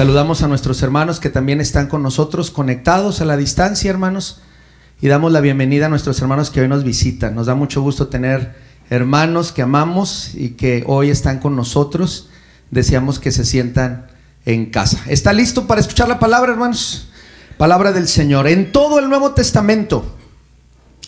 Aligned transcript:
Saludamos 0.00 0.42
a 0.42 0.48
nuestros 0.48 0.82
hermanos 0.82 1.20
que 1.20 1.28
también 1.28 1.60
están 1.60 1.86
con 1.86 2.02
nosotros, 2.02 2.50
conectados 2.50 3.20
a 3.20 3.26
la 3.26 3.36
distancia, 3.36 3.90
hermanos. 3.90 4.40
Y 5.02 5.08
damos 5.08 5.30
la 5.30 5.42
bienvenida 5.42 5.84
a 5.84 5.88
nuestros 5.90 6.18
hermanos 6.22 6.48
que 6.48 6.62
hoy 6.62 6.68
nos 6.68 6.84
visitan. 6.84 7.34
Nos 7.34 7.48
da 7.48 7.54
mucho 7.54 7.82
gusto 7.82 8.08
tener 8.08 8.54
hermanos 8.88 9.52
que 9.52 9.60
amamos 9.60 10.30
y 10.32 10.52
que 10.52 10.84
hoy 10.86 11.10
están 11.10 11.38
con 11.38 11.54
nosotros. 11.54 12.30
Deseamos 12.70 13.18
que 13.18 13.30
se 13.30 13.44
sientan 13.44 14.06
en 14.46 14.70
casa. 14.70 15.02
¿Está 15.06 15.34
listo 15.34 15.66
para 15.66 15.82
escuchar 15.82 16.08
la 16.08 16.18
palabra, 16.18 16.52
hermanos? 16.52 17.10
Palabra 17.58 17.92
del 17.92 18.08
Señor. 18.08 18.48
En 18.48 18.72
todo 18.72 19.00
el 19.00 19.10
Nuevo 19.10 19.32
Testamento, 19.32 20.16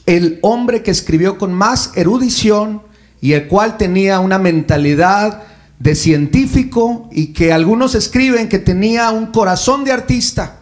el 0.05 0.39
hombre 0.43 0.83
que 0.83 0.91
escribió 0.91 1.39
con 1.39 1.55
más 1.55 1.93
erudición 1.97 2.83
y 3.23 3.33
el 3.33 3.49
cual 3.49 3.79
tenía 3.79 4.21
una 4.21 4.39
mentalidad 4.39 5.45
de 5.83 5.97
científico 5.97 7.09
y 7.11 7.33
que 7.33 7.53
algunos 7.53 7.97
escriben 7.97 8.49
que 8.49 8.61
tenía 8.61 9.11
un 9.11 9.27
corazón 9.27 9.83
de 9.83 9.91
artista, 9.91 10.61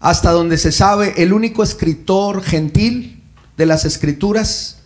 hasta 0.00 0.32
donde 0.32 0.58
se 0.58 0.72
sabe 0.72 1.14
el 1.18 1.32
único 1.32 1.62
escritor 1.62 2.42
gentil 2.42 3.22
de 3.56 3.66
las 3.66 3.84
escrituras, 3.84 4.78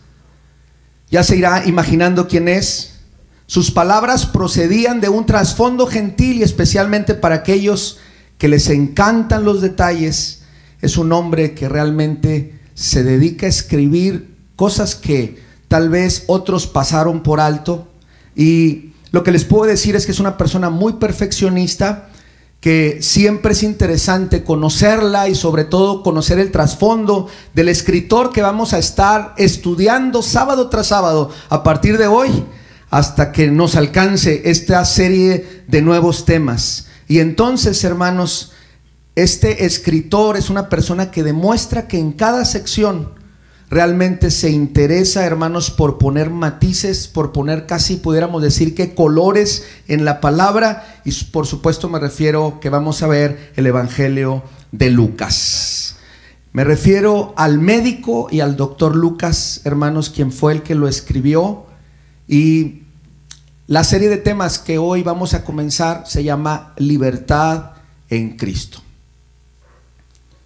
ya 1.09 1.23
se 1.23 1.35
irá 1.35 1.65
imaginando 1.65 2.27
quién 2.27 2.47
es. 2.47 2.99
Sus 3.47 3.71
palabras 3.71 4.27
procedían 4.27 5.01
de 5.01 5.09
un 5.09 5.25
trasfondo 5.25 5.87
gentil 5.87 6.37
y 6.37 6.43
especialmente 6.43 7.15
para 7.15 7.35
aquellos 7.35 7.97
que 8.37 8.47
les 8.47 8.69
encantan 8.69 9.45
los 9.45 9.61
detalles. 9.61 10.43
Es 10.81 10.95
un 10.95 11.11
hombre 11.11 11.55
que 11.55 11.69
realmente 11.69 12.59
se 12.75 13.03
dedica 13.03 13.47
a 13.47 13.49
escribir 13.49 14.35
cosas 14.55 14.95
que 14.95 15.41
tal 15.67 15.89
vez 15.89 16.23
otros 16.27 16.67
pasaron 16.67 17.23
por 17.23 17.39
alto. 17.39 17.87
Y 18.35 18.92
lo 19.13 19.23
que 19.23 19.31
les 19.31 19.45
puedo 19.45 19.65
decir 19.65 19.95
es 19.95 20.07
que 20.07 20.11
es 20.11 20.19
una 20.19 20.37
persona 20.37 20.71
muy 20.71 20.93
perfeccionista, 20.93 22.09
que 22.59 22.97
siempre 23.03 23.53
es 23.53 23.61
interesante 23.61 24.43
conocerla 24.43 25.29
y 25.29 25.35
sobre 25.35 25.65
todo 25.65 26.01
conocer 26.01 26.39
el 26.39 26.49
trasfondo 26.49 27.27
del 27.53 27.69
escritor 27.69 28.31
que 28.31 28.41
vamos 28.41 28.73
a 28.73 28.79
estar 28.79 29.35
estudiando 29.37 30.23
sábado 30.23 30.67
tras 30.69 30.87
sábado 30.87 31.29
a 31.49 31.61
partir 31.61 31.99
de 31.99 32.07
hoy 32.07 32.43
hasta 32.89 33.31
que 33.31 33.51
nos 33.51 33.75
alcance 33.75 34.49
esta 34.49 34.83
serie 34.83 35.63
de 35.67 35.83
nuevos 35.83 36.25
temas. 36.25 36.87
Y 37.07 37.19
entonces, 37.19 37.83
hermanos, 37.83 38.53
este 39.13 39.65
escritor 39.65 40.37
es 40.37 40.49
una 40.49 40.69
persona 40.69 41.11
que 41.11 41.21
demuestra 41.21 41.87
que 41.87 41.99
en 41.99 42.13
cada 42.13 42.45
sección 42.45 43.11
realmente 43.73 44.29
se 44.29 44.51
interesa, 44.51 45.25
hermanos, 45.25 45.71
por 45.71 45.97
poner 45.97 46.29
matices, 46.29 47.07
por 47.07 47.31
poner 47.31 47.65
casi, 47.65 47.95
pudiéramos 47.95 48.41
decir 48.41 48.75
que 48.75 48.93
colores 48.93 49.65
en 49.87 50.05
la 50.05 50.21
palabra. 50.21 51.01
Y 51.03 51.11
por 51.25 51.47
supuesto 51.47 51.89
me 51.89 51.99
refiero 51.99 52.59
que 52.61 52.69
vamos 52.69 53.01
a 53.01 53.07
ver 53.07 53.51
el 53.55 53.65
Evangelio 53.65 54.43
de 54.71 54.91
Lucas. 54.91 55.95
Me 56.51 56.63
refiero 56.63 57.33
al 57.35 57.57
médico 57.57 58.27
y 58.29 58.41
al 58.41 58.55
doctor 58.55 58.95
Lucas, 58.95 59.61
hermanos, 59.63 60.11
quien 60.11 60.31
fue 60.31 60.53
el 60.53 60.61
que 60.61 60.75
lo 60.75 60.87
escribió. 60.87 61.65
Y 62.27 62.83
la 63.65 63.83
serie 63.83 64.07
de 64.07 64.17
temas 64.17 64.59
que 64.59 64.77
hoy 64.77 65.01
vamos 65.01 65.33
a 65.33 65.43
comenzar 65.43 66.03
se 66.05 66.23
llama 66.23 66.73
Libertad 66.77 67.71
en 68.09 68.37
Cristo. 68.37 68.79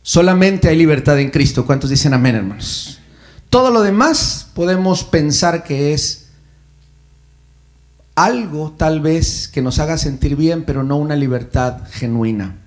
Solamente 0.02 0.70
hay 0.70 0.78
libertad 0.78 1.20
en 1.20 1.30
Cristo. 1.30 1.66
¿Cuántos 1.66 1.90
dicen 1.90 2.14
amén, 2.14 2.36
hermanos? 2.36 3.02
Todo 3.50 3.72
lo 3.72 3.82
demás 3.82 4.48
podemos 4.54 5.04
pensar 5.04 5.64
que 5.64 5.94
es 5.94 6.28
algo 8.16 8.74
tal 8.76 9.00
vez 9.00 9.48
que 9.48 9.62
nos 9.62 9.80
haga 9.80 9.98
sentir 9.98 10.36
bien, 10.36 10.64
pero 10.66 10.84
no 10.84 10.98
una 10.98 11.16
libertad 11.16 11.82
genuina. 11.92 12.58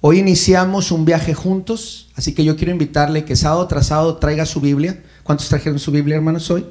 Hoy 0.00 0.18
iniciamos 0.18 0.92
un 0.92 1.04
viaje 1.04 1.34
juntos, 1.34 2.08
así 2.16 2.32
que 2.32 2.44
yo 2.44 2.56
quiero 2.56 2.72
invitarle 2.72 3.24
que 3.24 3.36
sábado 3.36 3.66
tras 3.66 3.88
sábado 3.88 4.16
traiga 4.16 4.46
su 4.46 4.60
Biblia. 4.60 5.02
¿Cuántos 5.24 5.48
trajeron 5.48 5.78
su 5.78 5.90
Biblia, 5.90 6.16
hermanos, 6.16 6.50
hoy? 6.50 6.64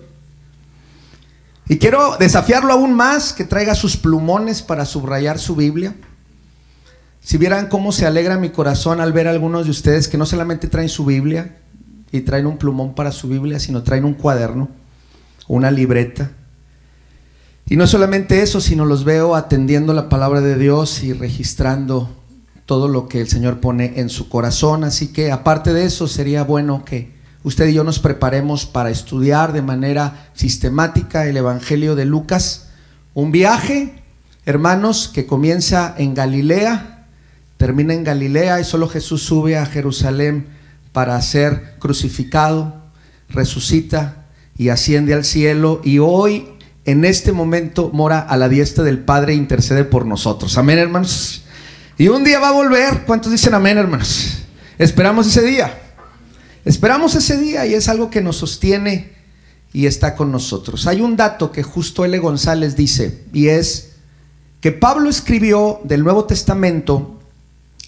Y 1.67 1.78
quiero 1.78 2.17
desafiarlo 2.17 2.73
aún 2.73 2.96
más, 2.96 3.31
que 3.34 3.44
traiga 3.44 3.75
sus 3.75 3.96
plumones 3.97 4.63
para 4.63 4.85
subrayar 4.85 5.38
su 5.38 5.56
Biblia. 5.56 5.94
Si 7.22 7.38
vieran 7.38 7.67
cómo 7.67 7.91
se 7.91 8.07
alegra 8.07 8.38
mi 8.38 8.50
corazón 8.50 9.00
al 9.00 9.13
ver 9.13 9.28
a 9.28 9.31
algunos 9.31 9.66
de 9.66 9.72
ustedes 9.72 10.07
que 10.07 10.17
no 10.17 10.25
solamente 10.25 10.67
traen 10.67 10.90
su 10.90 11.06
Biblia 11.06 11.57
y 12.12 12.22
traen 12.22 12.47
un 12.47 12.58
plumón 12.58 12.96
para 12.96 13.12
su 13.12 13.28
Biblia, 13.28 13.59
sino 13.59 13.84
traen 13.84 14.06
un 14.06 14.14
cuaderno, 14.14 14.70
una 15.47 15.72
libreta. 15.72 16.31
Y 17.68 17.75
no 17.75 17.86
solamente 17.86 18.42
eso, 18.42 18.62
sino 18.62 18.86
los 18.86 19.03
veo 19.03 19.36
atendiendo 19.36 19.94
la 19.94 20.09
palabra 20.09 20.42
de 20.42 20.58
Dios 20.58 21.03
y 21.03 21.14
registrando 21.14 22.09
todo 22.66 22.88
lo 22.88 23.08
que 23.08 23.22
el 23.22 23.28
Señor 23.28 23.59
pone 23.59 24.00
en 24.00 24.09
su 24.09 24.30
corazón. 24.30 24.84
Así 24.84 25.14
que 25.14 25.31
aparte 25.31 25.74
de 25.74 25.86
eso, 25.86 26.08
sería 26.08 26.44
bueno 26.44 26.84
que 26.84 27.14
usted 27.44 27.68
y 27.68 27.74
yo 27.74 27.84
nos 27.84 28.00
preparemos 28.00 28.66
para 28.66 28.90
estudiar 28.90 29.53
de 29.53 29.62
manera 29.62 30.30
sistemática 30.34 31.28
el 31.28 31.38
Evangelio 31.38 31.96
de 31.96 32.06
Lucas. 32.06 32.70
Un 33.14 33.31
viaje, 33.31 34.02
hermanos, 34.46 35.08
que 35.08 35.26
comienza 35.26 35.94
en 35.97 36.16
Galilea 36.16 36.96
termina 37.59 37.94
en 37.94 38.06
Galilea 38.06 38.62
y 38.62 38.64
solo 38.64 38.88
Jesús 38.88 39.22
sube 39.22 39.58
a 39.58 39.66
Jerusalén 39.66 40.47
para 40.91 41.22
ser 41.22 41.75
crucificado, 41.79 42.83
resucita 43.29 44.25
y 44.57 44.69
asciende 44.69 45.13
al 45.13 45.23
cielo 45.23 45.81
y 45.83 46.00
hoy 46.00 46.47
en 46.85 47.05
este 47.05 47.31
momento 47.31 47.91
mora 47.94 48.19
a 48.19 48.35
la 48.38 48.50
diestra 48.50 48.83
del 48.83 48.99
Padre 48.99 49.33
e 49.33 49.35
intercede 49.35 49.83
por 49.83 50.05
nosotros. 50.05 50.57
Amén, 50.57 50.79
hermanos. 50.79 51.44
Y 51.97 52.07
un 52.07 52.23
día 52.23 52.39
va 52.39 52.49
a 52.49 52.53
volver. 52.53 53.03
¿Cuántos 53.05 53.31
dicen 53.31 53.53
amén, 53.53 53.78
hermanos? 53.78 54.39
Esperamos 54.78 55.28
ese 55.28 55.41
día. 55.41 55.78
Esperamos 56.66 57.16
ese 57.16 57.38
día 57.38 57.66
y 57.66 57.73
es 57.73 57.88
algo 57.89 58.09
que 58.09 58.22
nos 58.22 58.38
sostiene 58.38 59.13
y 59.73 59.85
está 59.85 60.16
con 60.16 60.31
nosotros. 60.31 60.88
Hay 60.88 61.01
un 61.01 61.16
dato 61.16 61.51
que 61.51 61.63
justo 61.63 62.05
L. 62.05 62.17
González 62.19 62.75
dice 62.75 63.23
y 63.33 63.49
es 63.49 63.91
que 64.61 64.72
Pablo 64.72 65.09
escribió 65.09 65.79
del 65.83 66.03
Nuevo 66.03 66.25
Testamento 66.25 67.19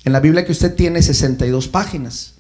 en 0.04 0.14
la 0.14 0.20
Biblia 0.20 0.46
que 0.46 0.52
usted 0.52 0.76
tiene 0.76 1.02
62 1.02 1.68
páginas. 1.68 2.36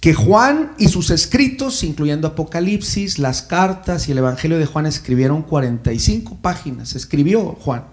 Que 0.00 0.14
Juan 0.14 0.72
y 0.78 0.88
sus 0.88 1.10
escritos, 1.10 1.84
incluyendo 1.84 2.26
Apocalipsis, 2.28 3.18
las 3.18 3.42
cartas 3.42 4.08
y 4.08 4.12
el 4.12 4.18
Evangelio 4.18 4.58
de 4.58 4.64
Juan, 4.64 4.86
escribieron 4.86 5.42
45 5.42 6.38
páginas. 6.40 6.96
Escribió 6.96 7.58
Juan. 7.60 7.84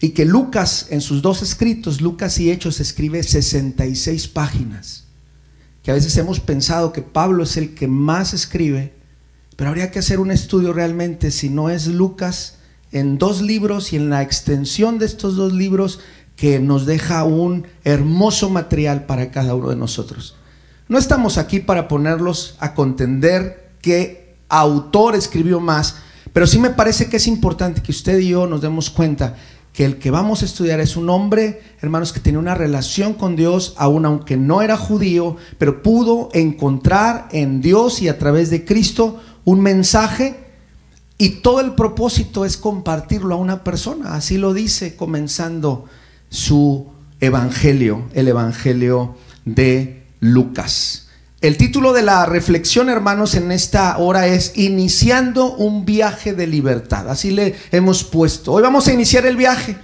Y 0.00 0.10
que 0.10 0.24
Lucas, 0.24 0.88
en 0.90 1.00
sus 1.00 1.22
dos 1.22 1.42
escritos, 1.42 2.00
Lucas 2.00 2.38
y 2.40 2.50
Hechos, 2.50 2.80
escribe 2.80 3.22
66 3.22 4.26
páginas. 4.28 5.04
Que 5.84 5.92
a 5.92 5.94
veces 5.94 6.16
hemos 6.16 6.40
pensado 6.40 6.92
que 6.92 7.02
Pablo 7.02 7.44
es 7.44 7.56
el 7.56 7.74
que 7.74 7.86
más 7.86 8.34
escribe, 8.34 8.94
pero 9.56 9.70
habría 9.70 9.92
que 9.92 10.00
hacer 10.00 10.18
un 10.18 10.32
estudio 10.32 10.72
realmente 10.72 11.30
si 11.30 11.50
no 11.50 11.70
es 11.70 11.86
Lucas 11.86 12.56
en 12.90 13.18
dos 13.18 13.42
libros 13.42 13.92
y 13.92 13.96
en 13.96 14.10
la 14.10 14.22
extensión 14.22 14.98
de 14.98 15.06
estos 15.06 15.36
dos 15.36 15.52
libros 15.52 16.00
que 16.36 16.58
nos 16.58 16.84
deja 16.84 17.22
un 17.24 17.66
hermoso 17.84 18.50
material 18.50 19.06
para 19.06 19.30
cada 19.30 19.54
uno 19.54 19.68
de 19.68 19.76
nosotros. 19.76 20.36
No 20.86 20.98
estamos 20.98 21.38
aquí 21.38 21.60
para 21.60 21.88
ponerlos 21.88 22.56
a 22.60 22.74
contender 22.74 23.72
qué 23.80 24.36
autor 24.50 25.14
escribió 25.14 25.58
más, 25.58 25.96
pero 26.34 26.46
sí 26.46 26.58
me 26.58 26.70
parece 26.70 27.08
que 27.08 27.16
es 27.16 27.26
importante 27.26 27.82
que 27.82 27.90
usted 27.90 28.18
y 28.18 28.28
yo 28.28 28.46
nos 28.46 28.60
demos 28.60 28.90
cuenta 28.90 29.34
que 29.72 29.86
el 29.86 29.98
que 29.98 30.10
vamos 30.10 30.42
a 30.42 30.44
estudiar 30.44 30.80
es 30.80 30.96
un 30.96 31.08
hombre, 31.08 31.62
hermanos, 31.80 32.12
que 32.12 32.20
tenía 32.20 32.38
una 32.38 32.54
relación 32.54 33.14
con 33.14 33.34
Dios, 33.34 33.74
aun 33.78 34.04
aunque 34.04 34.36
no 34.36 34.60
era 34.60 34.76
judío, 34.76 35.36
pero 35.58 35.82
pudo 35.82 36.28
encontrar 36.32 37.28
en 37.32 37.62
Dios 37.62 38.02
y 38.02 38.08
a 38.08 38.18
través 38.18 38.50
de 38.50 38.64
Cristo 38.64 39.20
un 39.44 39.60
mensaje 39.60 40.44
y 41.16 41.40
todo 41.40 41.60
el 41.60 41.74
propósito 41.74 42.44
es 42.44 42.56
compartirlo 42.56 43.34
a 43.34 43.38
una 43.38 43.64
persona. 43.64 44.14
Así 44.14 44.36
lo 44.36 44.52
dice 44.52 44.96
comenzando 44.96 45.86
su 46.28 46.88
evangelio, 47.20 48.04
el 48.12 48.28
evangelio 48.28 49.16
de 49.44 50.03
Lucas. 50.24 51.08
El 51.42 51.58
título 51.58 51.92
de 51.92 52.02
la 52.02 52.24
reflexión, 52.24 52.88
hermanos, 52.88 53.34
en 53.34 53.52
esta 53.52 53.98
hora 53.98 54.26
es 54.26 54.52
Iniciando 54.56 55.52
un 55.52 55.84
viaje 55.84 56.32
de 56.32 56.46
libertad. 56.46 57.10
Así 57.10 57.30
le 57.30 57.54
hemos 57.70 58.04
puesto. 58.04 58.52
Hoy 58.52 58.62
vamos 58.62 58.88
a 58.88 58.94
iniciar 58.94 59.26
el 59.26 59.36
viaje. 59.36 59.76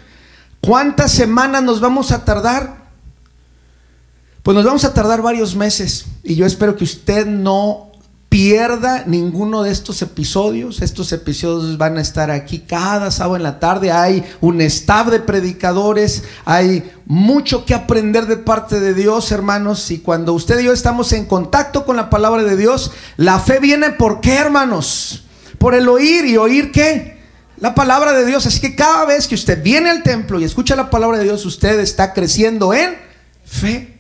¿Cuántas 0.63 1.13
semanas 1.13 1.63
nos 1.63 1.81
vamos 1.81 2.11
a 2.11 2.25
tardar? 2.25 2.89
Pues 4.43 4.55
nos 4.55 4.65
vamos 4.65 4.87
a 4.87 4.95
tardar 4.95 5.21
varios 5.21 5.55
meses. 5.55 6.07
Y 6.23 6.37
yo 6.37 6.47
espero 6.47 6.75
que 6.75 6.85
usted 6.85 7.27
no 7.27 7.90
pierda 8.31 9.05
ninguno 9.07 9.63
de 9.63 9.73
estos 9.73 10.01
episodios. 10.01 10.81
Estos 10.81 11.13
episodios 11.13 11.77
van 11.77 11.99
a 11.99 12.01
estar 12.01 12.31
aquí 12.31 12.61
cada 12.61 13.11
sábado 13.11 13.37
en 13.37 13.43
la 13.43 13.59
tarde. 13.59 13.91
Hay 13.93 14.25
un 14.41 14.63
staff 14.63 15.09
de 15.09 15.19
predicadores, 15.19 16.23
hay 16.47 16.91
mucho 17.05 17.67
que 17.67 17.75
aprender 17.75 18.27
de 18.27 18.39
parte 18.39 18.81
de 18.81 18.95
Dios, 18.95 19.33
hermanos. 19.33 19.91
Y 19.91 19.99
cuando 19.99 20.33
usted 20.33 20.61
y 20.61 20.65
yo 20.65 20.73
estamos 20.73 21.13
en 21.13 21.27
contacto 21.27 21.85
con 21.85 21.97
la 21.97 22.09
palabra 22.09 22.45
de 22.45 22.57
Dios, 22.57 22.93
la 23.19 23.41
fe 23.41 23.59
viene 23.59 23.91
por 23.91 24.21
qué, 24.21 24.37
hermanos? 24.37 25.25
Por 25.59 25.75
el 25.75 25.89
oír 25.89 26.25
y 26.25 26.39
oír 26.39 26.73
qué? 26.73 27.21
la 27.59 27.75
palabra 27.75 28.15
de 28.15 28.25
Dios. 28.25 28.47
Así 28.47 28.59
que 28.61 28.75
cada 28.75 29.05
vez 29.05 29.29
que 29.29 29.35
usted 29.35 29.63
viene 29.63 29.91
al 29.91 30.03
templo 30.03 30.41
y 30.41 30.45
escucha 30.45 30.75
la 30.77 30.89
palabra 30.89 31.19
de 31.19 31.25
Dios, 31.25 31.45
usted 31.45 31.79
está 31.81 32.15
creciendo 32.15 32.73
en 32.73 32.97
fe. 33.45 34.00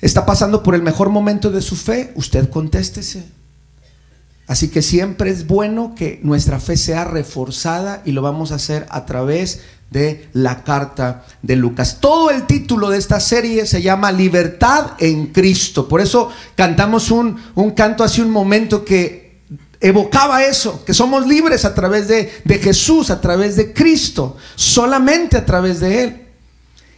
Está 0.00 0.24
pasando 0.24 0.62
por 0.62 0.74
el 0.74 0.82
mejor 0.82 1.08
momento 1.08 1.50
de 1.50 1.62
su 1.62 1.76
fe, 1.76 2.12
usted 2.14 2.50
contéstese. 2.50 3.24
Así 4.46 4.68
que 4.68 4.80
siempre 4.80 5.30
es 5.30 5.46
bueno 5.46 5.94
que 5.94 6.20
nuestra 6.22 6.58
fe 6.58 6.76
sea 6.76 7.04
reforzada 7.04 8.02
y 8.06 8.12
lo 8.12 8.22
vamos 8.22 8.50
a 8.50 8.54
hacer 8.54 8.86
a 8.88 9.04
través 9.04 9.60
de 9.90 10.28
la 10.32 10.64
carta 10.64 11.24
de 11.42 11.56
Lucas. 11.56 11.98
Todo 12.00 12.30
el 12.30 12.46
título 12.46 12.88
de 12.88 12.98
esta 12.98 13.20
serie 13.20 13.66
se 13.66 13.82
llama 13.82 14.12
Libertad 14.12 14.92
en 15.00 15.26
Cristo. 15.26 15.86
Por 15.86 16.00
eso 16.00 16.30
cantamos 16.54 17.10
un, 17.10 17.36
un 17.54 17.72
canto 17.72 18.04
hace 18.04 18.22
un 18.22 18.30
momento 18.30 18.84
que 18.84 19.42
evocaba 19.80 20.44
eso, 20.44 20.84
que 20.84 20.94
somos 20.94 21.26
libres 21.26 21.64
a 21.64 21.74
través 21.74 22.08
de, 22.08 22.32
de 22.44 22.58
Jesús, 22.58 23.10
a 23.10 23.20
través 23.20 23.56
de 23.56 23.72
Cristo, 23.72 24.36
solamente 24.54 25.36
a 25.36 25.44
través 25.44 25.80
de 25.80 26.04
Él. 26.04 26.26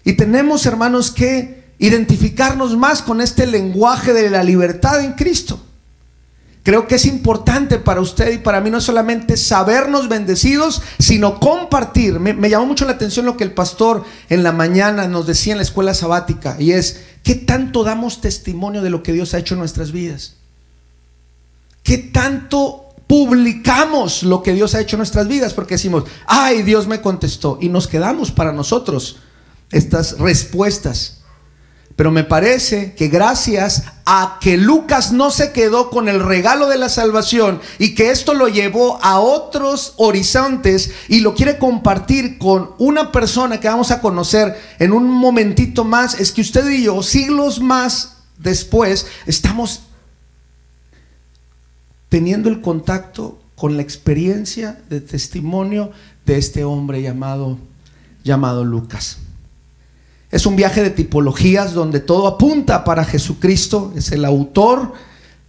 Y 0.05 0.15
tenemos, 0.15 0.65
hermanos, 0.67 1.11
que 1.11 1.60
identificarnos 1.81 2.77
más 2.77 3.03
con 3.03 3.21
este 3.21 3.47
lenguaje 3.47 4.13
de 4.13 4.31
la 4.31 4.45
libertad 4.45 5.03
en 5.03 5.15
Cristo. 5.15 5.59
Creo 6.63 6.87
que 6.87 6.97
es 6.97 7.07
importante 7.07 7.79
para 7.79 8.03
usted 8.03 8.35
y 8.35 8.39
para 8.39 8.61
mí 8.61 8.71
no 8.71 8.83
solamente 8.83 9.39
sabernos 9.39 10.11
bendecidos, 10.11 10.83
sino 10.99 11.41
compartir. 11.41 12.21
Me, 12.21 12.51
llamó 12.51 12.67
mucho 12.67 12.85
la 12.85 12.93
atención 12.93 13.25
lo 13.25 13.39
que 13.39 13.45
el 13.45 13.53
pastor 13.53 14.05
en 14.29 14.43
la 14.43 14.53
mañana 14.53 15.09
nos 15.09 15.27
decía 15.27 15.55
en 15.55 15.57
la 15.57 15.63
escuela 15.63 15.95
sabática, 15.95 16.57
y 16.59 16.73
es, 16.73 17.01
¿qué 17.25 17.35
tanto 17.35 17.83
damos 17.83 18.21
testimonio 18.21 18.83
de 18.83 18.91
lo 18.91 19.03
que 19.03 19.15
Dios 19.15 19.33
ha 19.33 19.39
hecho 19.39 19.55
en 19.55 19.61
nuestras 19.61 19.91
vidas? 19.91 20.35
¿Qué 21.83 21.97
tanto 21.97 22.89
publicamos 23.07 24.23
lo 24.23 24.43
que 24.43 24.53
Dios 24.53 24.75
ha 24.75 24.81
hecho 24.81 24.97
en 24.97 25.01
nuestras 25.01 25.29
vidas? 25.29 25.55
Porque 25.55 25.75
decimos, 25.75 26.05
ay, 26.27 26.63
Dios 26.63 26.87
me 26.87 27.01
contestó, 27.01 27.57
y 27.59 27.71
nos 27.71 27.89
quedamos 27.89 28.33
para 28.33 28.53
nosotros 28.53 29.17
estas 29.71 30.19
respuestas. 30.19 31.20
Pero 32.01 32.13
me 32.13 32.25
parece 32.25 32.95
que 32.95 33.09
gracias 33.09 33.85
a 34.07 34.39
que 34.41 34.57
Lucas 34.57 35.13
no 35.13 35.31
se 35.31 35.53
quedó 35.53 35.91
con 35.91 36.09
el 36.09 36.21
regalo 36.21 36.67
de 36.67 36.79
la 36.79 36.89
salvación 36.89 37.61
y 37.79 37.95
que 37.95 38.11
esto 38.11 38.33
lo 38.33 38.49
llevó 38.49 38.99
a 39.03 39.21
otros 39.21 39.93
horizontes 39.99 40.93
y 41.09 41.21
lo 41.21 41.35
quiere 41.35 41.59
compartir 41.59 42.39
con 42.39 42.71
una 42.79 43.13
persona 43.13 43.61
que 43.61 43.69
vamos 43.69 43.91
a 43.91 44.01
conocer 44.01 44.59
en 44.79 44.95
un 44.95 45.11
momentito 45.11 45.85
más, 45.85 46.19
es 46.19 46.33
que 46.33 46.41
usted 46.41 46.67
y 46.71 46.85
yo, 46.85 47.03
siglos 47.03 47.61
más 47.61 48.17
después, 48.39 49.07
estamos 49.27 49.83
teniendo 52.09 52.49
el 52.49 52.63
contacto 52.63 53.39
con 53.57 53.77
la 53.77 53.83
experiencia 53.83 54.81
de 54.89 55.03
testimonio 55.03 55.91
de 56.25 56.39
este 56.39 56.65
hombre 56.65 57.03
llamado, 57.03 57.59
llamado 58.25 58.65
Lucas. 58.65 59.19
Es 60.31 60.47
un 60.47 60.55
viaje 60.55 60.83
de 60.83 60.91
tipologías 60.91 61.73
donde 61.73 62.01
todo 62.01 62.29
apunta 62.29 62.85
para 62.85 63.05
Jesucristo, 63.05 63.93
es 63.97 64.13
el 64.13 64.25
autor. 64.25 64.95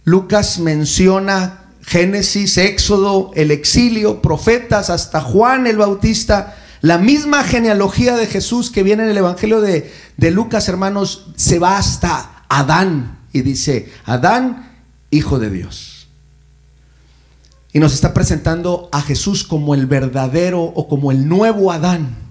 Lucas 0.04 0.58
menciona 0.58 1.66
Génesis, 1.82 2.58
Éxodo, 2.58 3.30
el 3.34 3.52
exilio, 3.52 4.20
profetas, 4.20 4.90
hasta 4.90 5.20
Juan 5.20 5.68
el 5.68 5.76
Bautista. 5.76 6.56
La 6.80 6.98
misma 6.98 7.44
genealogía 7.44 8.16
de 8.16 8.26
Jesús 8.26 8.72
que 8.72 8.82
viene 8.82 9.04
en 9.04 9.10
el 9.10 9.18
Evangelio 9.18 9.60
de, 9.60 9.92
de 10.16 10.30
Lucas, 10.32 10.68
hermanos, 10.68 11.28
se 11.36 11.60
va 11.60 11.78
hasta 11.78 12.44
Adán 12.48 13.20
y 13.32 13.42
dice, 13.42 13.92
Adán, 14.04 14.82
hijo 15.10 15.38
de 15.38 15.50
Dios. 15.50 16.08
Y 17.72 17.78
nos 17.78 17.94
está 17.94 18.12
presentando 18.12 18.88
a 18.90 19.00
Jesús 19.00 19.44
como 19.44 19.74
el 19.74 19.86
verdadero 19.86 20.60
o 20.60 20.88
como 20.88 21.12
el 21.12 21.28
nuevo 21.28 21.70
Adán 21.70 22.21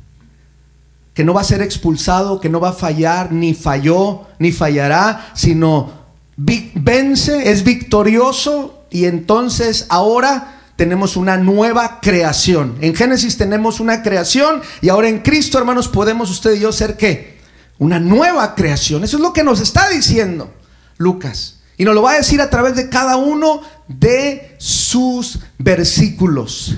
que 1.13 1.23
no 1.23 1.33
va 1.33 1.41
a 1.41 1.45
ser 1.45 1.61
expulsado, 1.61 2.39
que 2.39 2.49
no 2.49 2.59
va 2.59 2.69
a 2.69 2.73
fallar, 2.73 3.31
ni 3.31 3.53
falló, 3.53 4.27
ni 4.39 4.51
fallará, 4.51 5.31
sino 5.33 5.91
vence, 6.37 7.51
es 7.51 7.63
victorioso 7.63 8.85
y 8.89 9.05
entonces 9.05 9.85
ahora 9.89 10.59
tenemos 10.75 11.15
una 11.17 11.37
nueva 11.37 11.99
creación. 12.01 12.75
En 12.81 12.95
Génesis 12.95 13.37
tenemos 13.37 13.79
una 13.79 14.01
creación 14.01 14.61
y 14.81 14.89
ahora 14.89 15.09
en 15.09 15.19
Cristo, 15.19 15.57
hermanos, 15.57 15.87
podemos 15.87 16.31
usted 16.31 16.55
y 16.55 16.59
yo 16.61 16.71
ser 16.71 16.97
qué? 16.97 17.39
Una 17.77 17.99
nueva 17.99 18.55
creación. 18.55 19.03
Eso 19.03 19.17
es 19.17 19.23
lo 19.23 19.33
que 19.33 19.43
nos 19.43 19.59
está 19.59 19.89
diciendo 19.89 20.51
Lucas. 20.97 21.59
Y 21.77 21.85
nos 21.85 21.95
lo 21.95 22.03
va 22.03 22.11
a 22.11 22.17
decir 22.17 22.41
a 22.41 22.49
través 22.49 22.75
de 22.75 22.89
cada 22.89 23.17
uno 23.17 23.61
de 23.87 24.55
sus 24.59 25.39
versículos. 25.57 26.75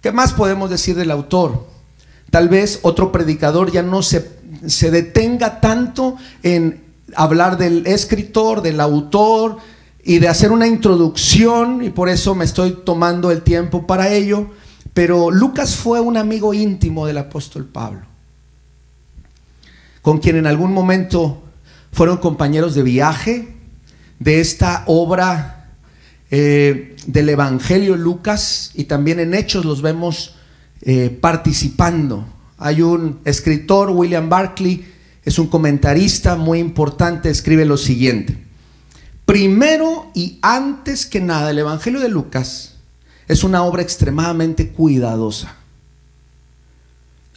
¿Qué 0.00 0.12
más 0.12 0.32
podemos 0.32 0.70
decir 0.70 0.96
del 0.96 1.10
autor? 1.10 1.66
Tal 2.30 2.48
vez 2.48 2.78
otro 2.82 3.10
predicador 3.12 3.70
ya 3.72 3.82
no 3.82 4.02
se, 4.02 4.30
se 4.66 4.90
detenga 4.90 5.60
tanto 5.60 6.16
en 6.42 6.82
hablar 7.16 7.58
del 7.58 7.86
escritor, 7.86 8.62
del 8.62 8.80
autor 8.80 9.58
y 10.04 10.18
de 10.18 10.28
hacer 10.28 10.52
una 10.52 10.66
introducción, 10.66 11.82
y 11.82 11.90
por 11.90 12.08
eso 12.08 12.34
me 12.34 12.44
estoy 12.44 12.78
tomando 12.84 13.30
el 13.30 13.42
tiempo 13.42 13.86
para 13.86 14.12
ello. 14.12 14.48
Pero 14.94 15.30
Lucas 15.30 15.76
fue 15.76 16.00
un 16.00 16.16
amigo 16.16 16.54
íntimo 16.54 17.06
del 17.06 17.18
apóstol 17.18 17.64
Pablo, 17.66 18.02
con 20.02 20.18
quien 20.18 20.36
en 20.36 20.46
algún 20.46 20.72
momento 20.72 21.42
fueron 21.92 22.18
compañeros 22.18 22.74
de 22.74 22.82
viaje 22.82 23.56
de 24.18 24.40
esta 24.40 24.84
obra 24.86 25.70
eh, 26.30 26.96
del 27.06 27.28
Evangelio 27.28 27.96
Lucas, 27.96 28.70
y 28.74 28.84
también 28.84 29.20
en 29.20 29.34
Hechos 29.34 29.64
los 29.64 29.82
vemos 29.82 30.36
eh, 30.82 31.16
participando. 31.20 32.26
Hay 32.58 32.82
un 32.82 33.20
escritor, 33.24 33.90
William 33.90 34.28
Barclay, 34.28 34.84
es 35.24 35.38
un 35.38 35.48
comentarista 35.48 36.36
muy 36.36 36.58
importante, 36.58 37.30
escribe 37.30 37.64
lo 37.64 37.76
siguiente. 37.76 38.38
Primero 39.26 40.10
y 40.14 40.38
antes 40.42 41.06
que 41.06 41.20
nada, 41.20 41.50
el 41.50 41.58
Evangelio 41.58 42.00
de 42.00 42.08
Lucas 42.08 42.76
es 43.28 43.44
una 43.44 43.62
obra 43.62 43.82
extremadamente 43.82 44.70
cuidadosa. 44.70 45.56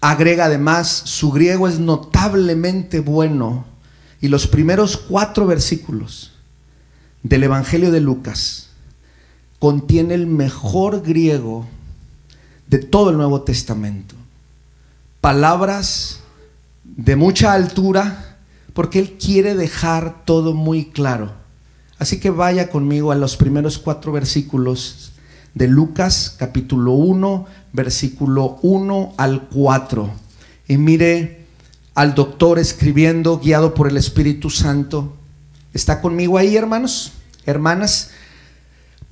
Agrega 0.02 0.46
además, 0.46 0.90
su 0.90 1.32
griego 1.32 1.68
es 1.68 1.80
notablemente 1.80 3.00
bueno 3.00 3.66
y 4.20 4.28
los 4.28 4.48
primeros 4.48 4.98
cuatro 4.98 5.46
versículos 5.46 6.34
del 7.22 7.44
Evangelio 7.44 7.92
de 7.92 8.02
Lucas 8.02 8.70
contiene 9.60 10.14
el 10.14 10.28
mejor 10.28 11.04
griego 11.04 11.68
de 12.74 12.80
todo 12.80 13.12
el 13.12 13.18
Nuevo 13.18 13.44
Testamento. 13.44 14.16
Palabras 15.22 16.22
de 16.84 17.16
mucha 17.16 17.54
altura, 17.54 18.40
porque 18.74 18.98
Él 18.98 19.16
quiere 19.24 19.54
dejar 19.54 20.26
todo 20.26 20.56
muy 20.56 20.86
claro. 20.86 21.34
Así 22.00 22.20
que 22.20 22.32
vaya 22.32 22.72
conmigo 22.72 23.12
a 23.12 23.16
los 23.16 23.38
primeros 23.38 23.78
cuatro 23.78 24.12
versículos 24.12 25.12
de 25.54 25.68
Lucas 25.68 26.36
capítulo 26.40 26.94
1, 26.94 27.46
versículo 27.74 28.58
1 28.64 29.14
al 29.18 29.50
4. 29.50 30.10
Y 30.68 30.78
mire 30.78 31.46
al 31.94 32.16
doctor 32.16 32.58
escribiendo, 32.58 33.38
guiado 33.38 33.76
por 33.76 33.88
el 33.88 33.98
Espíritu 33.98 34.50
Santo. 34.50 35.14
¿Está 35.76 36.02
conmigo 36.02 36.40
ahí, 36.40 36.58
hermanos? 36.58 37.12
Hermanas, 37.46 38.10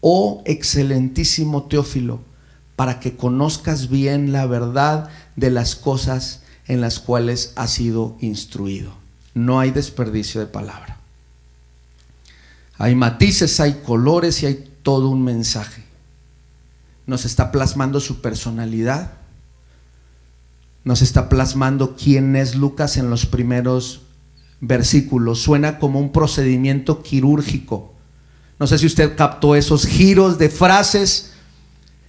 oh 0.00 0.42
excelentísimo 0.46 1.64
Teófilo, 1.64 2.20
para 2.76 3.00
que 3.00 3.16
conozcas 3.16 3.88
bien 3.88 4.32
la 4.32 4.46
verdad 4.46 5.08
de 5.36 5.50
las 5.50 5.74
cosas 5.74 6.42
en 6.66 6.80
las 6.80 7.00
cuales 7.00 7.52
has 7.56 7.70
sido 7.70 8.16
instruido. 8.20 8.92
No 9.34 9.58
hay 9.58 9.70
desperdicio 9.70 10.40
de 10.40 10.46
palabra. 10.46 10.98
Hay 12.76 12.94
matices, 12.94 13.58
hay 13.58 13.80
colores 13.84 14.42
y 14.42 14.46
hay 14.46 14.72
todo 14.82 15.08
un 15.08 15.24
mensaje. 15.24 15.82
Nos 17.06 17.24
está 17.24 17.50
plasmando 17.50 18.00
su 18.00 18.20
personalidad. 18.20 19.12
Nos 20.84 21.02
está 21.02 21.28
plasmando 21.28 21.96
quién 21.96 22.36
es 22.36 22.54
Lucas 22.54 22.96
en 22.96 23.10
los 23.10 23.26
primeros 23.26 24.02
versículos. 24.60 25.40
Suena 25.40 25.78
como 25.78 25.98
un 25.98 26.12
procedimiento 26.12 27.02
quirúrgico 27.02 27.97
no 28.58 28.66
sé 28.66 28.78
si 28.78 28.86
usted 28.86 29.16
captó 29.16 29.54
esos 29.54 29.86
giros 29.86 30.38
de 30.38 30.48
frases 30.48 31.32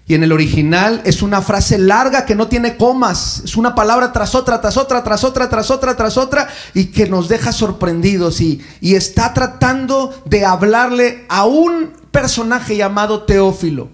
Y 0.08 0.16
en 0.16 0.24
el 0.24 0.32
original 0.32 1.02
es 1.06 1.22
una 1.22 1.40
frase 1.44 1.78
larga 1.78 2.26
que 2.26 2.34
no 2.34 2.48
tiene 2.48 2.78
comas. 2.78 3.44
Es 3.46 3.56
una 3.56 3.76
palabra 3.76 4.12
tras 4.12 4.34
otra, 4.34 4.60
tras 4.60 4.76
otra, 4.76 5.04
tras 5.04 5.24
otra, 5.24 5.48
tras 5.48 5.70
otra, 5.70 5.96
tras 5.96 6.18
otra. 6.18 6.48
Y 6.74 6.86
que 6.86 7.08
nos 7.08 7.30
deja 7.30 7.52
sorprendidos. 7.52 8.42
Y, 8.42 8.60
y 8.82 8.96
está 8.96 9.36
tratando 9.36 10.12
de 10.26 10.46
hablarle 10.46 11.26
a 11.30 11.46
un 11.46 11.92
personaje 12.10 12.76
llamado 12.76 13.26
Teófilo. 13.26 13.90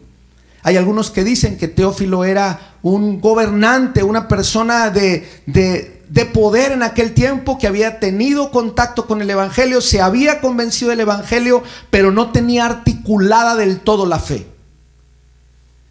Hay 0.63 0.77
algunos 0.77 1.11
que 1.11 1.25
dicen 1.25 1.57
que 1.57 1.67
Teófilo 1.67 2.23
era 2.23 2.77
un 2.81 3.19
gobernante, 3.19 4.01
una 4.01 4.27
persona 4.27 4.89
de, 4.89 5.27
de, 5.45 5.94
de, 6.09 6.25
poder 6.25 6.71
en 6.71 6.83
aquel 6.83 7.13
tiempo 7.13 7.57
que 7.57 7.67
había 7.67 7.99
tenido 7.99 8.51
contacto 8.51 9.07
con 9.07 9.21
el 9.21 9.29
Evangelio, 9.29 9.81
se 9.81 10.01
había 10.01 10.41
convencido 10.41 10.89
del 10.89 11.01
Evangelio, 11.01 11.63
pero 11.89 12.11
no 12.11 12.31
tenía 12.31 12.65
articulada 12.65 13.55
del 13.55 13.79
todo 13.79 14.05
la 14.05 14.19
fe. 14.19 14.47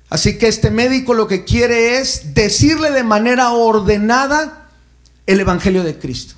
Así 0.08 0.38
que 0.38 0.48
este 0.48 0.70
médico 0.70 1.14
lo 1.14 1.26
que 1.26 1.44
quiere 1.44 1.98
es 1.98 2.34
decirle 2.34 2.90
de 2.90 3.02
manera 3.02 3.50
ordenada 3.50 4.68
el 5.26 5.40
Evangelio 5.40 5.82
de 5.82 5.98
Cristo. 5.98 6.34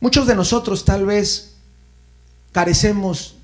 Muchos 0.00 0.26
de 0.26 0.36
nosotros 0.36 0.84
tal 0.84 1.06
vez 1.06 1.56
carecemos 2.52 3.36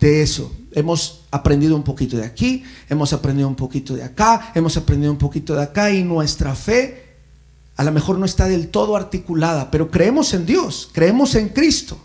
de 0.00 0.22
eso. 0.22 0.52
Hemos 0.72 1.24
aprendido 1.30 1.76
un 1.76 1.82
poquito 1.82 2.16
de 2.16 2.24
aquí, 2.24 2.64
hemos 2.88 3.12
aprendido 3.12 3.48
un 3.48 3.56
poquito 3.56 3.94
de 3.94 4.04
acá, 4.04 4.52
hemos 4.54 4.76
aprendido 4.76 5.12
un 5.12 5.18
poquito 5.18 5.54
de 5.54 5.62
acá 5.62 5.90
y 5.90 6.02
nuestra 6.02 6.54
fe 6.54 7.07
a 7.78 7.84
lo 7.84 7.92
mejor 7.92 8.18
no 8.18 8.26
está 8.26 8.48
del 8.48 8.68
todo 8.68 8.96
articulada, 8.96 9.70
pero 9.70 9.88
creemos 9.88 10.34
en 10.34 10.44
Dios, 10.46 10.90
creemos 10.92 11.36
en 11.36 11.48
Cristo. 11.50 11.96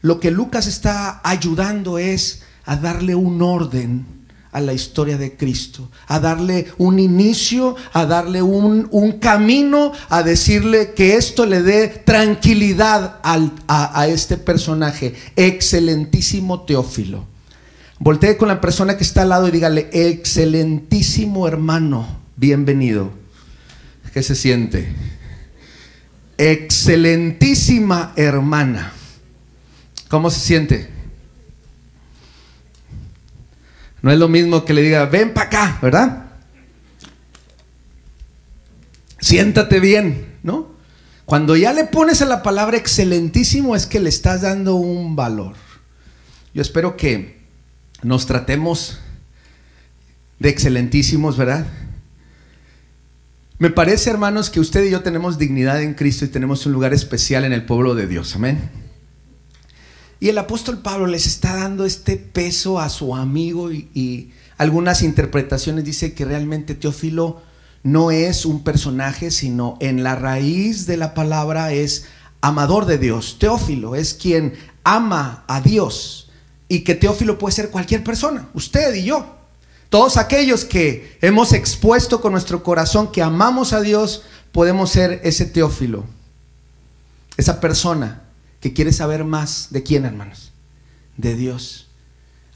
Lo 0.00 0.18
que 0.18 0.30
Lucas 0.30 0.66
está 0.66 1.20
ayudando 1.22 1.98
es 1.98 2.42
a 2.64 2.74
darle 2.76 3.14
un 3.14 3.42
orden 3.42 4.06
a 4.50 4.62
la 4.62 4.72
historia 4.72 5.18
de 5.18 5.36
Cristo, 5.36 5.90
a 6.06 6.20
darle 6.20 6.68
un 6.78 6.98
inicio, 6.98 7.76
a 7.92 8.06
darle 8.06 8.40
un, 8.40 9.18
camino, 9.20 9.92
a 10.08 10.22
decirle 10.22 10.94
que 10.94 11.16
esto 11.16 11.44
le 11.44 11.60
dé 11.60 11.88
tranquilidad 11.88 13.20
a, 13.22 14.00
a 14.00 14.08
este 14.08 14.38
personaje, 14.38 15.14
excelentísimo 15.36 16.62
Teófilo. 16.62 17.26
Voltee 17.98 18.38
con 18.38 18.48
la 18.48 18.62
persona 18.62 18.96
que 18.96 19.04
está 19.04 19.20
al 19.20 19.28
lado 19.28 19.48
y 19.48 19.50
dígale, 19.50 19.90
excelentísimo 19.92 21.46
hermano, 21.46 22.06
bienvenido. 22.36 23.27
¿Qué 24.18 24.24
se 24.24 24.34
siente? 24.34 24.88
Excelentísima 26.38 28.14
hermana. 28.16 28.92
¿Cómo 30.08 30.28
se 30.28 30.40
siente? 30.40 30.90
No 34.02 34.10
es 34.10 34.18
lo 34.18 34.26
mismo 34.26 34.64
que 34.64 34.74
le 34.74 34.82
diga, 34.82 35.06
ven 35.06 35.32
para 35.32 35.46
acá, 35.46 35.78
¿verdad? 35.80 36.26
Siéntate 39.20 39.78
bien, 39.78 40.34
¿no? 40.42 40.72
Cuando 41.24 41.54
ya 41.54 41.72
le 41.72 41.84
pones 41.84 42.20
a 42.20 42.26
la 42.26 42.42
palabra 42.42 42.76
excelentísimo 42.76 43.76
es 43.76 43.86
que 43.86 44.00
le 44.00 44.08
estás 44.08 44.40
dando 44.40 44.74
un 44.74 45.14
valor. 45.14 45.54
Yo 46.52 46.62
espero 46.62 46.96
que 46.96 47.38
nos 48.02 48.26
tratemos 48.26 48.98
de 50.40 50.48
excelentísimos, 50.48 51.36
¿verdad? 51.36 51.68
Me 53.60 53.70
parece, 53.70 54.10
hermanos, 54.10 54.50
que 54.50 54.60
usted 54.60 54.84
y 54.84 54.90
yo 54.90 55.02
tenemos 55.02 55.36
dignidad 55.36 55.82
en 55.82 55.94
Cristo 55.94 56.24
y 56.24 56.28
tenemos 56.28 56.64
un 56.66 56.72
lugar 56.72 56.94
especial 56.94 57.44
en 57.44 57.52
el 57.52 57.66
pueblo 57.66 57.96
de 57.96 58.06
Dios. 58.06 58.36
Amén. 58.36 58.70
Y 60.20 60.28
el 60.28 60.38
apóstol 60.38 60.78
Pablo 60.78 61.08
les 61.08 61.26
está 61.26 61.56
dando 61.56 61.84
este 61.84 62.16
peso 62.16 62.78
a 62.78 62.88
su 62.88 63.16
amigo 63.16 63.72
y, 63.72 64.32
algunas 64.58 65.02
interpretaciones 65.02 65.84
dice 65.84 66.14
que 66.14 66.24
realmente 66.24 66.74
Teófilo 66.74 67.42
no 67.84 68.10
es 68.10 68.44
un 68.44 68.64
personaje, 68.64 69.30
sino 69.30 69.76
en 69.80 70.02
la 70.02 70.16
raíz 70.16 70.86
de 70.86 70.96
la 70.96 71.14
palabra 71.14 71.72
es 71.72 72.06
amador 72.40 72.84
de 72.86 72.98
Dios. 72.98 73.38
Teófilo 73.38 73.94
es 73.94 74.14
quien 74.14 74.54
ama 74.82 75.44
a 75.46 75.60
Dios 75.60 76.30
y 76.68 76.80
que 76.80 76.96
Teófilo 76.96 77.38
puede 77.38 77.54
ser 77.54 77.70
cualquier 77.70 78.02
persona, 78.02 78.48
usted 78.52 78.94
y 78.94 79.04
yo. 79.04 79.37
Todos 79.88 80.16
aquellos 80.16 80.64
que 80.64 81.16
hemos 81.22 81.52
expuesto 81.52 82.20
con 82.20 82.32
nuestro 82.32 82.62
corazón 82.62 83.10
que 83.10 83.22
amamos 83.22 83.72
a 83.72 83.80
Dios, 83.80 84.22
podemos 84.52 84.90
ser 84.90 85.20
ese 85.24 85.46
Teófilo, 85.46 86.04
esa 87.36 87.60
persona 87.60 88.22
que 88.60 88.72
quiere 88.72 88.92
saber 88.92 89.24
más 89.24 89.68
de 89.70 89.82
quién, 89.82 90.04
hermanos, 90.04 90.52
de 91.16 91.34
Dios. 91.34 91.86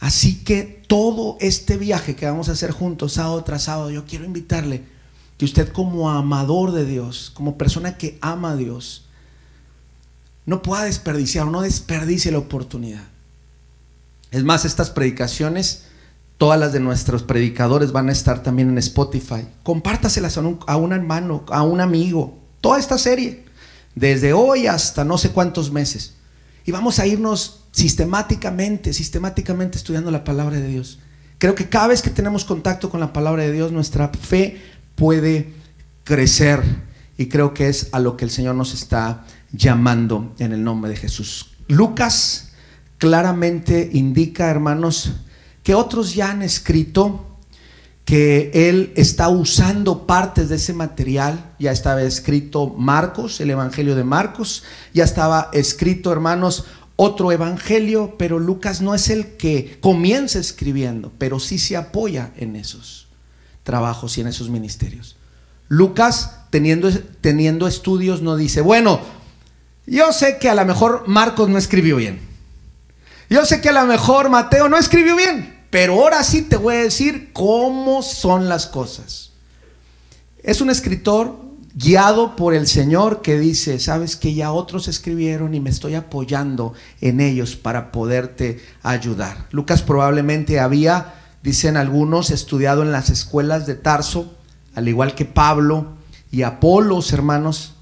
Así 0.01 0.43
que 0.43 0.83
todo 0.89 1.37
este 1.41 1.77
viaje 1.77 2.17
que 2.17 2.27
vamos 2.27 2.49
a 2.49 2.53
hacer 2.53 2.73
juntos, 2.73 3.15
sábado 3.15 3.45
tras 3.45 3.62
sábado, 3.62 3.91
yo 3.91 4.05
quiero 4.05 4.25
invitarle 4.25 4.83
que 5.39 5.45
usted 5.45 5.69
como 5.69 6.11
amador 6.11 6.73
de 6.73 6.85
Dios, 6.85 7.31
como 7.35 7.57
persona 7.57 7.97
que 7.97 8.19
ama 8.21 8.51
a 8.51 8.57
Dios, 8.57 9.05
no 10.45 10.61
pueda 10.61 10.85
desperdiciar 10.85 11.47
no 11.47 11.61
desperdicie 11.61 12.33
la 12.33 12.39
oportunidad. 12.39 13.05
Es 14.33 14.45
más, 14.45 14.65
estas 14.65 14.91
predicaciones, 14.91 15.85
todas 16.42 16.58
las 16.58 16.72
de 16.72 16.80
nuestros 16.80 17.22
predicadores 17.22 17.92
van 17.92 18.08
a 18.08 18.12
estar 18.12 18.42
también 18.42 18.68
en 18.68 18.76
Spotify. 18.78 19.46
Compártaselas 19.62 20.37
a 20.37 20.40
un, 20.40 20.58
a 20.66 20.76
un 20.76 20.92
hermano, 20.92 21.44
a 21.46 21.62
un 21.62 21.80
amigo, 21.80 22.37
toda 22.61 22.80
esta 22.80 22.99
serie 22.99 23.44
desde 23.94 24.32
hoy 24.32 24.66
hasta 24.66 25.04
no 25.04 25.18
sé 25.18 25.30
cuántos 25.30 25.70
meses. 25.70 26.14
Y 26.64 26.72
vamos 26.72 26.99
a 26.99 27.06
irnos 27.06 27.61
sistemáticamente, 27.70 28.92
sistemáticamente 28.92 29.78
estudiando 29.78 30.11
la 30.11 30.25
palabra 30.25 30.58
de 30.58 30.66
Dios. 30.66 30.99
Creo 31.38 31.54
que 31.54 31.68
cada 31.68 31.87
vez 31.87 32.02
que 32.02 32.11
tenemos 32.11 32.44
contacto 32.44 32.90
con 32.90 32.99
la 32.99 33.12
palabra 33.12 33.44
de 33.44 33.52
Dios, 33.52 33.70
nuestra 33.70 34.08
fe 34.08 34.61
puede 34.96 35.52
crecer. 36.02 36.61
Y 37.18 37.26
creo 37.26 37.54
que 37.54 37.68
es 37.68 37.88
a 37.92 38.00
lo 38.00 38.16
que 38.16 38.25
el 38.25 38.32
Señor 38.32 38.56
nos 38.56 38.75
está 38.75 39.26
llamando 39.52 40.34
en 40.40 40.52
el 40.52 40.64
nombre 40.64 40.90
de 40.90 40.96
Jesús. 40.96 41.52
Lucas 41.68 42.49
claramente 42.99 43.90
indica, 43.92 44.50
hermanos, 44.50 45.12
que 45.62 45.75
otros 45.75 46.14
ya 46.14 46.31
han 46.31 46.42
escrito 46.42 47.26
que 48.04 48.50
él 48.52 48.92
está 48.97 49.28
usando 49.28 50.07
partes 50.07 50.49
de 50.49 50.57
ese 50.57 50.73
material. 50.73 51.54
Ya 51.59 51.73
estaba 51.73 52.02
escrito 52.02 52.69
Marcos, 52.69 53.40
el 53.40 53.50
Evangelio 53.50 53.95
de 53.95 54.04
Marcos. 54.04 54.64
Ya 54.92 55.04
estaba 55.04 55.50
escrito, 55.52 56.12
hermanos, 56.12 56.64
otro 56.97 57.33
Evangelio, 57.33 58.16
pero 58.19 58.38
Lucas 58.38 58.81
no 58.81 58.95
es 58.95 59.09
el 59.09 59.37
que 59.37 59.78
comienza 59.81 60.38
escribiendo, 60.38 61.12
pero 61.19 61.40
sí 61.40 61.59
se 61.59 61.76
apoya 61.76 62.33
en 62.37 62.57
esos 62.57 63.09
trabajos 63.62 64.19
y 64.19 64.21
en 64.21 64.26
esos 64.26 64.50
ministerios. 64.50 65.16
Lucas, 65.69 66.40
teniendo, 66.50 66.90
teniendo 67.21 67.66
estudios, 67.66 68.21
no 68.21 68.37
dice, 68.37 68.61
bueno, 68.61 69.00
yo 69.87 70.12
sé 70.12 70.38
que 70.38 70.50
a 70.50 70.54
lo 70.54 70.64
mejor 70.64 71.04
Marcos 71.07 71.49
no 71.49 71.57
escribió 71.57 71.97
bien. 71.97 72.32
Yo 73.33 73.47
sé 73.47 73.62
que 73.62 73.71
a 73.71 73.73
lo 73.73 73.87
mejor 73.87 74.29
Mateo 74.29 74.69
no 74.69 74.77
escribió 74.77 75.17
bien. 75.17 75.62
Pero 75.71 75.95
ahora 75.95 76.23
sí 76.23 76.43
te 76.43 76.59
voy 76.59 76.75
a 76.75 76.83
decir 76.83 77.31
cómo 77.33 78.03
son 78.03 78.51
las 78.51 78.67
cosas. 78.67 79.33
Es 80.43 80.61
un 80.61 80.69
escritor 80.69 81.41
guiado 81.75 82.37
por 82.37 82.53
el 82.53 82.67
Señor 82.67 83.23
que 83.23 83.39
dice, 83.39 83.79
sabes 83.79 84.17
que 84.17 84.35
ya 84.35 84.53
otros 84.53 84.87
escribieron 84.87 85.55
y 85.55 85.61
me 85.61 85.71
estoy 85.71 85.95
apoyando 85.95 86.75
en 87.01 87.21
ellos 87.21 87.57
para 87.57 87.91
poderte 87.91 88.61
ayudar. 88.83 89.47
Lucas 89.51 89.81
probablemente 89.81 90.61
había, 90.61 91.15
dicen 91.43 91.79
algunos, 91.79 92.31
estudiado 92.31 92.83
en 92.83 92.93
las 92.93 93.09
escuelas 93.09 93.67
de 93.67 93.77
Tarso, 93.77 94.37
al 94.75 94.89
igual 94.89 95.15
que 95.15 95.25
Pablo 95.25 95.95
y 96.31 96.43
Apolos, 96.43 97.15
hermanos, 97.15 97.77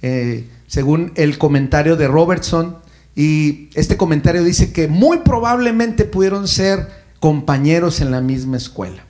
eh, 0.00 0.48
según 0.68 1.12
el 1.16 1.38
comentario 1.38 1.96
de 1.96 2.06
Robertson. 2.06 2.76
Y 3.14 3.68
este 3.74 3.96
comentario 3.96 4.42
dice 4.42 4.72
que 4.72 4.88
muy 4.88 5.18
probablemente 5.18 6.04
pudieron 6.04 6.48
ser 6.48 6.88
compañeros 7.20 8.00
en 8.00 8.10
la 8.10 8.20
misma 8.20 8.56
escuela. 8.56 9.04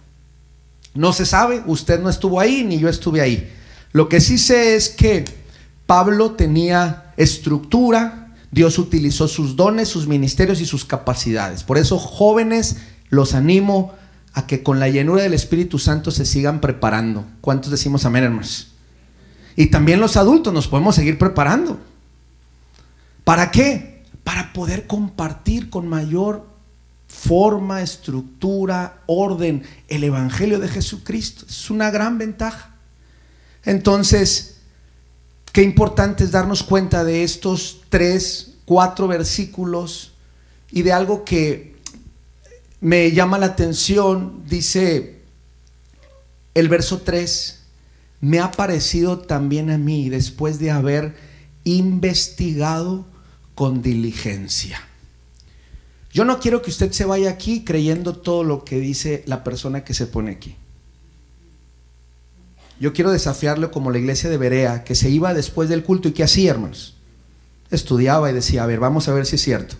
No 0.95 1.13
se 1.13 1.25
sabe, 1.25 1.63
usted 1.67 2.01
no 2.01 2.11
estuvo 2.11 2.41
ahí 2.41 2.65
ni 2.65 2.79
yo 2.79 2.89
estuve 2.89 3.21
ahí. 3.21 3.51
Lo 3.93 4.09
que 4.09 4.21
sí 4.21 4.39
sé 4.39 4.75
es 4.75 4.89
que 4.89 5.25
Pablo 5.87 6.33
tenía 6.33 7.13
estructura, 7.17 8.35
Dios 8.51 8.79
utilizó 8.79 9.29
sus 9.29 9.57
dones, 9.57 9.89
sus 9.89 10.07
ministerios 10.07 10.61
y 10.61 10.67
sus 10.67 10.85
capacidades. 10.85 11.63
Por 11.63 11.79
eso, 11.79 11.99
jóvenes, 11.99 12.79
los 13.09 13.35
animo 13.35 13.93
a 14.35 14.47
que 14.47 14.63
con 14.63 14.81
la 14.81 14.89
llenura 14.89 15.23
del 15.23 15.35
Espíritu 15.35 15.79
Santo 15.79 16.11
se 16.11 16.27
sigan 16.27 16.61
preparando. 16.61 17.25
¿Cuántos 17.41 17.71
decimos 17.71 18.05
amén, 18.05 18.25
hermanos? 18.25 18.73
Y 19.57 19.67
también 19.67 20.01
los 20.01 20.17
adultos 20.17 20.53
nos 20.53 20.69
podemos 20.69 20.95
seguir 20.95 21.19
preparando. 21.19 21.79
¿Para 23.25 23.51
qué? 23.51 23.92
Para 24.25 24.53
poder 24.53 24.87
compartir 24.87 25.71
con 25.71 25.89
mayor 25.89 26.47
forma, 27.09 27.83
estructura, 27.83 29.03
orden, 29.07 29.63
el 29.89 30.05
Evangelio 30.05 30.59
de 30.59 30.69
Jesucristo. 30.69 31.45
Es 31.49 31.71
una 31.71 31.91
gran 31.91 32.19
ventaja. 32.19 32.75
Entonces, 33.65 34.57
qué 35.53 35.63
importante 35.63 36.25
es 36.25 36.31
darnos 36.31 36.63
cuenta 36.63 37.05
de 37.05 37.23
estos 37.23 37.83
tres, 37.91 38.55
cuatro 38.65 39.07
versículos 39.09 40.13
y 40.71 40.83
de 40.83 40.93
algo 40.93 41.25
que 41.25 41.77
me 42.81 43.13
llama 43.13 43.39
la 43.39 43.47
atención. 43.47 44.43
Dice 44.49 45.21
el 46.55 46.69
verso 46.69 47.03
3, 47.03 47.61
me 48.21 48.41
ha 48.41 48.51
parecido 48.51 49.19
también 49.19 49.71
a 49.71 49.79
mí 49.79 50.09
después 50.09 50.59
de 50.59 50.71
haber 50.71 51.15
investigado 51.65 53.07
con 53.55 53.83
diligencia. 53.83 54.81
Yo 56.13 56.25
no 56.25 56.41
quiero 56.41 56.61
que 56.61 56.71
usted 56.71 56.93
se 56.93 57.05
vaya 57.05 57.31
aquí 57.31 57.65
creyendo 57.65 58.17
todo 58.17 58.45
lo 58.45 58.65
que 58.65 58.79
dice 58.79 59.23
la 59.27 59.43
persona 59.45 59.85
que 59.85 59.95
se 59.95 60.07
pone 60.07 60.33
aquí. 60.33 60.57
Yo 62.79 62.93
quiero 62.93 63.13
desafiarlo 63.13 63.71
como 63.71 63.91
la 63.91 63.99
iglesia 63.99 64.29
de 64.29 64.37
Berea, 64.37 64.85
que 64.85 64.95
se 64.95 65.09
iba 65.09 65.35
después 65.35 65.69
del 65.69 65.85
culto 65.85 66.09
y 66.09 66.13
que 66.13 66.25
hacía, 66.25 66.51
hermanos. 66.51 66.97
Estudiaba 67.71 68.31
y 68.31 68.35
decía, 68.35 68.65
a 68.65 68.67
ver, 68.67 68.81
vamos 68.81 69.09
a 69.09 69.15
ver 69.15 69.25
si 69.25 69.37
es 69.37 69.43
cierto. 69.43 69.77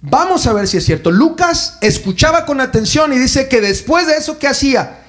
Vamos 0.00 0.46
a 0.46 0.52
ver 0.52 0.66
si 0.66 0.78
es 0.78 0.84
cierto. 0.84 1.12
Lucas 1.12 1.78
escuchaba 1.80 2.44
con 2.44 2.60
atención 2.60 3.12
y 3.12 3.18
dice 3.18 3.48
que 3.48 3.60
después 3.60 4.06
de 4.06 4.16
eso, 4.16 4.38
¿qué 4.38 4.48
hacía? 4.48 5.04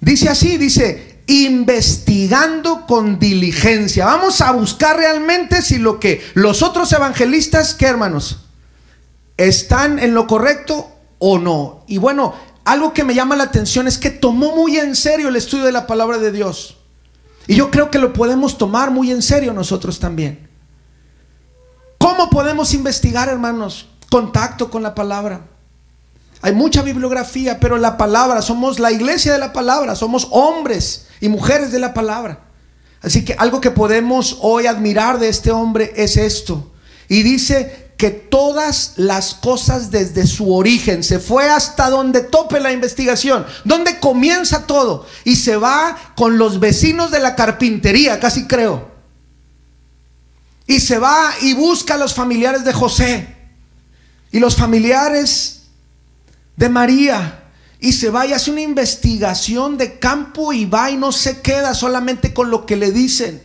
Dice 0.00 0.28
así, 0.28 0.56
dice, 0.56 1.11
investigando 1.26 2.86
con 2.86 3.18
diligencia. 3.18 4.06
Vamos 4.06 4.40
a 4.40 4.52
buscar 4.52 4.96
realmente 4.96 5.62
si 5.62 5.78
lo 5.78 6.00
que 6.00 6.22
los 6.34 6.62
otros 6.62 6.92
evangelistas, 6.92 7.74
¿qué 7.74 7.86
hermanos? 7.86 8.44
¿Están 9.36 9.98
en 9.98 10.14
lo 10.14 10.26
correcto 10.26 10.90
o 11.18 11.38
no? 11.38 11.84
Y 11.86 11.98
bueno, 11.98 12.34
algo 12.64 12.92
que 12.92 13.04
me 13.04 13.14
llama 13.14 13.36
la 13.36 13.44
atención 13.44 13.86
es 13.88 13.98
que 13.98 14.10
tomó 14.10 14.54
muy 14.54 14.78
en 14.78 14.96
serio 14.96 15.28
el 15.28 15.36
estudio 15.36 15.64
de 15.64 15.72
la 15.72 15.86
palabra 15.86 16.18
de 16.18 16.32
Dios. 16.32 16.76
Y 17.46 17.56
yo 17.56 17.70
creo 17.70 17.90
que 17.90 17.98
lo 17.98 18.12
podemos 18.12 18.58
tomar 18.58 18.90
muy 18.90 19.10
en 19.10 19.22
serio 19.22 19.52
nosotros 19.52 19.98
también. 19.98 20.48
¿Cómo 21.98 22.30
podemos 22.30 22.74
investigar, 22.74 23.28
hermanos? 23.28 23.88
Contacto 24.10 24.70
con 24.70 24.82
la 24.82 24.94
palabra. 24.94 25.46
Hay 26.40 26.52
mucha 26.52 26.82
bibliografía, 26.82 27.60
pero 27.60 27.78
la 27.78 27.96
palabra, 27.96 28.42
somos 28.42 28.80
la 28.80 28.90
iglesia 28.90 29.32
de 29.32 29.38
la 29.38 29.52
palabra, 29.52 29.94
somos 29.94 30.26
hombres 30.32 31.06
y 31.22 31.28
mujeres 31.28 31.70
de 31.70 31.78
la 31.78 31.94
palabra. 31.94 32.40
Así 33.00 33.24
que 33.24 33.34
algo 33.34 33.60
que 33.60 33.70
podemos 33.70 34.38
hoy 34.40 34.66
admirar 34.66 35.20
de 35.20 35.28
este 35.28 35.52
hombre 35.52 35.92
es 35.96 36.16
esto. 36.16 36.72
Y 37.08 37.22
dice 37.22 37.92
que 37.96 38.10
todas 38.10 38.94
las 38.96 39.34
cosas 39.34 39.92
desde 39.92 40.26
su 40.26 40.52
origen, 40.52 41.04
se 41.04 41.20
fue 41.20 41.48
hasta 41.48 41.90
donde 41.90 42.22
tope 42.22 42.58
la 42.58 42.72
investigación, 42.72 43.46
donde 43.62 44.00
comienza 44.00 44.66
todo, 44.66 45.06
y 45.22 45.36
se 45.36 45.56
va 45.56 45.96
con 46.16 46.38
los 46.38 46.58
vecinos 46.58 47.12
de 47.12 47.20
la 47.20 47.36
carpintería, 47.36 48.18
casi 48.18 48.48
creo. 48.48 48.90
Y 50.66 50.80
se 50.80 50.98
va 50.98 51.30
y 51.40 51.54
busca 51.54 51.94
a 51.94 51.98
los 51.98 52.14
familiares 52.14 52.64
de 52.64 52.72
José. 52.72 53.36
Y 54.32 54.40
los 54.40 54.56
familiares 54.56 55.62
de 56.56 56.68
María 56.68 57.41
y 57.82 57.92
se 57.92 58.10
va 58.10 58.24
y 58.24 58.32
hace 58.32 58.52
una 58.52 58.60
investigación 58.60 59.76
de 59.76 59.98
campo 59.98 60.52
y 60.52 60.66
va 60.66 60.88
y 60.92 60.96
no 60.96 61.10
se 61.10 61.40
queda 61.40 61.74
solamente 61.74 62.32
con 62.32 62.48
lo 62.48 62.64
que 62.64 62.76
le 62.76 62.92
dicen. 62.92 63.42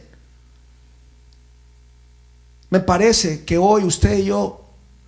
Me 2.70 2.80
parece 2.80 3.46
que 3.46 3.58
hoy 3.58 3.84
usted 3.84 4.20
y 4.20 4.26
yo 4.26 4.64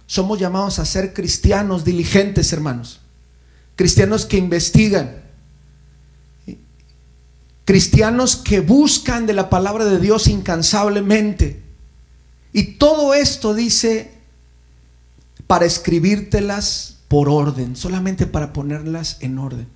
somos 0.07 0.39
llamados 0.39 0.79
a 0.79 0.85
ser 0.85 1.13
cristianos 1.13 1.85
diligentes, 1.85 2.51
hermanos. 2.53 3.01
Cristianos 3.75 4.25
que 4.25 4.37
investigan. 4.37 5.21
Cristianos 7.65 8.35
que 8.35 8.61
buscan 8.61 9.27
de 9.27 9.33
la 9.33 9.47
palabra 9.51 9.85
de 9.85 9.99
Dios 9.99 10.27
incansablemente. 10.27 11.61
Y 12.51 12.63
todo 12.79 13.13
esto 13.13 13.53
dice 13.53 14.11
para 15.45 15.65
escribírtelas 15.65 16.98
por 17.09 17.27
orden, 17.27 17.75
solamente 17.75 18.27
para 18.27 18.53
ponerlas 18.53 19.17
en 19.19 19.39
orden. 19.39 19.67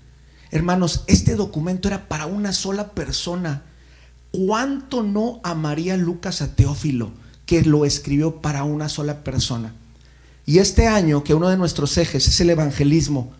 Hermanos, 0.51 1.03
este 1.07 1.35
documento 1.35 1.89
era 1.89 2.07
para 2.07 2.27
una 2.27 2.53
sola 2.53 2.91
persona. 2.91 3.63
¿Cuánto 4.31 5.03
no 5.03 5.41
amaría 5.43 5.97
Lucas 5.97 6.41
a 6.41 6.55
Teófilo 6.55 7.11
que 7.45 7.63
lo 7.63 7.85
escribió 7.85 8.39
para 8.39 8.63
una 8.63 8.87
sola 8.87 9.23
persona? 9.23 9.73
Y 10.45 10.59
este 10.59 10.87
año, 10.87 11.23
que 11.23 11.33
uno 11.33 11.49
de 11.49 11.57
nuestros 11.57 11.97
ejes 11.97 12.27
es 12.27 12.39
el 12.39 12.51
evangelismo, 12.51 13.31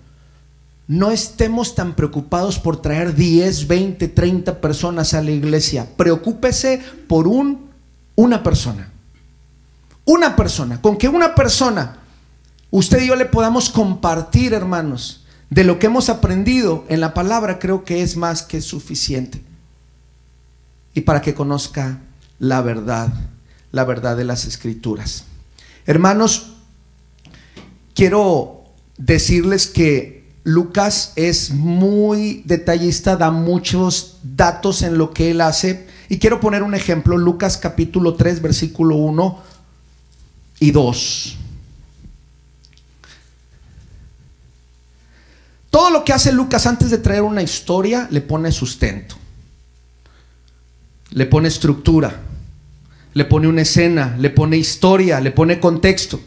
no 0.88 1.12
estemos 1.12 1.75
tan 1.75 1.95
preocupados 1.95 2.58
por 2.58 2.82
traer 2.82 3.13
10, 3.13 3.67
20, 3.67 4.08
30 4.08 4.60
personas 4.60 5.13
a 5.13 5.21
la 5.21 5.32
iglesia. 5.32 5.88
Preocúpese 5.95 6.82
por 7.08 7.27
un, 7.27 7.69
una 8.15 8.41
persona. 8.41 8.91
Una 10.06 10.36
persona. 10.36 10.82
Con 10.82 10.97
que 10.97 11.08
una 11.08 11.36
persona 11.36 12.03
usted 12.73 13.03
y 13.03 13.07
yo 13.07 13.15
le 13.15 13.25
podamos 13.25 13.69
compartir, 13.69 14.53
hermanos, 14.53 15.25
de 15.51 15.63
lo 15.63 15.77
que 15.77 15.86
hemos 15.86 16.09
aprendido 16.09 16.86
en 16.89 17.01
la 17.01 17.13
palabra, 17.13 17.59
creo 17.59 17.83
que 17.83 18.01
es 18.01 18.17
más 18.17 18.41
que 18.41 18.62
suficiente. 18.62 19.43
Y 20.95 21.01
para 21.01 21.21
que 21.21 21.36
conozca 21.36 21.99
la 22.39 22.63
verdad, 22.63 23.13
la 23.71 23.83
verdad 23.83 24.17
de 24.17 24.23
las 24.23 24.45
escrituras. 24.45 25.25
Hermanos, 25.86 26.53
quiero 27.93 28.63
decirles 28.97 29.67
que 29.67 30.33
Lucas 30.43 31.13
es 31.15 31.51
muy 31.51 32.41
detallista, 32.45 33.17
da 33.17 33.29
muchos 33.29 34.17
datos 34.23 34.81
en 34.81 34.97
lo 34.97 35.13
que 35.13 35.29
él 35.29 35.41
hace. 35.41 35.88
Y 36.09 36.17
quiero 36.17 36.39
poner 36.39 36.63
un 36.63 36.73
ejemplo, 36.73 37.17
Lucas 37.17 37.57
capítulo 37.57 38.15
3, 38.15 38.41
versículo 38.41 38.95
1 38.95 39.39
y 40.59 40.71
2. 40.71 41.38
Todo 45.73 45.89
lo 45.89 46.05
que 46.05 46.13
hace 46.13 46.31
Lucas 46.31 46.67
antes 46.67 46.91
de 46.91 46.99
traer 46.99 47.23
una 47.23 47.41
historia 47.41 48.07
le 48.12 48.21
pone 48.21 48.51
sustento, 48.51 49.15
le 51.09 51.25
pone 51.25 51.47
estructura, 51.47 52.13
le 53.15 53.25
pone 53.25 53.47
una 53.47 53.63
escena, 53.63 54.15
le 54.19 54.29
pone 54.29 54.55
historia, 54.55 55.19
le 55.19 55.31
pone 55.31 55.59
contexto. 55.59 56.19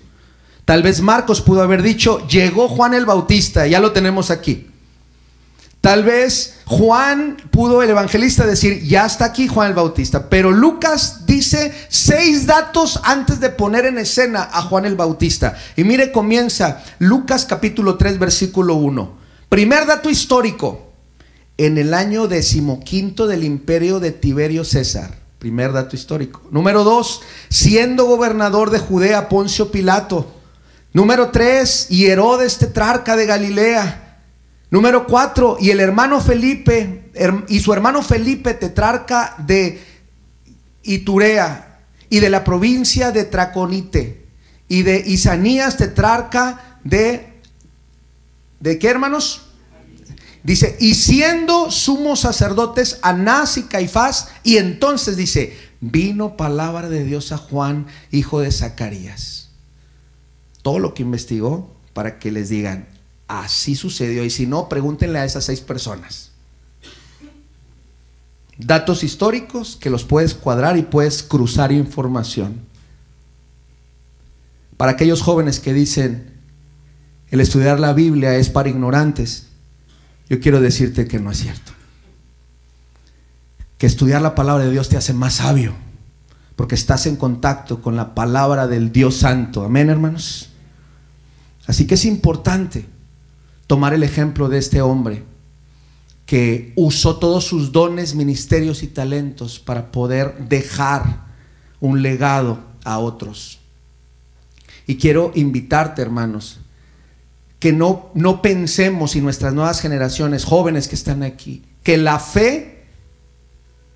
Tal 0.65 0.83
vez 0.83 1.01
Marcos 1.01 1.43
pudo 1.43 1.63
haber 1.63 1.83
dicho, 1.83 2.27
llegó 2.27 2.67
Juan 2.67 2.93
el 2.95 3.07
Bautista, 3.07 3.69
ya 3.69 3.79
lo 3.79 3.93
tenemos 3.93 4.33
aquí. 4.33 4.67
Tal 5.81 6.03
vez 6.03 6.57
Juan 6.65 7.37
pudo, 7.53 7.85
el 7.85 7.91
evangelista, 7.91 8.47
decir, 8.47 8.83
ya 8.83 9.07
está 9.07 9.27
aquí 9.27 9.47
Juan 9.47 9.69
el 9.69 9.75
Bautista. 9.75 10.29
Pero 10.29 10.51
Lucas 10.51 11.25
dice 11.25 11.73
seis 11.89 12.47
datos 12.47 12.99
antes 13.05 13.39
de 13.39 13.51
poner 13.51 13.87
en 13.87 13.99
escena 13.99 14.51
a 14.53 14.63
Juan 14.63 14.87
el 14.87 14.97
Bautista. 14.97 15.57
Y 15.77 15.85
mire, 15.85 16.11
comienza 16.11 16.83
Lucas 16.99 17.47
capítulo 17.47 17.97
3, 17.97 18.19
versículo 18.19 18.75
1. 18.75 19.26
Primer 19.49 19.87
dato 19.87 20.11
histórico. 20.11 20.83
En 21.59 21.79
el 21.79 21.95
año 21.95 22.29
decimoquinto 22.29 23.27
del 23.27 23.45
imperio 23.45 24.01
de 24.01 24.11
Tiberio 24.11 24.65
César. 24.65 25.19
Primer 25.39 25.73
dato 25.73 25.95
histórico. 25.97 26.43
Número 26.51 26.85
dos, 26.85 27.23
siendo 27.49 28.07
gobernador 28.07 28.71
de 28.71 28.79
Judea 28.79 29.29
Poncio 29.29 29.71
Pilato. 29.71 30.35
Número 30.93 31.31
tres, 31.31 31.87
y 31.91 32.07
Herodes 32.07 32.59
tetrarca 32.59 33.17
de 33.17 33.27
Galilea. 33.27 34.23
Número 34.71 35.07
cuatro, 35.07 35.57
y 35.61 35.71
el 35.71 35.81
hermano 35.81 36.21
Felipe, 36.21 37.11
y 37.49 37.61
su 37.61 37.73
hermano 37.73 38.03
Felipe 38.03 38.55
tetrarca 38.55 39.37
de 39.39 39.81
Iturea 40.83 41.79
y 42.11 42.21
de 42.21 42.31
la 42.31 42.45
provincia 42.45 43.13
de 43.13 43.25
Traconite. 43.25 44.27
Y 44.69 44.83
de 44.83 45.03
Isanías 45.07 45.77
tetrarca 45.77 46.81
de 46.83 47.36
¿De 48.61 48.79
qué 48.79 48.89
hermanos? 48.89 49.43
Dice, 50.43 50.77
y 50.79 50.95
siendo 50.95 51.73
sumos 51.73 52.21
sacerdotes 52.21 53.01
Anás 53.03 53.59
y 53.59 53.65
Caifás, 53.65 54.29
y 54.45 54.59
entonces 54.59 55.17
dice, 55.17 55.57
vino 55.81 56.37
palabra 56.37 56.89
de 56.89 57.03
Dios 57.03 57.33
a 57.33 57.37
Juan, 57.37 57.89
hijo 58.13 58.41
de 58.41 58.53
Zacarías. 58.53 59.51
Todo 60.63 60.79
lo 60.79 60.95
que 60.95 61.03
investigó 61.03 61.75
para 61.95 62.19
que 62.21 62.31
les 62.31 62.49
digan, 62.49 62.87
así 63.27 63.75
sucedió, 63.75 64.25
y 64.25 64.31
si 64.31 64.47
no, 64.47 64.69
pregúntenle 64.69 65.19
a 65.19 65.25
esas 65.25 65.45
seis 65.45 65.61
personas. 65.61 66.31
Datos 68.57 69.03
históricos 69.03 69.77
que 69.77 69.91
los 69.91 70.05
puedes 70.05 70.35
cuadrar 70.35 70.77
y 70.77 70.83
puedes 70.83 71.23
cruzar 71.23 71.73
información. 71.73 72.61
Para 74.77 74.93
aquellos 74.93 75.23
jóvenes 75.23 75.59
que 75.59 75.73
dicen, 75.73 76.36
el 77.31 77.41
estudiar 77.41 77.81
la 77.81 77.93
Biblia 77.93 78.37
es 78.37 78.51
para 78.51 78.69
ignorantes, 78.69 79.49
yo 80.29 80.41
quiero 80.41 80.61
decirte 80.61 81.07
que 81.07 81.19
no 81.19 81.31
es 81.31 81.39
cierto. 81.39 81.73
Que 83.79 83.87
estudiar 83.87 84.23
la 84.23 84.35
palabra 84.35 84.65
de 84.65 84.71
Dios 84.71 84.89
te 84.89 84.97
hace 84.97 85.13
más 85.13 85.35
sabio, 85.35 85.75
porque 86.57 86.75
estás 86.75 87.07
en 87.07 87.17
contacto 87.17 87.83
con 87.83 87.97
la 87.97 88.15
palabra 88.15 88.67
del 88.67 88.93
Dios 88.93 89.17
Santo. 89.17 89.65
Amén, 89.65 89.91
hermanos. 89.91 90.51
Así 91.67 91.87
que 91.87 91.95
es 91.95 92.05
importante 92.05 92.87
tomar 93.67 93.93
el 93.93 94.03
ejemplo 94.03 94.49
de 94.49 94.59
este 94.59 94.81
hombre 94.81 95.25
que 96.25 96.73
usó 96.75 97.19
todos 97.19 97.45
sus 97.45 97.71
dones, 97.73 98.15
ministerios 98.15 98.83
y 98.83 98.89
talentos 98.89 99.61
para 99.61 99.93
poder 99.93 100.49
dejar 100.49 101.27
un 101.81 102.03
legado 102.03 102.59
a 102.85 102.99
otros. 102.99 103.61
Y 104.89 104.97
quiero 104.97 105.33
invitarte, 105.35 106.03
hermanos, 106.03 106.61
que 107.59 107.73
no, 107.73 108.11
no 108.15 108.43
pensemos 108.43 109.17
y 109.17 109.21
nuestras 109.21 109.55
nuevas 109.55 109.81
generaciones, 109.81 110.45
jóvenes 110.45 110.89
que 110.89 110.95
están 110.95 111.23
aquí, 111.23 111.65
que 111.83 111.97
la 111.97 112.19
fe 112.19 112.77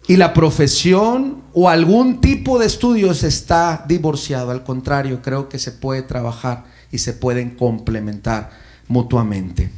y 0.07 0.17
la 0.17 0.33
profesión 0.33 1.43
o 1.53 1.69
algún 1.69 2.21
tipo 2.21 2.59
de 2.59 2.67
estudios 2.67 3.23
está 3.23 3.85
divorciado. 3.87 4.51
Al 4.51 4.65
contrario, 4.65 5.21
creo 5.23 5.49
que 5.49 5.59
se 5.59 5.73
puede 5.73 6.03
trabajar 6.03 6.65
y 6.91 6.99
se 6.99 7.13
pueden 7.13 7.51
complementar 7.51 8.51
mutuamente. 8.89 9.71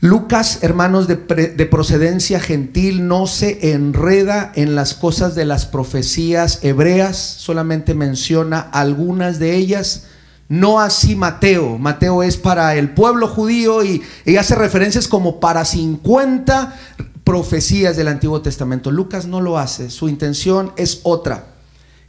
Lucas, 0.00 0.60
hermanos 0.62 1.06
de, 1.06 1.14
de, 1.14 1.66
procedencia 1.66 2.40
gentil, 2.40 3.06
no 3.06 3.28
se 3.28 3.72
enreda 3.72 4.50
en 4.56 4.74
las 4.74 4.94
cosas 4.94 5.36
de 5.36 5.44
las 5.44 5.64
profecías 5.64 6.58
hebreas, 6.64 7.16
solamente 7.18 7.94
menciona 7.94 8.58
algunas 8.58 9.38
de 9.38 9.54
ellas, 9.54 10.06
no 10.52 10.80
así 10.80 11.16
Mateo. 11.16 11.78
Mateo 11.78 12.22
es 12.22 12.36
para 12.36 12.74
el 12.74 12.90
pueblo 12.90 13.26
judío 13.26 13.82
y, 13.82 14.02
hace 14.38 14.54
referencias 14.54 15.08
como 15.08 15.40
para 15.40 15.64
50 15.64 16.78
profecías 17.24 17.96
del 17.96 18.08
Antiguo 18.08 18.42
Testamento. 18.42 18.90
Lucas 18.90 19.24
no 19.24 19.40
lo 19.40 19.56
hace, 19.56 19.88
su 19.88 20.10
intención 20.10 20.74
es 20.76 21.00
otra. 21.04 21.46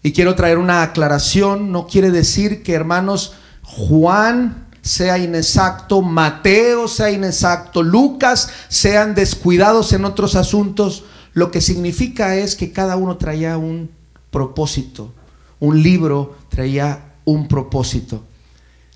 Y 0.01 0.11
quiero 0.11 0.35
traer 0.35 0.57
una 0.57 0.83
aclaración, 0.83 1.71
no 1.71 1.87
quiere 1.87 2.11
decir 2.11 2.63
que 2.63 2.73
hermanos 2.73 3.31
Juan 3.61 4.67
sea 4.81 5.17
inexacto, 5.17 6.01
Mateo 6.01 6.89
sea 6.89 7.11
inexacto, 7.11 7.81
Lucas 7.81 8.49
sean 8.67 9.15
descuidados 9.15 9.93
en 9.93 10.03
otros 10.03 10.35
asuntos, 10.35 11.05
lo 11.31 11.49
que 11.49 11.61
significa 11.61 12.35
es 12.35 12.57
que 12.57 12.73
cada 12.73 12.97
uno 12.97 13.15
traía 13.15 13.57
un 13.57 13.89
propósito, 14.31 15.13
un 15.61 15.81
libro 15.81 16.35
traía 16.49 17.13
un 17.23 17.47
propósito. 17.47 18.25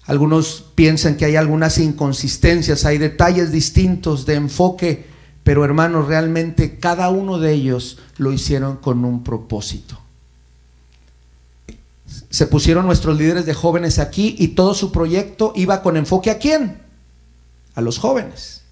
Algunos 0.08 0.66
piensan 0.74 1.16
que 1.16 1.26
hay 1.26 1.36
algunas 1.36 1.78
inconsistencias, 1.78 2.86
hay 2.86 2.98
detalles 2.98 3.52
distintos 3.52 4.26
de 4.26 4.34
enfoque, 4.36 5.06
pero 5.44 5.64
hermanos, 5.64 6.08
realmente 6.08 6.80
cada 6.80 7.10
uno 7.10 7.38
de 7.38 7.54
ellos 7.54 8.00
lo 8.18 8.34
hicieron 8.34 8.78
con 8.78 9.06
un 9.06 9.24
propósito 9.24 10.00
se 12.30 12.48
pusieron 12.48 12.86
nuestros 12.86 13.18
líderes 13.18 13.46
de 13.46 13.54
jóvenes 13.54 14.00
aquí 14.00 14.36
y 14.38 14.50
todo 14.50 14.74
su 14.74 14.92
proyecto 14.92 15.54
iba 15.56 15.82
con 15.82 15.98
enfoque 15.98 16.30
a 16.30 16.38
quién? 16.38 16.82
A 17.76 17.82
los 17.82 18.00
jóvenes. 18.00 18.64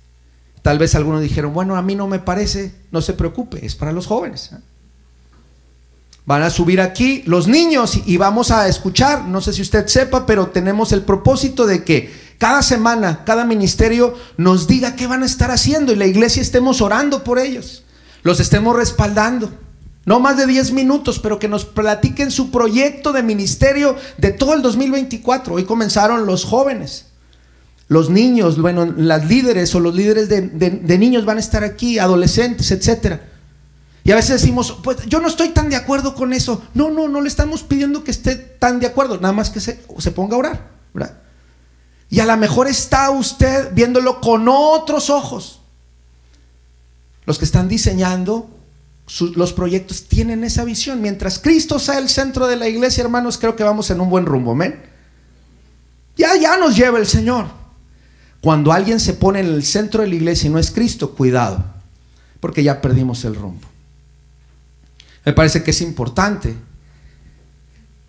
Tal 0.61 0.79
vez 0.79 0.95
algunos 0.95 1.21
dijeron, 1.21 1.53
bueno, 1.53 1.75
a 1.75 1.81
mí 1.81 1.95
no 1.95 2.07
me 2.07 2.19
parece, 2.19 2.73
no 2.91 3.01
se 3.01 3.13
preocupe, 3.13 3.65
es 3.65 3.75
para 3.75 3.91
los 3.91 4.07
jóvenes. 4.07 4.51
Van 6.25 6.41
a 6.41 6.49
subir 6.49 6.81
aquí 6.81 7.23
los 7.25 7.47
niños 7.47 7.99
y 8.05 8.17
vamos 8.17 8.49
a 8.49 8.67
escuchar, 8.67 9.25
no 9.25 9.41
sé 9.41 9.53
si 9.53 9.61
usted 9.61 9.87
sepa, 9.87 10.25
pero 10.25 10.47
tenemos 10.47 10.91
el 10.91 11.03
propósito 11.03 11.67
de 11.67 11.83
que 11.83 12.11
cada 12.39 12.63
semana, 12.63 13.23
cada 13.25 13.45
ministerio 13.45 14.15
nos 14.37 14.67
diga 14.67 14.95
qué 14.95 15.07
van 15.07 15.23
a 15.23 15.27
estar 15.27 15.51
haciendo 15.51 15.93
y 15.93 15.95
la 15.95 16.07
iglesia 16.07 16.41
estemos 16.41 16.81
orando 16.81 17.23
por 17.23 17.37
ellos, 17.37 17.83
los 18.23 18.39
estemos 18.39 18.75
respaldando. 18.75 19.51
No 20.05 20.19
más 20.19 20.37
de 20.37 20.45
10 20.45 20.71
minutos, 20.73 21.17
pero 21.17 21.39
que 21.39 21.47
nos 21.47 21.65
platiquen 21.65 22.29
su 22.29 22.51
proyecto 22.51 23.11
de 23.11 23.23
ministerio 23.23 23.95
de 24.19 24.31
todo 24.31 24.53
el 24.53 24.61
2024. 24.61 25.55
Hoy 25.55 25.63
comenzaron 25.63 26.27
los 26.27 26.45
jóvenes, 26.45 27.07
los 27.87 28.11
niños, 28.11 28.61
bueno, 28.61 28.85
las 28.85 29.25
líderes 29.25 29.73
o 29.73 29.79
los 29.79 29.95
líderes 29.95 30.29
de, 30.29 30.97
niños 30.99 31.25
van 31.25 31.37
a 31.37 31.39
estar 31.39 31.63
aquí, 31.63 31.97
adolescentes, 31.97 32.69
etc. 32.69 33.19
Y 34.05 34.11
a 34.11 34.15
veces 34.15 34.39
decimos, 34.39 34.77
pues 34.83 34.99
yo 35.07 35.19
no 35.19 35.27
estoy 35.27 35.49
tan 35.49 35.67
de 35.67 35.75
acuerdo 35.75 36.13
con 36.13 36.31
eso. 36.31 36.61
No, 36.75 36.91
no, 36.91 37.07
no 37.07 37.21
le 37.21 37.27
estamos 37.27 37.63
pidiendo 37.63 38.03
que 38.03 38.11
esté 38.11 38.35
tan 38.35 38.79
de 38.79 38.85
acuerdo, 38.85 39.19
nada 39.19 39.33
más 39.33 39.49
que 39.49 39.59
se, 39.59 39.83
se 39.97 40.11
ponga 40.11 40.35
a 40.35 40.39
orar. 40.39 40.75
Y 42.07 42.19
a 42.19 42.25
lo 42.25 42.37
mejor 42.37 42.67
está 42.67 43.09
usted 43.09 43.73
viéndolo 43.73 44.21
con 44.21 44.47
otros 44.47 45.09
ojos. 45.09 45.59
Los 47.25 47.39
que 47.39 47.45
están 47.45 47.67
diseñando 47.67 48.47
los 49.35 49.53
proyectos 49.53 50.03
tienen 50.03 50.43
esa 50.43 50.63
visión. 50.63 51.01
Mientras 51.01 51.39
Cristo 51.39 51.79
sea 51.79 51.97
el 51.97 52.07
centro 52.07 52.45
de 52.45 52.57
la 52.57 52.67
iglesia, 52.67 53.03
hermanos, 53.03 53.39
creo 53.39 53.55
que 53.55 53.63
vamos 53.63 53.89
en 53.89 54.01
un 54.01 54.11
buen 54.11 54.27
rumbo. 54.27 54.51
Amén. 54.51 54.83
Ya, 56.15 56.35
ya 56.39 56.57
nos 56.57 56.75
lleva 56.75 56.99
el 56.99 57.07
Señor. 57.07 57.47
Cuando 58.39 58.71
alguien 58.71 58.99
se 58.99 59.15
pone 59.15 59.39
en 59.39 59.47
el 59.47 59.65
centro 59.65 60.03
de 60.03 60.09
la 60.09 60.15
iglesia 60.15 60.47
y 60.47 60.51
no 60.51 60.59
es 60.59 60.69
Cristo, 60.69 61.15
cuidado, 61.15 61.65
porque 62.39 62.61
ya 62.61 62.81
perdimos 62.81 63.25
el 63.25 63.33
rumbo. 63.33 63.74
Me 65.25 65.33
parece 65.33 65.63
que 65.63 65.71
es 65.71 65.81
importante 65.81 66.55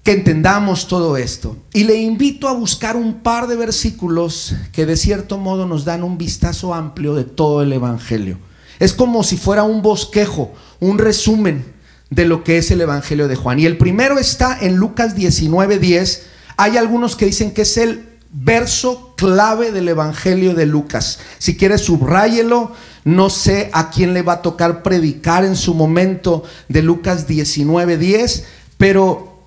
que 0.02 0.12
entendamos 0.12 0.86
todo 0.86 1.16
esto. 1.16 1.56
Y 1.72 1.84
le 1.84 1.96
invito 1.96 2.46
a 2.46 2.52
buscar 2.52 2.96
un 2.96 3.22
par 3.22 3.48
de 3.48 3.56
versículos 3.56 4.54
que 4.72 4.86
de 4.86 4.96
cierto 4.96 5.38
modo 5.38 5.66
nos 5.66 5.84
dan 5.84 6.04
un 6.04 6.16
vistazo 6.18 6.74
amplio 6.74 7.14
de 7.14 7.24
todo 7.24 7.62
el 7.62 7.72
Evangelio. 7.72 8.38
Es 8.78 8.92
como 8.92 9.24
si 9.24 9.36
fuera 9.36 9.64
un 9.64 9.82
bosquejo, 9.82 10.52
un 10.78 10.98
resumen 10.98 11.64
de 12.10 12.26
lo 12.26 12.44
que 12.44 12.58
es 12.58 12.70
el 12.70 12.82
Evangelio 12.82 13.26
de 13.26 13.34
Juan. 13.34 13.58
Y 13.58 13.66
el 13.66 13.78
primero 13.78 14.18
está 14.18 14.56
en 14.60 14.76
Lucas 14.76 15.16
19:10. 15.16 16.22
Hay 16.56 16.76
algunos 16.76 17.16
que 17.16 17.26
dicen 17.26 17.52
que 17.52 17.62
es 17.62 17.76
el 17.76 18.15
verso 18.38 19.14
clave 19.16 19.72
del 19.72 19.88
Evangelio 19.88 20.52
de 20.54 20.66
Lucas. 20.66 21.20
Si 21.38 21.56
quiere, 21.56 21.78
subráyelo. 21.78 22.72
No 23.04 23.30
sé 23.30 23.70
a 23.72 23.90
quién 23.90 24.12
le 24.14 24.22
va 24.22 24.34
a 24.34 24.42
tocar 24.42 24.82
predicar 24.82 25.44
en 25.44 25.56
su 25.56 25.74
momento 25.74 26.42
de 26.68 26.82
Lucas 26.82 27.28
19:10, 27.28 28.44
pero 28.78 29.44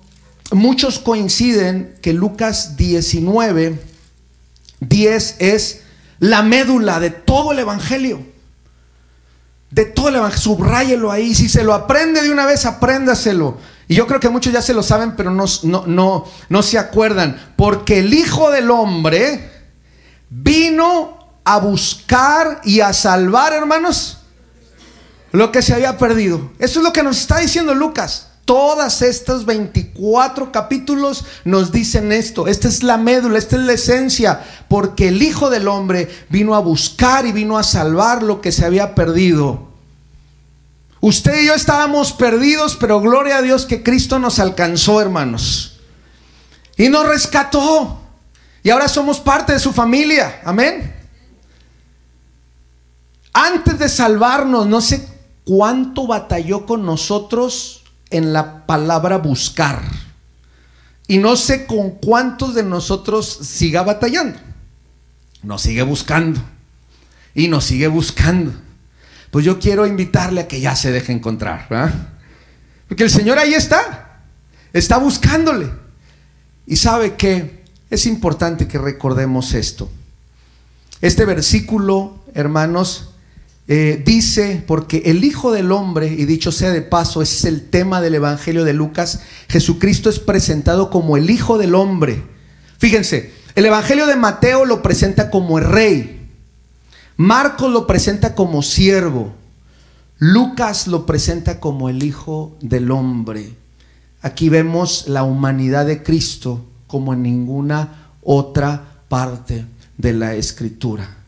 muchos 0.50 0.98
coinciden 0.98 1.94
que 2.00 2.14
Lucas 2.14 2.78
19:10 2.78 5.36
es 5.38 5.82
la 6.18 6.42
médula 6.42 7.00
de 7.00 7.10
todo 7.10 7.52
el 7.52 7.58
Evangelio 7.58 8.30
de 9.70 9.84
todo 9.84 10.08
el 10.08 10.16
evangelio, 10.16 10.42
subráyelo 10.42 11.12
ahí. 11.12 11.34
Si 11.34 11.48
se 11.48 11.62
lo 11.62 11.74
aprende 11.74 12.22
de 12.22 12.30
una 12.30 12.44
vez, 12.44 12.66
apréndaselo. 12.66 13.58
Y 13.90 13.96
yo 13.96 14.06
creo 14.06 14.20
que 14.20 14.28
muchos 14.28 14.52
ya 14.52 14.62
se 14.62 14.72
lo 14.72 14.84
saben, 14.84 15.16
pero 15.16 15.32
no, 15.32 15.46
no, 15.64 15.82
no, 15.84 16.24
no 16.48 16.62
se 16.62 16.78
acuerdan. 16.78 17.54
Porque 17.56 17.98
el 17.98 18.14
Hijo 18.14 18.52
del 18.52 18.70
Hombre 18.70 19.50
vino 20.28 21.18
a 21.42 21.58
buscar 21.58 22.60
y 22.62 22.82
a 22.82 22.92
salvar, 22.92 23.52
hermanos, 23.52 24.18
lo 25.32 25.50
que 25.50 25.60
se 25.60 25.74
había 25.74 25.98
perdido. 25.98 26.52
Eso 26.60 26.78
es 26.78 26.84
lo 26.84 26.92
que 26.92 27.02
nos 27.02 27.18
está 27.18 27.38
diciendo 27.38 27.74
Lucas. 27.74 28.28
Todas 28.44 29.02
estas 29.02 29.44
24 29.44 30.52
capítulos 30.52 31.24
nos 31.44 31.72
dicen 31.72 32.12
esto. 32.12 32.46
Esta 32.46 32.68
es 32.68 32.84
la 32.84 32.96
médula, 32.96 33.38
esta 33.38 33.56
es 33.56 33.62
la 33.62 33.72
esencia. 33.72 34.40
Porque 34.68 35.08
el 35.08 35.20
Hijo 35.20 35.50
del 35.50 35.66
Hombre 35.66 36.08
vino 36.28 36.54
a 36.54 36.60
buscar 36.60 37.26
y 37.26 37.32
vino 37.32 37.58
a 37.58 37.64
salvar 37.64 38.22
lo 38.22 38.40
que 38.40 38.52
se 38.52 38.64
había 38.64 38.94
perdido. 38.94 39.69
Usted 41.00 41.42
y 41.42 41.46
yo 41.46 41.54
estábamos 41.54 42.12
perdidos, 42.12 42.76
pero 42.76 43.00
gloria 43.00 43.38
a 43.38 43.42
Dios 43.42 43.64
que 43.64 43.82
Cristo 43.82 44.18
nos 44.18 44.38
alcanzó, 44.38 45.00
hermanos. 45.00 45.80
Y 46.76 46.88
nos 46.88 47.06
rescató. 47.06 48.00
Y 48.62 48.70
ahora 48.70 48.88
somos 48.88 49.18
parte 49.18 49.54
de 49.54 49.58
su 49.58 49.72
familia. 49.72 50.40
Amén. 50.44 50.94
Antes 53.32 53.78
de 53.78 53.88
salvarnos, 53.88 54.66
no 54.66 54.80
sé 54.82 55.08
cuánto 55.44 56.06
batalló 56.06 56.66
con 56.66 56.84
nosotros 56.84 57.84
en 58.10 58.34
la 58.34 58.66
palabra 58.66 59.16
buscar. 59.18 59.80
Y 61.06 61.18
no 61.18 61.36
sé 61.36 61.66
con 61.66 61.92
cuántos 61.92 62.54
de 62.54 62.62
nosotros 62.62 63.26
siga 63.26 63.82
batallando. 63.82 64.38
Nos 65.42 65.62
sigue 65.62 65.82
buscando. 65.82 66.40
Y 67.34 67.48
nos 67.48 67.64
sigue 67.64 67.88
buscando. 67.88 68.52
Pues 69.30 69.44
yo 69.44 69.58
quiero 69.58 69.86
invitarle 69.86 70.42
a 70.42 70.48
que 70.48 70.60
ya 70.60 70.74
se 70.74 70.90
deje 70.90 71.12
encontrar. 71.12 71.66
Porque 72.88 73.04
el 73.04 73.10
Señor 73.10 73.38
ahí 73.38 73.54
está. 73.54 74.22
Está 74.72 74.98
buscándole. 74.98 75.70
Y 76.66 76.76
sabe 76.76 77.14
que 77.14 77.64
es 77.90 78.06
importante 78.06 78.68
que 78.68 78.78
recordemos 78.78 79.54
esto. 79.54 79.90
Este 81.00 81.24
versículo, 81.24 82.24
hermanos, 82.34 83.10
eh, 83.72 84.02
dice, 84.04 84.62
porque 84.66 85.02
el 85.06 85.24
Hijo 85.24 85.52
del 85.52 85.70
Hombre, 85.72 86.08
y 86.08 86.24
dicho 86.24 86.50
sea 86.52 86.70
de 86.70 86.82
paso, 86.82 87.22
es 87.22 87.44
el 87.44 87.70
tema 87.70 88.00
del 88.00 88.16
Evangelio 88.16 88.64
de 88.64 88.72
Lucas, 88.72 89.20
Jesucristo 89.48 90.10
es 90.10 90.18
presentado 90.18 90.90
como 90.90 91.16
el 91.16 91.30
Hijo 91.30 91.56
del 91.56 91.74
Hombre. 91.74 92.22
Fíjense, 92.78 93.32
el 93.54 93.66
Evangelio 93.66 94.06
de 94.06 94.16
Mateo 94.16 94.64
lo 94.64 94.82
presenta 94.82 95.30
como 95.30 95.58
el 95.58 95.64
rey, 95.64 96.19
Marcos 97.20 97.70
lo 97.70 97.86
presenta 97.86 98.34
como 98.34 98.62
siervo, 98.62 99.34
Lucas 100.16 100.86
lo 100.86 101.04
presenta 101.04 101.60
como 101.60 101.90
el 101.90 102.02
Hijo 102.02 102.56
del 102.62 102.90
Hombre. 102.90 103.56
Aquí 104.22 104.48
vemos 104.48 105.04
la 105.06 105.22
humanidad 105.22 105.84
de 105.84 106.02
Cristo 106.02 106.64
como 106.86 107.12
en 107.12 107.22
ninguna 107.22 108.14
otra 108.22 109.02
parte 109.10 109.66
de 109.98 110.14
la 110.14 110.34
Escritura. 110.34 111.18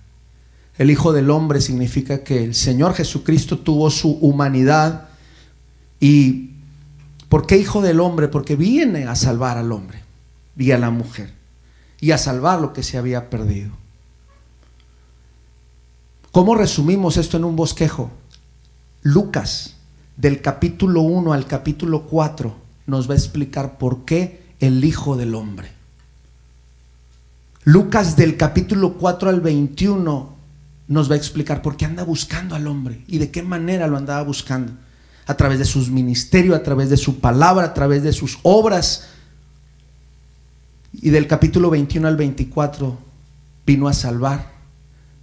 El 0.79 0.91
Hijo 0.91 1.13
del 1.13 1.29
Hombre 1.29 1.61
significa 1.61 2.25
que 2.25 2.43
el 2.43 2.55
Señor 2.55 2.95
Jesucristo 2.95 3.59
tuvo 3.59 3.91
su 3.91 4.13
humanidad. 4.13 5.11
¿Y 6.01 6.53
por 7.29 7.47
qué 7.47 7.59
Hijo 7.59 7.83
del 7.83 8.01
Hombre? 8.01 8.29
Porque 8.29 8.57
viene 8.57 9.05
a 9.05 9.15
salvar 9.15 9.59
al 9.59 9.71
hombre 9.71 10.01
y 10.57 10.71
a 10.71 10.79
la 10.79 10.89
mujer. 10.89 11.35
y 12.01 12.13
a 12.13 12.19
salvar 12.19 12.63
lo 12.63 12.73
que 12.73 12.83
se 12.83 12.97
había 12.97 13.29
perdido. 13.29 13.82
¿Cómo 16.33 16.55
resumimos 16.55 17.19
esto 17.19 17.37
en 17.37 17.45
un 17.45 17.57
bosquejo? 17.57 18.11
Lucas, 19.03 19.75
del 20.17 20.41
capítulo 20.41 21.03
1 21.03 21.35
al 21.35 21.47
capítulo 21.47 22.05
4, 22.05 22.57
nos 22.87 23.09
va 23.09 23.13
a 23.13 23.19
explicar 23.19 23.77
por 23.77 24.07
qué 24.07 24.55
el 24.59 24.83
Hijo 24.83 25.19
del 25.19 25.35
Hombre. 25.35 25.73
Lucas 27.65 28.17
del 28.17 28.39
capítulo 28.39 28.95
4 28.95 29.29
al 29.29 29.43
21 29.43 30.35
nos 30.89 31.11
va 31.11 31.17
a 31.17 31.19
explicar 31.19 31.61
por 31.61 31.77
qué 31.77 31.85
anda 31.85 32.03
buscando 32.03 32.55
al 32.55 32.67
hombre 32.67 33.05
y 33.07 33.19
de 33.19 33.31
qué 33.31 33.43
manera 33.43 33.87
lo 33.87 33.99
andaba 33.99 34.23
buscando. 34.23 34.73
A 35.27 35.35
través 35.37 35.59
de 35.59 35.67
sus 35.67 35.91
ministerios, 35.91 36.57
a 36.57 36.63
través 36.63 36.89
de 36.89 36.97
su 36.97 37.21
palabra, 37.21 37.67
a 37.67 37.75
través 37.75 38.03
de 38.03 38.13
sus 38.15 38.39
obras. 38.43 39.09
Y 40.95 41.11
del 41.11 41.27
capítulo 41.27 41.69
21 41.69 42.09
al 42.09 42.17
24 42.17 42.99
vino 43.67 43.87
a 43.87 43.93
salvar 43.93 44.52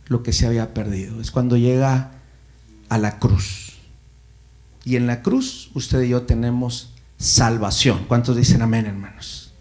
lo 0.10 0.24
que 0.24 0.34
se 0.34 0.46
había 0.46 0.74
perdido. 0.74 1.22
Es 1.22 1.32
cuando 1.32 1.56
llega 1.56 2.12
a 2.90 2.98
la 2.98 3.20
cruz. 3.20 3.78
Y 4.84 4.96
en 4.96 5.08
la 5.08 5.22
cruz 5.22 5.72
usted 5.76 6.02
y 6.02 6.10
yo 6.10 6.24
tenemos 6.24 6.94
salvación. 7.18 8.06
¿Cuántos 8.08 8.36
dicen 8.36 8.62
amén, 8.62 8.86
hermanos? 8.86 9.54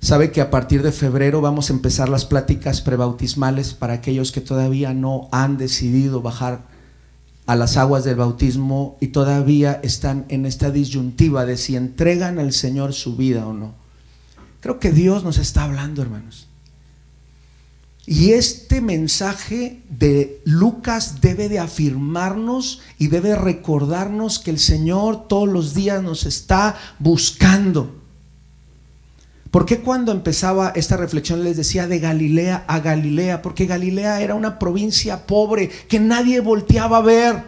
Sabe 0.00 0.30
que 0.30 0.40
a 0.40 0.50
partir 0.50 0.82
de 0.82 0.92
febrero 0.92 1.40
vamos 1.40 1.70
a 1.70 1.72
empezar 1.72 2.08
las 2.08 2.24
pláticas 2.24 2.80
prebautismales 2.80 3.74
para 3.74 3.94
aquellos 3.94 4.30
que 4.30 4.40
todavía 4.40 4.94
no 4.94 5.28
han 5.32 5.58
decidido 5.58 6.22
bajar 6.22 6.68
a 7.46 7.56
las 7.56 7.76
aguas 7.76 8.04
del 8.04 8.16
bautismo 8.16 8.96
y 9.00 9.08
todavía 9.08 9.80
están 9.82 10.24
en 10.28 10.46
esta 10.46 10.70
disyuntiva 10.70 11.46
de 11.46 11.56
si 11.56 11.74
entregan 11.74 12.38
al 12.38 12.52
Señor 12.52 12.92
su 12.92 13.16
vida 13.16 13.46
o 13.46 13.52
no. 13.52 13.74
Creo 14.60 14.78
que 14.78 14.92
Dios 14.92 15.24
nos 15.24 15.38
está 15.38 15.64
hablando, 15.64 16.02
hermanos. 16.02 16.47
Y 18.10 18.32
este 18.32 18.80
mensaje 18.80 19.82
de 19.90 20.40
Lucas 20.46 21.20
debe 21.20 21.50
de 21.50 21.58
afirmarnos 21.58 22.80
y 22.98 23.08
debe 23.08 23.36
recordarnos 23.36 24.38
que 24.38 24.50
el 24.50 24.58
Señor 24.58 25.28
todos 25.28 25.46
los 25.46 25.74
días 25.74 26.02
nos 26.02 26.24
está 26.24 26.74
buscando. 26.98 27.94
¿Por 29.50 29.66
qué 29.66 29.80
cuando 29.80 30.10
empezaba 30.10 30.72
esta 30.74 30.96
reflexión 30.96 31.44
les 31.44 31.58
decía 31.58 31.86
de 31.86 31.98
Galilea 31.98 32.64
a 32.66 32.80
Galilea? 32.80 33.42
Porque 33.42 33.66
Galilea 33.66 34.22
era 34.22 34.34
una 34.34 34.58
provincia 34.58 35.26
pobre 35.26 35.68
que 35.68 36.00
nadie 36.00 36.40
volteaba 36.40 36.96
a 36.96 37.02
ver. 37.02 37.44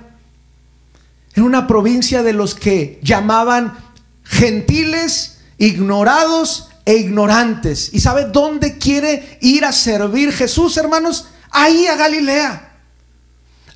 Era 1.33 1.47
una 1.47 1.67
provincia 1.67 2.23
de 2.23 2.35
los 2.35 2.55
que 2.55 3.01
llamaban 3.03 3.79
gentiles, 4.25 5.39
ignorados 5.57 6.70
e 6.85 6.97
ignorantes. 6.97 7.91
¿Y 7.93 8.01
sabe 8.01 8.25
dónde 8.25 8.79
quiere 8.79 9.39
ir 9.41 9.65
a 9.65 9.73
servir 9.73 10.33
Jesús, 10.33 10.77
hermanos? 10.77 11.29
Ahí 11.51 11.87
a 11.87 11.97
Galilea. 11.97 12.79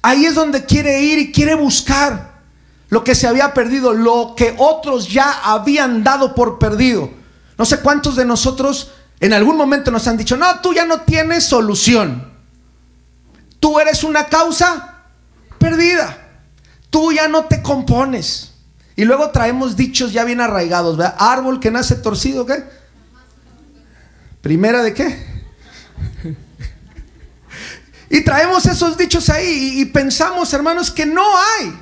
Ahí 0.02 0.26
es 0.26 0.34
donde 0.34 0.64
quiere 0.64 1.00
ir 1.02 1.18
y 1.18 1.32
quiere 1.32 1.54
buscar 1.54 2.42
lo 2.88 3.02
que 3.02 3.14
se 3.14 3.26
había 3.26 3.54
perdido, 3.54 3.92
lo 3.92 4.34
que 4.36 4.54
otros 4.58 5.08
ya 5.08 5.40
habían 5.42 6.04
dado 6.04 6.34
por 6.34 6.58
perdido. 6.58 7.10
No 7.56 7.64
sé 7.64 7.80
cuántos 7.80 8.16
de 8.16 8.24
nosotros 8.24 8.92
en 9.20 9.32
algún 9.32 9.56
momento 9.56 9.90
nos 9.90 10.06
han 10.06 10.16
dicho, 10.16 10.36
no, 10.36 10.60
tú 10.60 10.74
ya 10.74 10.84
no 10.84 11.00
tienes 11.00 11.44
solución. 11.44 12.32
Tú 13.60 13.80
eres 13.80 14.04
una 14.04 14.26
causa 14.26 15.04
perdida. 15.58 16.18
Tú 16.90 17.12
ya 17.12 17.28
no 17.28 17.46
te 17.46 17.62
compones. 17.62 18.52
Y 18.96 19.04
luego 19.04 19.30
traemos 19.30 19.76
dichos 19.76 20.12
ya 20.12 20.24
bien 20.24 20.40
arraigados, 20.40 20.96
¿verdad? 20.96 21.16
Árbol 21.18 21.60
que 21.60 21.70
nace 21.70 21.96
torcido, 21.96 22.46
¿qué? 22.46 22.64
Primera 24.44 24.82
de 24.82 24.92
qué? 24.92 25.26
Y 28.10 28.20
traemos 28.20 28.66
esos 28.66 28.98
dichos 28.98 29.30
ahí 29.30 29.80
y, 29.80 29.86
pensamos, 29.86 30.52
hermanos, 30.52 30.90
que 30.90 31.06
no 31.06 31.24
hay. 31.24 31.74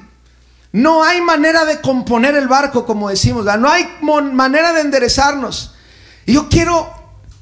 No 0.71 1.03
hay 1.03 1.21
manera 1.21 1.65
de 1.65 1.81
componer 1.81 2.37
el 2.37 2.47
barco, 2.47 2.87
como 2.87 3.11
decimos, 3.11 3.45
no 3.59 3.69
hay 3.69 3.87
manera 4.01 4.73
de 4.73 4.81
enderezarnos. 4.81 5.75
Y 6.25 6.35
yo 6.35 6.49
quiero 6.49 6.89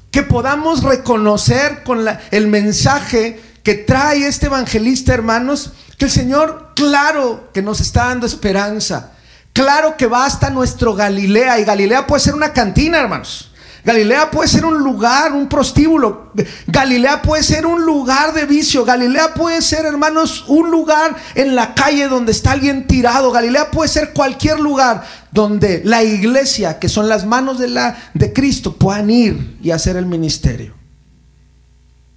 que 0.09 0.23
podamos 0.23 0.81
reconocer 0.81 1.83
con 1.83 2.03
el 2.31 2.47
mensaje 2.47 3.39
que 3.61 3.75
trae 3.75 4.25
este 4.25 4.47
evangelista, 4.47 5.13
hermanos, 5.13 5.73
que 5.99 6.05
el 6.05 6.11
Señor, 6.11 6.71
claro 6.75 7.51
que 7.53 7.61
nos 7.61 7.79
está 7.79 8.05
dando 8.05 8.25
esperanza. 8.25 9.11
Claro 9.53 9.95
que 9.97 10.07
va 10.07 10.25
hasta 10.25 10.49
nuestro 10.49 10.95
Galilea. 10.95 11.59
Y 11.59 11.63
Galilea 11.63 12.07
puede 12.07 12.21
ser 12.21 12.33
una 12.33 12.53
cantina, 12.53 12.97
hermanos. 12.97 13.50
Galilea 13.83 14.29
puede 14.29 14.47
ser 14.47 14.65
un 14.65 14.77
lugar, 14.77 15.33
un 15.33 15.49
prostíbulo. 15.49 16.31
Galilea 16.67 17.21
puede 17.21 17.41
ser 17.41 17.65
un 17.65 17.83
lugar 17.83 18.33
de 18.33 18.45
vicio. 18.45 18.85
Galilea 18.85 19.33
puede 19.33 19.61
ser, 19.61 19.85
hermanos, 19.85 20.45
un 20.47 20.69
lugar 20.69 21.15
en 21.33 21.55
la 21.55 21.73
calle 21.73 22.07
donde 22.07 22.31
está 22.31 22.51
alguien 22.51 22.85
tirado. 22.85 23.31
Galilea 23.31 23.71
puede 23.71 23.89
ser 23.89 24.13
cualquier 24.13 24.59
lugar 24.59 25.03
donde 25.31 25.81
la 25.83 26.03
iglesia, 26.03 26.77
que 26.77 26.89
son 26.89 27.09
las 27.09 27.25
manos 27.25 27.57
de, 27.57 27.69
la, 27.69 27.97
de 28.13 28.31
Cristo, 28.33 28.75
puedan 28.75 29.09
ir 29.09 29.57
y 29.61 29.71
hacer 29.71 29.95
el 29.95 30.05
ministerio. 30.05 30.75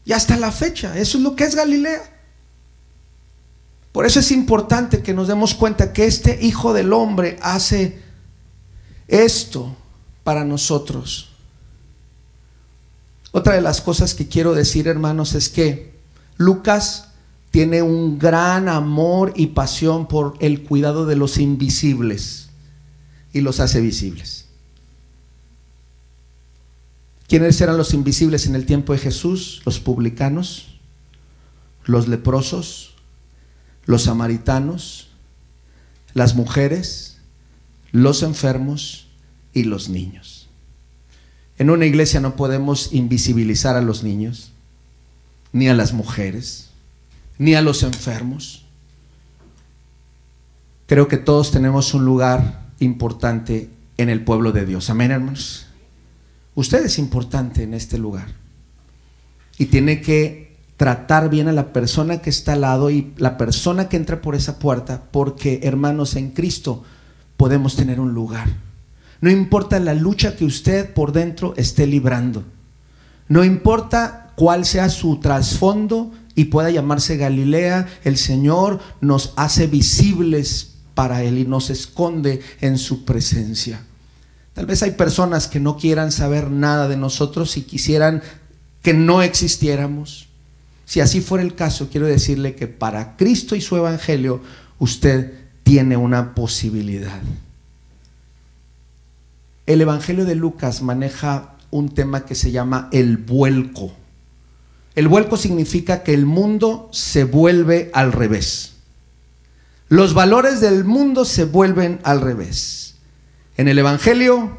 Y 0.04 0.12
hasta 0.12 0.36
la 0.36 0.52
fecha, 0.52 0.98
eso 0.98 1.16
es 1.16 1.24
lo 1.24 1.34
que 1.34 1.44
es 1.44 1.54
Galilea. 1.54 2.02
Por 3.90 4.04
eso 4.04 4.20
es 4.20 4.32
importante 4.32 5.02
que 5.02 5.14
nos 5.14 5.28
demos 5.28 5.54
cuenta 5.54 5.92
que 5.92 6.04
este 6.04 6.38
Hijo 6.42 6.74
del 6.74 6.92
Hombre 6.92 7.38
hace 7.40 8.02
esto 9.08 9.74
para 10.24 10.44
nosotros. 10.44 11.33
Otra 13.36 13.54
de 13.54 13.62
las 13.62 13.80
cosas 13.80 14.14
que 14.14 14.28
quiero 14.28 14.54
decir, 14.54 14.86
hermanos, 14.86 15.34
es 15.34 15.48
que 15.48 15.92
Lucas 16.36 17.08
tiene 17.50 17.82
un 17.82 18.16
gran 18.16 18.68
amor 18.68 19.32
y 19.34 19.48
pasión 19.48 20.06
por 20.06 20.36
el 20.38 20.62
cuidado 20.62 21.04
de 21.04 21.16
los 21.16 21.38
invisibles 21.38 22.50
y 23.32 23.40
los 23.40 23.58
hace 23.58 23.80
visibles. 23.80 24.46
¿Quiénes 27.26 27.60
eran 27.60 27.76
los 27.76 27.92
invisibles 27.92 28.46
en 28.46 28.54
el 28.54 28.66
tiempo 28.66 28.92
de 28.92 29.00
Jesús? 29.00 29.62
Los 29.66 29.80
publicanos, 29.80 30.78
los 31.86 32.06
leprosos, 32.06 32.94
los 33.84 34.04
samaritanos, 34.04 35.08
las 36.12 36.36
mujeres, 36.36 37.18
los 37.90 38.22
enfermos 38.22 39.08
y 39.52 39.64
los 39.64 39.88
niños. 39.88 40.43
En 41.58 41.70
una 41.70 41.86
iglesia 41.86 42.20
no 42.20 42.36
podemos 42.36 42.92
invisibilizar 42.92 43.76
a 43.76 43.82
los 43.82 44.02
niños, 44.02 44.52
ni 45.52 45.68
a 45.68 45.74
las 45.74 45.92
mujeres, 45.92 46.70
ni 47.38 47.54
a 47.54 47.62
los 47.62 47.82
enfermos. 47.82 48.64
Creo 50.86 51.08
que 51.08 51.16
todos 51.16 51.52
tenemos 51.52 51.94
un 51.94 52.04
lugar 52.04 52.64
importante 52.80 53.70
en 53.96 54.08
el 54.08 54.24
pueblo 54.24 54.52
de 54.52 54.66
Dios. 54.66 54.90
Amén, 54.90 55.12
hermanos. 55.12 55.66
Usted 56.54 56.84
es 56.84 56.98
importante 56.98 57.62
en 57.62 57.74
este 57.74 57.98
lugar. 57.98 58.28
Y 59.58 59.66
tiene 59.66 60.00
que 60.00 60.56
tratar 60.76 61.30
bien 61.30 61.46
a 61.48 61.52
la 61.52 61.72
persona 61.72 62.20
que 62.20 62.30
está 62.30 62.54
al 62.54 62.62
lado 62.62 62.90
y 62.90 63.12
la 63.16 63.38
persona 63.38 63.88
que 63.88 63.96
entra 63.96 64.20
por 64.20 64.34
esa 64.34 64.58
puerta, 64.58 65.04
porque 65.12 65.60
hermanos 65.62 66.16
en 66.16 66.30
Cristo 66.30 66.82
podemos 67.36 67.76
tener 67.76 68.00
un 68.00 68.12
lugar. 68.12 68.48
No 69.24 69.30
importa 69.30 69.80
la 69.80 69.94
lucha 69.94 70.36
que 70.36 70.44
usted 70.44 70.92
por 70.92 71.12
dentro 71.12 71.54
esté 71.56 71.86
librando. 71.86 72.44
No 73.26 73.42
importa 73.42 74.34
cuál 74.36 74.66
sea 74.66 74.90
su 74.90 75.18
trasfondo 75.18 76.12
y 76.34 76.44
pueda 76.44 76.68
llamarse 76.70 77.16
Galilea, 77.16 77.88
el 78.04 78.18
Señor 78.18 78.80
nos 79.00 79.32
hace 79.36 79.66
visibles 79.66 80.74
para 80.92 81.22
Él 81.22 81.38
y 81.38 81.46
nos 81.46 81.70
esconde 81.70 82.42
en 82.60 82.76
su 82.76 83.06
presencia. 83.06 83.80
Tal 84.52 84.66
vez 84.66 84.82
hay 84.82 84.90
personas 84.90 85.48
que 85.48 85.58
no 85.58 85.78
quieran 85.78 86.12
saber 86.12 86.50
nada 86.50 86.86
de 86.86 86.98
nosotros 86.98 87.56
y 87.56 87.62
quisieran 87.62 88.22
que 88.82 88.92
no 88.92 89.22
existiéramos. 89.22 90.28
Si 90.84 91.00
así 91.00 91.22
fuera 91.22 91.42
el 91.42 91.54
caso, 91.54 91.88
quiero 91.90 92.06
decirle 92.06 92.56
que 92.56 92.66
para 92.66 93.16
Cristo 93.16 93.56
y 93.56 93.62
su 93.62 93.74
Evangelio 93.74 94.42
usted 94.78 95.32
tiene 95.62 95.96
una 95.96 96.34
posibilidad. 96.34 97.22
El 99.66 99.80
Evangelio 99.80 100.24
de 100.24 100.34
Lucas 100.34 100.82
maneja 100.82 101.56
un 101.70 101.88
tema 101.88 102.26
que 102.26 102.34
se 102.34 102.50
llama 102.50 102.88
el 102.92 103.16
vuelco. 103.16 103.92
El 104.94 105.08
vuelco 105.08 105.36
significa 105.36 106.02
que 106.02 106.14
el 106.14 106.26
mundo 106.26 106.88
se 106.92 107.24
vuelve 107.24 107.90
al 107.94 108.12
revés. 108.12 108.74
Los 109.88 110.14
valores 110.14 110.60
del 110.60 110.84
mundo 110.84 111.24
se 111.24 111.44
vuelven 111.44 112.00
al 112.04 112.20
revés. 112.20 112.96
En 113.56 113.68
el 113.68 113.78
Evangelio, 113.78 114.58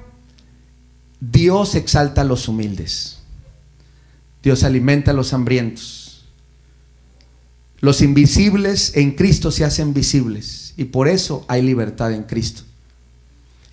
Dios 1.19 1.75
exalta 1.75 2.21
a 2.21 2.25
los 2.25 2.47
humildes. 2.47 3.19
Dios 4.43 4.63
alimenta 4.63 5.11
a 5.11 5.13
los 5.13 5.33
hambrientos. 5.33 6.25
Los 7.79 8.01
invisibles 8.01 8.95
en 8.95 9.11
Cristo 9.11 9.51
se 9.51 9.65
hacen 9.65 9.93
visibles 9.93 10.73
y 10.77 10.85
por 10.85 11.07
eso 11.07 11.45
hay 11.47 11.61
libertad 11.61 12.11
en 12.11 12.23
Cristo. 12.23 12.63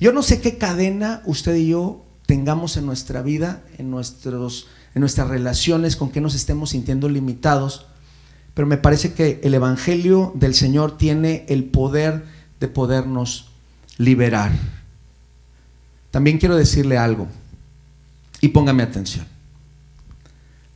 Yo 0.03 0.11
no 0.11 0.25
sé 0.25 0.41
qué 0.41 0.59
cadena 0.59 1.23
usted 1.27 1.55
y 1.55 1.69
yo 1.69 2.05
tengamos 2.27 2.77
en 2.77 2.87
nuestra 2.87 3.23
vida, 3.23 3.63
en, 3.79 3.89
nuestros, 3.89 4.67
en 4.97 5.01
nuestras 5.01 5.29
relaciones, 5.29 5.95
con 5.95 6.11
que 6.11 6.21
nos 6.21 6.35
estemos 6.35 6.71
sintiendo 6.71 7.09
limitados. 7.09 7.87
Pero 8.53 8.67
me 8.67 8.79
parece 8.79 9.13
que 9.13 9.41
el 9.45 9.55
Evangelio 9.55 10.33
del 10.35 10.55
Señor 10.55 10.99
tiene 10.99 11.47
el 11.49 11.67
poder 11.67 12.25
de 12.59 12.67
podernos 12.67 13.53
liberar. 13.97 14.51
También 16.11 16.39
quiero 16.39 16.57
decirle 16.57 16.99
algo 16.99 17.29
y 18.41 18.49
póngame 18.49 18.83
atención. 18.83 19.25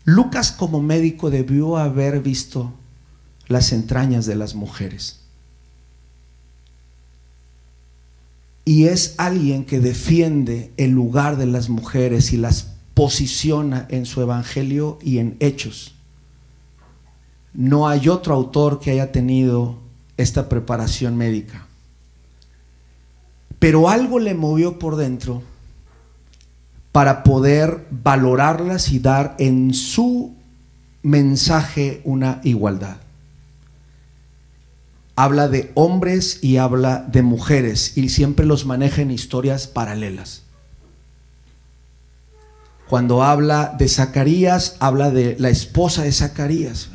Lucas 0.04 0.52
como 0.52 0.80
médico 0.80 1.30
debió 1.30 1.78
haber 1.78 2.20
visto 2.20 2.74
las 3.48 3.72
entrañas 3.72 4.24
de 4.26 4.36
las 4.36 4.54
mujeres. 4.54 5.25
Y 8.68 8.88
es 8.88 9.14
alguien 9.16 9.64
que 9.64 9.78
defiende 9.78 10.72
el 10.76 10.90
lugar 10.90 11.36
de 11.36 11.46
las 11.46 11.68
mujeres 11.68 12.32
y 12.32 12.36
las 12.36 12.74
posiciona 12.94 13.86
en 13.90 14.06
su 14.06 14.20
evangelio 14.20 14.98
y 15.00 15.18
en 15.18 15.36
hechos. 15.38 15.94
No 17.54 17.86
hay 17.86 18.08
otro 18.08 18.34
autor 18.34 18.80
que 18.80 18.90
haya 18.90 19.12
tenido 19.12 19.78
esta 20.16 20.48
preparación 20.48 21.16
médica. 21.16 21.68
Pero 23.60 23.88
algo 23.88 24.18
le 24.18 24.34
movió 24.34 24.80
por 24.80 24.96
dentro 24.96 25.42
para 26.90 27.22
poder 27.22 27.86
valorarlas 27.90 28.90
y 28.90 28.98
dar 28.98 29.36
en 29.38 29.74
su 29.74 30.34
mensaje 31.02 32.00
una 32.04 32.40
igualdad 32.42 32.96
habla 35.16 35.48
de 35.48 35.72
hombres 35.74 36.38
y 36.42 36.58
habla 36.58 37.04
de 37.10 37.22
mujeres 37.22 37.96
y 37.96 38.10
siempre 38.10 38.46
los 38.46 38.66
maneja 38.66 39.02
en 39.02 39.10
historias 39.10 39.66
paralelas. 39.66 40.42
Cuando 42.88 43.24
habla 43.24 43.74
de 43.76 43.88
Zacarías, 43.88 44.76
habla 44.78 45.10
de 45.10 45.36
la 45.40 45.48
esposa 45.48 46.02
de 46.02 46.12
Zacarías. 46.12 46.90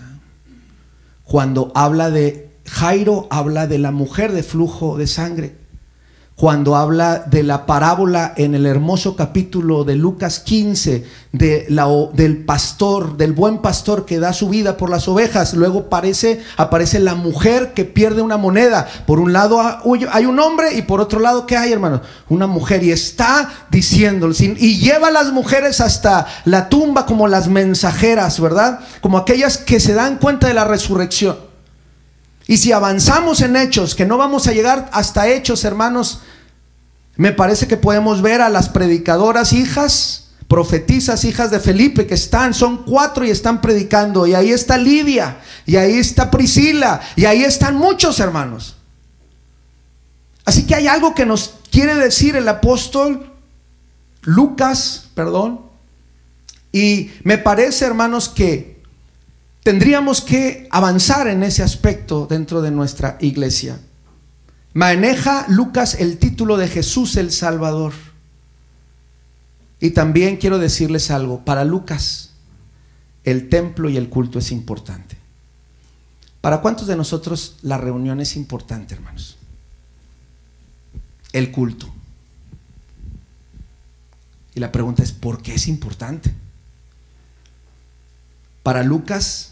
Cuando 1.26 1.72
habla 1.76 2.10
de 2.12 2.50
Jairo, 2.66 3.28
habla 3.30 3.68
de 3.68 3.80
la 3.80 3.92
mujer 3.92 4.32
de 4.32 4.44
flujo 4.44 4.98
de 4.98 5.08
sangre 5.08 5.61
cuando 6.42 6.76
habla 6.76 7.20
de 7.28 7.44
la 7.44 7.68
parábola 7.68 8.34
en 8.36 8.56
el 8.56 8.66
hermoso 8.66 9.16
capítulo 9.16 9.84
de 9.84 9.96
Lucas 9.96 10.40
15, 10.40 11.06
de 11.32 11.68
la, 11.70 11.86
del 12.14 12.44
pastor, 12.46 13.16
del 13.16 13.34
buen 13.34 13.60
pastor 13.60 14.08
que 14.08 14.18
da 14.18 14.34
su 14.34 14.50
vida 14.50 14.76
por 14.76 14.90
las 14.90 15.08
ovejas. 15.08 15.54
Luego 15.54 15.82
aparece, 15.82 16.42
aparece 16.58 17.00
la 17.00 17.14
mujer 17.14 17.74
que 17.76 17.86
pierde 17.86 18.24
una 18.24 18.38
moneda. 18.38 18.88
Por 19.06 19.20
un 19.20 19.34
lado 19.34 19.62
hay 19.62 20.26
un 20.26 20.40
hombre 20.40 20.74
y 20.74 20.82
por 20.82 21.00
otro 21.00 21.20
lado, 21.20 21.46
¿qué 21.46 21.58
hay, 21.58 21.74
hermano? 21.74 22.02
Una 22.28 22.48
mujer. 22.48 22.84
Y 22.84 22.90
está 22.90 23.48
diciendo, 23.70 24.28
y 24.32 24.80
lleva 24.80 25.10
a 25.10 25.12
las 25.12 25.32
mujeres 25.32 25.80
hasta 25.80 26.26
la 26.46 26.70
tumba 26.70 27.06
como 27.06 27.28
las 27.28 27.50
mensajeras, 27.50 28.40
¿verdad? 28.40 28.80
Como 29.00 29.20
aquellas 29.20 29.60
que 29.60 29.80
se 29.80 29.94
dan 29.94 30.18
cuenta 30.18 30.48
de 30.48 30.56
la 30.56 30.66
resurrección. 30.66 31.51
Y 32.52 32.58
si 32.58 32.74
avanzamos 32.74 33.40
en 33.40 33.56
hechos, 33.56 33.96
que 33.96 34.06
no 34.06 34.18
vamos 34.18 34.46
a 34.46 34.52
llegar 34.52 34.90
hasta 34.92 35.30
hechos, 35.30 35.64
hermanos, 35.64 36.20
me 37.16 37.32
parece 37.32 37.66
que 37.66 37.78
podemos 37.78 38.22
ver 38.22 38.42
a 38.42 38.50
las 38.50 38.68
predicadoras 38.68 39.54
hijas, 39.54 40.32
profetizas 40.50 41.24
hijas 41.24 41.50
de 41.50 41.62
Felipe 41.62 42.06
que 42.06 42.16
están, 42.16 42.54
son 42.54 42.84
cuatro 42.84 43.26
y 43.26 43.30
están 43.30 43.62
predicando. 43.62 44.28
Y 44.28 44.34
ahí 44.34 44.52
está 44.52 44.78
Lidia, 44.78 45.38
y 45.66 45.78
ahí 45.78 45.98
está 45.98 46.30
Priscila, 46.30 47.00
y 47.16 47.24
ahí 47.24 47.42
están 47.42 47.78
muchos 47.78 48.20
hermanos. 48.20 48.76
Así 50.44 50.68
que 50.68 50.76
hay 50.76 50.88
algo 50.88 51.16
que 51.16 51.26
nos 51.26 51.54
quiere 51.72 51.96
decir 51.96 52.36
el 52.36 52.50
apóstol 52.50 53.32
Lucas, 54.24 55.06
perdón. 55.16 55.62
Y 56.74 57.12
me 57.24 57.38
parece, 57.38 57.86
hermanos, 57.86 58.28
que 58.28 58.71
tendríamos 59.64 60.22
que 60.22 60.68
avanzar 60.72 61.28
en 61.28 61.44
ese 61.44 61.64
aspecto 61.64 62.28
dentro 62.30 62.62
de 62.62 62.72
nuestra 62.72 63.18
iglesia. 63.22 63.80
Maneja 64.74 65.46
Lucas 65.50 65.96
el 65.96 66.18
título 66.18 66.58
de 66.58 66.68
Jesús 66.68 67.18
el 67.18 67.32
Salvador. 67.32 67.94
Y 69.80 69.92
también 69.92 70.38
quiero 70.38 70.60
decirles 70.60 71.12
algo, 71.12 71.44
para 71.44 71.66
Lucas 71.66 72.32
el 73.24 73.50
templo 73.50 73.90
y 73.90 73.98
el 73.98 74.10
culto 74.10 74.40
es 74.40 74.52
importante. 74.52 75.18
¿Para 76.40 76.62
cuántos 76.62 76.88
de 76.88 76.96
nosotros 76.96 77.58
la 77.62 77.78
reunión 77.78 78.20
es 78.20 78.36
importante, 78.36 78.96
hermanos? 78.96 79.38
El 81.34 81.52
culto. 81.52 81.94
Y 84.56 84.60
la 84.60 84.72
pregunta 84.72 85.04
es, 85.04 85.12
¿por 85.12 85.42
qué 85.42 85.54
es 85.54 85.68
importante? 85.68 86.34
Para 88.64 88.84
Lucas 88.84 89.51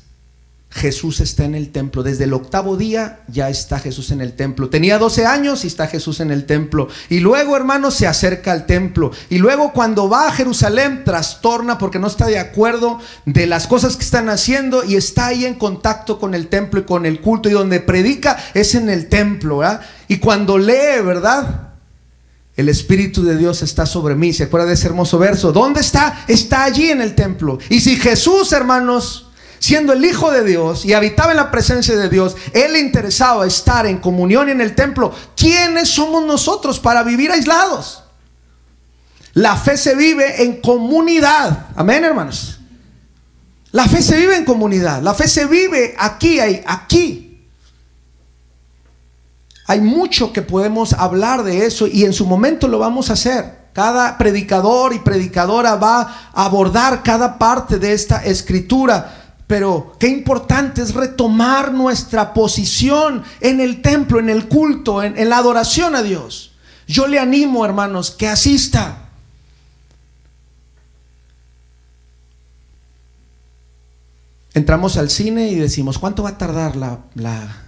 Jesús 0.72 1.20
está 1.20 1.46
en 1.46 1.56
el 1.56 1.72
templo. 1.72 2.04
Desde 2.04 2.26
el 2.26 2.34
octavo 2.34 2.78
día 2.78 3.22
ya 3.28 3.50
está 3.50 3.80
Jesús 3.80 4.12
en 4.12 4.22
el 4.22 4.34
templo. 4.34 4.70
Tenía 4.70 5.00
12 5.00 5.26
años 5.26 5.64
y 5.64 5.68
está 5.68 5.88
Jesús 5.88 6.20
en 6.20 6.30
el 6.30 6.46
templo. 6.46 6.90
Y 7.10 7.22
luego, 7.22 7.58
hermanos, 7.58 7.96
se 7.96 8.06
acerca 8.06 8.52
al 8.52 8.68
templo. 8.68 9.12
Y 9.32 9.40
luego 9.40 9.74
cuando 9.74 10.10
va 10.10 10.28
a 10.28 10.32
Jerusalén, 10.32 11.04
trastorna 11.04 11.80
porque 11.80 11.98
no 11.98 12.06
está 12.06 12.28
de 12.28 12.38
acuerdo 12.38 13.00
de 13.26 13.48
las 13.48 13.66
cosas 13.66 13.98
que 13.98 14.04
están 14.04 14.30
haciendo 14.30 14.84
y 14.84 14.96
está 14.96 15.28
ahí 15.28 15.46
en 15.46 15.56
contacto 15.56 16.20
con 16.20 16.36
el 16.36 16.48
templo 16.48 16.82
y 16.82 16.84
con 16.84 17.08
el 17.08 17.20
culto. 17.20 17.50
Y 17.50 17.54
donde 17.54 17.80
predica 17.80 18.38
es 18.54 18.76
en 18.76 18.90
el 18.90 19.08
templo. 19.08 19.62
Y 20.08 20.18
cuando 20.18 20.60
lee, 20.60 21.02
¿verdad? 21.04 21.70
El 22.56 22.70
Espíritu 22.70 23.24
de 23.24 23.38
Dios 23.38 23.64
está 23.64 23.88
sobre 23.88 24.14
mí. 24.14 24.34
¿Se 24.34 24.44
acuerda 24.44 24.68
de 24.68 24.74
ese 24.76 24.86
hermoso 24.86 25.18
verso? 25.18 25.52
¿Dónde 25.52 25.82
está? 25.82 26.26
Está 26.28 26.64
allí 26.64 26.92
en 26.92 27.02
el 27.02 27.16
templo. 27.16 27.58
Y 27.70 27.80
si 27.80 27.96
Jesús, 27.96 28.52
hermanos, 28.52 29.29
siendo 29.60 29.94
el 29.94 30.04
Hijo 30.04 30.32
de 30.32 30.44
Dios 30.44 30.86
y 30.86 30.94
habitaba 30.94 31.32
en 31.32 31.38
la 31.38 31.52
presencia 31.52 31.96
de 31.96 32.10
Dios, 32.10 32.36
Él 32.54 32.74
le 32.74 32.80
interesaba 32.80 33.46
estar 33.46 33.86
en 33.86 33.98
comunión 33.98 34.50
en 34.50 34.62
el 34.62 34.74
templo. 34.74 35.14
¿Quiénes 35.36 35.90
somos 35.90 36.26
nosotros 36.26 36.80
para 36.80 37.04
vivir 37.04 37.32
aislados? 37.32 38.04
La 39.34 39.56
fe 39.56 39.78
se 39.78 39.96
vive 39.96 40.44
en 40.44 40.62
comunidad. 40.62 41.68
Amén, 41.76 42.04
hermanos. 42.04 42.60
La 43.72 43.86
fe 43.86 44.02
se 44.02 44.18
vive 44.18 44.36
en 44.36 44.46
comunidad. 44.46 45.02
La 45.04 45.14
fe 45.14 45.28
se 45.28 45.46
vive 45.46 45.96
aquí, 46.00 46.40
aquí. 46.40 47.48
Hay 49.68 49.82
mucho 49.82 50.34
que 50.34 50.42
podemos 50.42 50.94
hablar 50.94 51.44
de 51.44 51.68
eso 51.68 51.86
y 51.86 52.04
en 52.04 52.14
su 52.14 52.26
momento 52.26 52.68
lo 52.68 52.80
vamos 52.80 53.10
a 53.10 53.14
hacer. 53.14 53.60
Cada 53.74 54.18
predicador 54.18 54.94
y 54.94 55.00
predicadora 55.00 55.76
va 55.76 56.32
a 56.34 56.46
abordar 56.46 57.04
cada 57.04 57.38
parte 57.38 57.78
de 57.78 57.94
esta 57.94 58.26
escritura 58.26 59.29
pero 59.50 59.96
qué 59.98 60.08
importante 60.08 60.84
es 60.84 60.94
retomar 60.94 61.74
nuestra 61.74 62.36
posición 62.36 63.24
en 63.42 63.60
el 63.60 63.82
templo, 63.82 64.20
en 64.20 64.30
el 64.30 64.48
culto, 64.48 65.02
en, 65.02 65.28
la 65.28 65.40
adoración 65.40 65.96
a 65.96 66.04
Dios. 66.04 66.52
Yo 66.88 67.08
le 67.08 67.18
animo, 67.18 67.66
hermanos, 67.66 68.12
que 68.12 68.28
asista. 68.28 69.10
Entramos 74.54 74.98
al 74.98 75.10
cine 75.10 75.50
y 75.50 75.56
decimos, 75.56 75.98
¿cuánto 75.98 76.22
va 76.22 76.30
a 76.30 76.38
tardar 76.38 76.76
la, 76.76 77.00
la, 77.16 77.64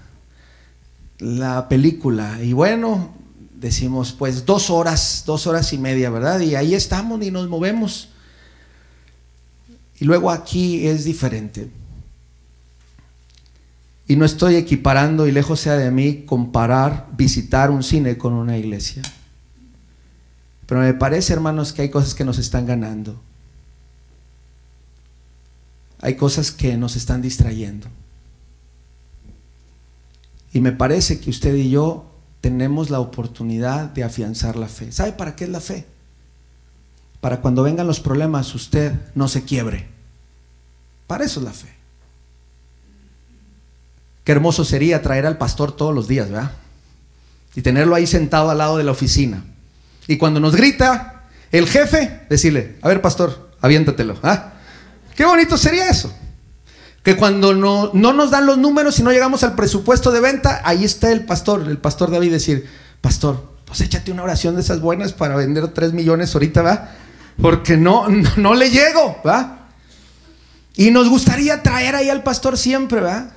la 1.18 1.68
película? 1.68 2.44
Y 2.44 2.54
bueno, 2.54 3.12
decimos, 3.56 4.12
pues 4.12 4.46
dos 4.46 4.70
horas, 4.70 5.24
dos 5.26 5.48
horas 5.48 5.74
y 5.74 5.80
media, 5.80 6.12
¿verdad? 6.12 6.42
Y 6.42 6.54
ahí 6.54 6.76
estamos 6.76 7.24
y 7.24 7.32
nos 7.32 7.50
movemos. 7.50 8.10
Y 10.00 10.06
luego 10.06 10.30
aquí 10.30 10.88
es 10.88 11.06
diferente. 11.06 11.81
Y 14.12 14.18
no 14.18 14.26
estoy 14.26 14.56
equiparando, 14.56 15.26
y 15.26 15.32
lejos 15.32 15.62
sea 15.62 15.78
de 15.78 15.90
mí, 15.90 16.26
comparar 16.26 17.08
visitar 17.14 17.72
un 17.72 17.82
cine 17.82 18.18
con 18.18 18.34
una 18.34 18.58
iglesia. 18.58 19.02
Pero 20.66 20.82
me 20.82 20.94
parece, 20.94 21.32
hermanos, 21.32 21.72
que 21.72 21.84
hay 21.84 21.90
cosas 21.90 22.14
que 22.14 22.26
nos 22.26 22.38
están 22.38 22.66
ganando. 22.66 23.22
Hay 26.02 26.16
cosas 26.16 26.52
que 26.52 26.76
nos 26.76 26.98
están 26.98 27.22
distrayendo. 27.22 27.88
Y 30.52 30.60
me 30.60 30.74
parece 30.74 31.22
que 31.22 31.30
usted 31.30 31.56
y 31.56 31.70
yo 31.70 32.04
tenemos 32.42 32.90
la 32.90 33.00
oportunidad 33.00 33.92
de 33.92 34.04
afianzar 34.04 34.58
la 34.58 34.68
fe. 34.68 34.92
¿Sabe 34.92 35.14
para 35.14 35.38
qué 35.38 35.46
es 35.46 35.50
la 35.50 35.62
fe? 35.62 35.86
Para 37.22 37.40
cuando 37.40 37.64
vengan 37.64 37.88
los 37.88 38.02
problemas 38.02 38.54
usted 38.56 38.92
no 39.16 39.30
se 39.30 39.46
quiebre. 39.46 39.88
Para 41.08 41.24
eso 41.24 41.40
es 41.40 41.46
la 41.46 41.54
fe. 41.54 41.81
Qué 44.24 44.32
hermoso 44.32 44.66
sería 44.66 45.02
traer 45.02 45.26
al 45.26 45.38
pastor 45.38 45.76
todos 45.76 45.94
los 45.94 46.08
días, 46.08 46.30
¿verdad? 46.30 46.52
Y 47.56 47.62
tenerlo 47.62 47.96
ahí 47.96 48.08
sentado 48.08 48.50
al 48.50 48.58
lado 48.58 48.78
de 48.78 48.84
la 48.84 48.92
oficina. 48.92 49.44
Y 50.08 50.18
cuando 50.18 50.40
nos 50.40 50.56
grita 50.56 51.24
el 51.52 51.68
jefe, 51.68 52.22
decirle, 52.30 52.78
a 52.82 52.88
ver 52.88 53.02
pastor, 53.02 53.52
aviéntatelo. 53.62 54.18
¿ah? 54.24 54.54
Qué 55.16 55.26
bonito 55.26 55.58
sería 55.58 55.90
eso. 55.90 56.14
Que 57.04 57.16
cuando 57.16 57.54
no, 57.54 57.92
no 57.94 58.14
nos 58.14 58.30
dan 58.30 58.46
los 58.46 58.58
números 58.58 59.00
y 59.00 59.04
no 59.04 59.12
llegamos 59.12 59.44
al 59.44 59.56
presupuesto 59.56 60.12
de 60.12 60.22
venta, 60.22 60.62
ahí 60.64 60.86
está 60.86 61.12
el 61.12 61.26
pastor, 61.26 61.68
el 61.68 61.80
pastor 61.80 62.12
David 62.12 62.32
decir, 62.32 62.70
pastor, 63.02 63.52
pues 63.66 63.82
échate 63.82 64.12
una 64.12 64.24
oración 64.24 64.56
de 64.56 64.62
esas 64.62 64.82
buenas 64.82 65.12
para 65.12 65.36
vender 65.36 65.68
3 65.70 65.94
millones 65.94 66.36
ahorita, 66.36 66.62
¿va? 66.62 66.90
porque 67.42 67.78
no, 67.78 68.08
no, 68.38 68.54
le 68.54 68.70
llego, 68.70 69.18
¿va? 69.26 69.70
Y 70.76 70.92
nos 70.92 71.10
gustaría 71.10 71.62
traer 71.64 71.96
ahí 71.96 72.10
al 72.10 72.24
pastor 72.24 72.58
siempre, 72.58 73.02
¿va? 73.02 73.32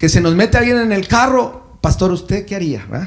Que 0.00 0.08
se 0.08 0.22
nos 0.22 0.34
mete 0.34 0.56
alguien 0.56 0.78
en 0.78 0.92
el 0.92 1.06
carro, 1.06 1.78
pastor, 1.82 2.10
¿usted 2.10 2.46
qué 2.46 2.56
haría, 2.56 2.86
va? 2.86 3.06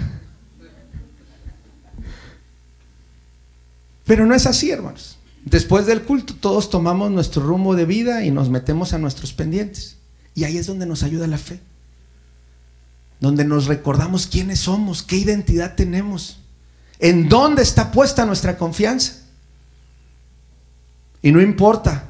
Pero 4.06 4.28
no 4.28 4.36
es 4.36 4.46
así, 4.46 4.70
hermanos. 4.70 5.18
Después 5.44 5.88
del 5.88 6.04
culto 6.04 6.36
todos 6.36 6.70
tomamos 6.70 7.10
nuestro 7.10 7.42
rumbo 7.42 7.76
de 7.76 7.86
vida 7.86 8.24
y 8.24 8.30
nos 8.30 8.50
metemos 8.50 8.94
a 8.94 9.00
nuestros 9.00 9.34
pendientes. 9.34 9.98
Y 10.36 10.44
ahí 10.44 10.60
es 10.60 10.68
donde 10.68 10.86
nos 10.86 11.02
ayuda 11.02 11.26
la 11.26 11.40
fe. 11.40 11.60
Donde 13.20 13.44
nos 13.44 13.66
recordamos 13.66 14.28
quiénes 14.28 14.60
somos, 14.60 15.02
qué 15.02 15.16
identidad 15.16 15.74
tenemos, 15.74 16.38
en 17.00 17.28
dónde 17.28 17.64
está 17.64 17.92
puesta 17.92 18.28
nuestra 18.28 18.56
confianza. 18.56 19.14
Y 21.24 21.32
no 21.32 21.42
importa 21.42 22.06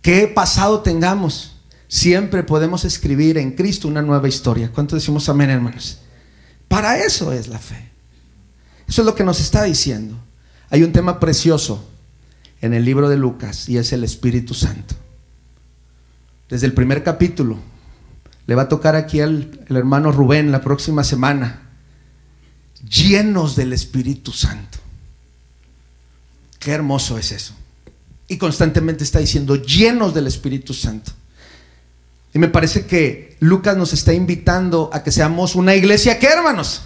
qué 0.00 0.26
pasado 0.26 0.80
tengamos, 0.80 1.57
siempre 1.88 2.42
podemos 2.42 2.84
escribir 2.84 3.38
en 3.38 3.52
Cristo 3.52 3.88
una 3.88 4.02
nueva 4.02 4.28
historia. 4.28 4.70
¿Cuánto 4.70 4.94
decimos 4.94 5.28
amén, 5.28 5.50
hermanos? 5.50 5.98
Para 6.68 6.98
eso 6.98 7.32
es 7.32 7.48
la 7.48 7.58
fe. 7.58 7.90
Eso 8.86 9.02
es 9.02 9.06
lo 9.06 9.14
que 9.14 9.24
nos 9.24 9.40
está 9.40 9.64
diciendo. 9.64 10.18
Hay 10.70 10.82
un 10.82 10.92
tema 10.92 11.18
precioso 11.18 11.88
en 12.60 12.74
el 12.74 12.84
libro 12.84 13.08
de 13.08 13.16
Lucas 13.16 13.68
y 13.68 13.78
es 13.78 13.92
el 13.92 14.04
Espíritu 14.04 14.54
Santo. 14.54 14.94
Desde 16.48 16.66
el 16.66 16.74
primer 16.74 17.02
capítulo, 17.02 17.58
le 18.46 18.54
va 18.54 18.62
a 18.62 18.68
tocar 18.68 18.96
aquí 18.96 19.20
al 19.20 19.60
el 19.68 19.76
hermano 19.76 20.12
Rubén 20.12 20.50
la 20.50 20.62
próxima 20.62 21.04
semana, 21.04 21.68
llenos 22.88 23.56
del 23.56 23.72
Espíritu 23.72 24.32
Santo. 24.32 24.78
Qué 26.58 26.70
hermoso 26.72 27.18
es 27.18 27.32
eso. 27.32 27.54
Y 28.26 28.36
constantemente 28.36 29.04
está 29.04 29.18
diciendo, 29.18 29.56
llenos 29.56 30.14
del 30.14 30.26
Espíritu 30.26 30.74
Santo. 30.74 31.12
Me 32.38 32.48
parece 32.48 32.86
que 32.86 33.36
Lucas 33.40 33.76
nos 33.76 33.92
está 33.92 34.12
invitando 34.12 34.90
a 34.92 35.02
que 35.02 35.10
seamos 35.10 35.56
una 35.56 35.74
iglesia, 35.74 36.18
¿qué 36.18 36.28
hermanos? 36.28 36.82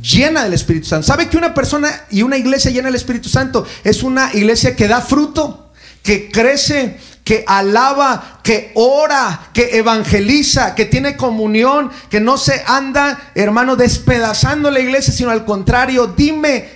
llena 0.00 0.44
del 0.44 0.52
Espíritu 0.52 0.86
Santo. 0.86 1.06
¿Sabe 1.06 1.28
que 1.28 1.38
una 1.38 1.54
persona 1.54 1.88
y 2.10 2.20
una 2.20 2.36
iglesia 2.36 2.70
llena 2.70 2.88
del 2.88 2.96
Espíritu 2.96 3.30
Santo 3.30 3.66
es 3.82 4.02
una 4.02 4.30
iglesia 4.34 4.76
que 4.76 4.88
da 4.88 5.00
fruto, 5.00 5.72
que 6.02 6.30
crece, 6.30 6.98
que 7.24 7.44
alaba, 7.46 8.40
que 8.42 8.72
ora, 8.74 9.48
que 9.54 9.78
evangeliza, 9.78 10.74
que 10.74 10.84
tiene 10.84 11.16
comunión, 11.16 11.90
que 12.10 12.20
no 12.20 12.36
se 12.36 12.62
anda, 12.66 13.32
hermano, 13.34 13.76
despedazando 13.76 14.70
la 14.70 14.80
iglesia, 14.80 15.12
sino 15.12 15.30
al 15.30 15.46
contrario, 15.46 16.12
dime 16.14 16.68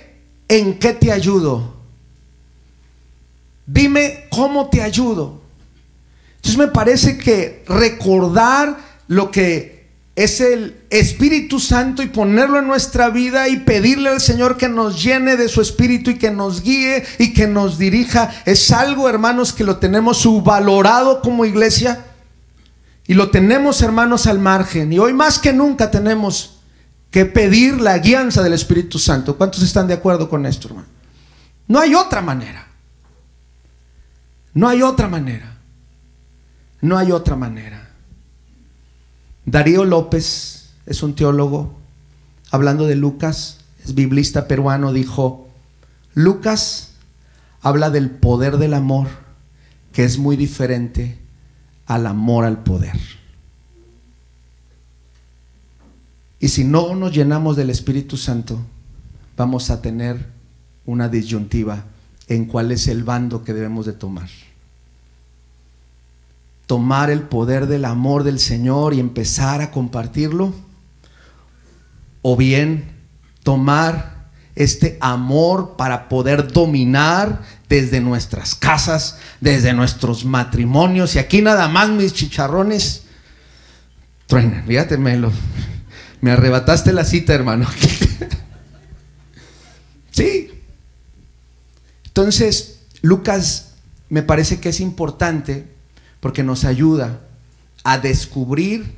en 0.47 0.79
qué 0.79 0.93
te 0.93 1.11
ayudo. 1.11 1.75
Dime 3.65 4.25
cómo 4.31 4.69
te 4.69 4.81
ayudo. 4.81 5.40
Entonces 6.41 6.57
me 6.57 6.69
parece 6.69 7.19
que 7.19 7.63
recordar 7.67 8.77
lo 9.07 9.29
que 9.29 9.81
es 10.15 10.41
el 10.41 10.75
Espíritu 10.89 11.59
Santo 11.59 12.01
y 12.01 12.07
ponerlo 12.07 12.57
en 12.57 12.67
nuestra 12.67 13.09
vida 13.09 13.47
y 13.47 13.57
pedirle 13.57 14.09
al 14.09 14.19
Señor 14.19 14.57
que 14.57 14.67
nos 14.67 15.01
llene 15.01 15.37
de 15.37 15.47
su 15.47 15.61
Espíritu 15.61 16.09
y 16.09 16.17
que 16.17 16.31
nos 16.31 16.63
guíe 16.63 17.03
y 17.19 17.31
que 17.33 17.47
nos 17.47 17.77
dirija. 17.77 18.31
Es 18.45 18.71
algo, 18.71 19.07
hermanos, 19.07 19.53
que 19.53 19.63
lo 19.63 19.77
tenemos 19.77 20.17
subvalorado 20.17 21.21
como 21.21 21.45
iglesia 21.45 22.05
y 23.05 23.13
lo 23.13 23.29
tenemos, 23.29 23.81
hermanos, 23.83 24.25
al 24.25 24.39
margen. 24.39 24.91
Y 24.91 24.97
hoy 24.97 25.13
más 25.13 25.37
que 25.37 25.53
nunca 25.53 25.91
tenemos 25.91 26.59
que 27.11 27.25
pedir 27.25 27.79
la 27.79 27.99
guianza 27.99 28.41
del 28.41 28.53
Espíritu 28.53 28.97
Santo. 28.97 29.37
¿Cuántos 29.37 29.61
están 29.61 29.87
de 29.87 29.93
acuerdo 29.93 30.27
con 30.27 30.47
esto, 30.47 30.69
hermano? 30.69 30.87
No 31.67 31.79
hay 31.79 31.93
otra 31.93 32.21
manera. 32.21 32.67
No 34.53 34.67
hay 34.67 34.81
otra 34.81 35.07
manera. 35.07 35.50
No 36.81 36.97
hay 36.97 37.11
otra 37.11 37.35
manera. 37.35 37.89
Darío 39.45 39.85
López 39.85 40.71
es 40.85 41.03
un 41.03 41.15
teólogo, 41.15 41.77
hablando 42.49 42.87
de 42.87 42.95
Lucas, 42.95 43.59
es 43.83 43.93
biblista 43.93 44.47
peruano, 44.47 44.91
dijo, 44.91 45.49
Lucas 46.13 46.93
habla 47.61 47.89
del 47.89 48.09
poder 48.09 48.57
del 48.57 48.73
amor, 48.73 49.07
que 49.93 50.03
es 50.03 50.17
muy 50.17 50.35
diferente 50.35 51.19
al 51.85 52.07
amor 52.07 52.45
al 52.45 52.63
poder. 52.63 52.99
Y 56.39 56.47
si 56.47 56.63
no 56.63 56.95
nos 56.95 57.13
llenamos 57.13 57.55
del 57.55 57.69
Espíritu 57.69 58.17
Santo, 58.17 58.59
vamos 59.37 59.69
a 59.69 59.81
tener 59.81 60.25
una 60.85 61.07
disyuntiva 61.07 61.85
en 62.27 62.45
cuál 62.45 62.71
es 62.71 62.87
el 62.87 63.03
bando 63.03 63.43
que 63.43 63.53
debemos 63.53 63.85
de 63.85 63.93
tomar 63.93 64.29
tomar 66.71 67.09
el 67.09 67.23
poder 67.23 67.67
del 67.67 67.83
amor 67.83 68.23
del 68.23 68.39
Señor 68.39 68.93
y 68.93 69.01
empezar 69.01 69.59
a 69.59 69.71
compartirlo, 69.71 70.53
o 72.21 72.37
bien 72.37 72.93
tomar 73.43 74.29
este 74.55 74.97
amor 75.01 75.75
para 75.75 76.07
poder 76.07 76.49
dominar 76.53 77.41
desde 77.67 77.99
nuestras 77.99 78.55
casas, 78.55 79.17
desde 79.41 79.73
nuestros 79.73 80.23
matrimonios. 80.23 81.13
Y 81.15 81.19
aquí 81.19 81.41
nada 81.41 81.67
más 81.67 81.89
mis 81.89 82.13
chicharrones 82.13 83.01
truenan. 84.25 84.63
Fíjate, 84.65 84.95
me, 84.95 85.19
me 86.21 86.31
arrebataste 86.31 86.93
la 86.93 87.03
cita, 87.03 87.33
hermano. 87.33 87.67
sí. 90.11 90.51
Entonces, 92.05 92.79
Lucas 93.01 93.73
me 94.07 94.23
parece 94.23 94.61
que 94.61 94.69
es 94.69 94.79
importante 94.79 95.70
porque 96.21 96.43
nos 96.43 96.63
ayuda 96.63 97.19
a 97.83 97.97
descubrir 97.97 98.95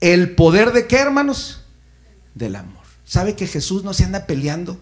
el 0.00 0.34
poder 0.34 0.72
de 0.72 0.86
qué, 0.86 0.96
hermanos? 0.96 1.62
Del 2.34 2.56
amor. 2.56 2.84
¿Sabe 3.06 3.34
que 3.34 3.46
Jesús 3.46 3.84
no 3.84 3.94
se 3.94 4.04
anda 4.04 4.26
peleando? 4.26 4.78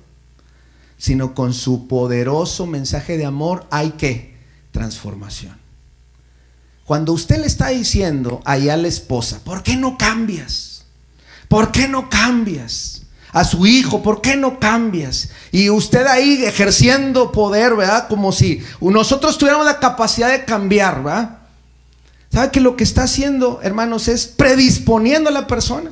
Sino 0.98 1.34
con 1.34 1.55
su 1.55 1.86
poderoso 1.86 2.66
mensaje 2.66 3.16
de 3.16 3.26
amor 3.26 3.66
hay 3.70 3.92
que 3.92 4.34
transformación. 4.72 5.57
Cuando 6.84 7.12
usted 7.12 7.38
le 7.38 7.46
está 7.46 7.68
diciendo 7.68 8.42
ahí 8.44 8.68
a 8.68 8.76
la 8.76 8.88
esposa, 8.88 9.40
¿por 9.44 9.62
qué 9.62 9.76
no 9.76 9.96
cambias? 9.96 10.84
¿Por 11.48 11.70
qué 11.70 11.86
no 11.86 12.11
cambias? 12.11 13.03
A 13.35 13.43
su 13.43 13.66
hijo, 13.66 14.01
¿por 14.01 14.20
qué 14.20 14.37
no 14.37 14.61
cambias? 14.61 15.30
Y 15.51 15.68
usted 15.68 16.07
ahí 16.07 16.45
ejerciendo 16.45 17.32
poder, 17.32 17.74
¿verdad? 17.74 18.07
Como 18.07 18.30
si 18.30 18.62
nosotros 18.80 19.39
tuviéramos 19.39 19.66
la 19.66 19.80
capacidad 19.80 20.30
de 20.30 20.45
cambiar, 20.45 21.03
¿verdad? 21.03 21.39
¿Sabe 22.32 22.53
que 22.53 22.61
lo 22.61 22.76
que 22.76 22.85
está 22.85 23.03
haciendo, 23.03 23.59
hermanos, 23.62 24.07
es 24.07 24.28
predisponiendo 24.28 25.30
a 25.30 25.32
la 25.32 25.49
persona? 25.49 25.91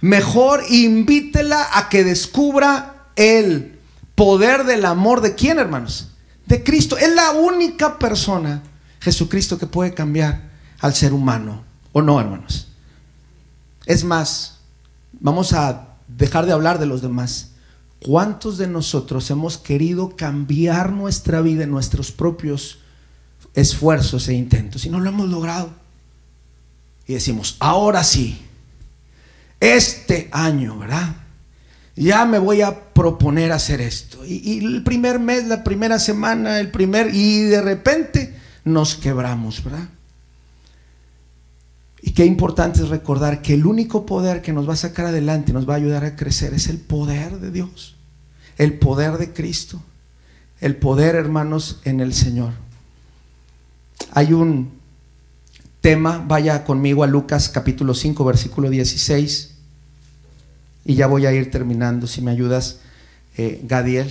Mejor 0.00 0.64
invítela 0.68 1.64
a 1.74 1.88
que 1.88 2.02
descubra 2.02 3.06
el 3.14 3.78
poder 4.16 4.64
del 4.64 4.84
amor 4.84 5.20
de 5.20 5.36
quién, 5.36 5.60
hermanos? 5.60 6.08
De 6.46 6.64
Cristo. 6.64 6.98
Es 6.98 7.14
la 7.14 7.30
única 7.30 8.00
persona, 8.00 8.64
Jesucristo, 9.00 9.58
que 9.58 9.66
puede 9.68 9.94
cambiar 9.94 10.50
al 10.80 10.92
ser 10.92 11.12
humano. 11.12 11.62
¿O 11.92 12.02
no, 12.02 12.18
hermanos? 12.20 12.66
Es 13.86 14.02
más, 14.02 14.58
vamos 15.12 15.52
a 15.52 15.91
dejar 16.16 16.46
de 16.46 16.52
hablar 16.52 16.78
de 16.78 16.86
los 16.86 17.02
demás. 17.02 17.52
¿Cuántos 18.00 18.58
de 18.58 18.66
nosotros 18.66 19.30
hemos 19.30 19.58
querido 19.58 20.16
cambiar 20.16 20.92
nuestra 20.92 21.40
vida 21.40 21.64
en 21.64 21.70
nuestros 21.70 22.10
propios 22.10 22.78
esfuerzos 23.54 24.28
e 24.28 24.34
intentos 24.34 24.84
y 24.84 24.90
no 24.90 24.98
lo 24.98 25.10
hemos 25.10 25.28
logrado? 25.28 25.70
Y 27.06 27.14
decimos, 27.14 27.56
ahora 27.60 28.02
sí, 28.02 28.40
este 29.60 30.28
año, 30.32 30.78
¿verdad? 30.78 31.16
Ya 31.94 32.24
me 32.24 32.38
voy 32.38 32.62
a 32.62 32.92
proponer 32.92 33.52
hacer 33.52 33.80
esto. 33.80 34.24
Y, 34.24 34.64
el 34.64 34.82
primer 34.82 35.18
mes, 35.20 35.46
la 35.46 35.62
primera 35.62 35.98
semana, 35.98 36.58
el 36.58 36.70
primer, 36.70 37.14
y 37.14 37.42
de 37.42 37.60
repente 37.60 38.36
nos 38.64 38.94
quebramos, 38.96 39.62
¿verdad? 39.62 39.88
Y 42.02 42.10
qué 42.10 42.26
importante 42.26 42.82
es 42.82 42.88
recordar 42.88 43.42
que 43.42 43.54
el 43.54 43.64
único 43.64 44.04
poder 44.04 44.42
que 44.42 44.52
nos 44.52 44.68
va 44.68 44.72
a 44.72 44.76
sacar 44.76 45.06
adelante 45.06 45.52
y 45.52 45.54
nos 45.54 45.68
va 45.68 45.74
a 45.74 45.76
ayudar 45.76 46.04
a 46.04 46.16
crecer 46.16 46.52
es 46.52 46.66
el 46.66 46.78
poder 46.78 47.38
de 47.38 47.52
Dios, 47.52 47.94
el 48.58 48.76
poder 48.78 49.18
de 49.18 49.32
Cristo, 49.32 49.80
el 50.60 50.74
poder, 50.76 51.14
hermanos, 51.14 51.80
en 51.84 52.00
el 52.00 52.12
Señor. 52.12 52.54
Hay 54.10 54.32
un 54.32 54.72
tema, 55.80 56.24
vaya 56.26 56.64
conmigo 56.64 57.04
a 57.04 57.06
Lucas 57.06 57.48
capítulo 57.48 57.94
5, 57.94 58.24
versículo 58.24 58.68
16, 58.68 59.54
y 60.84 60.94
ya 60.96 61.06
voy 61.06 61.26
a 61.26 61.32
ir 61.32 61.52
terminando, 61.52 62.08
si 62.08 62.20
me 62.20 62.32
ayudas, 62.32 62.80
eh, 63.36 63.60
Gadiel. 63.62 64.10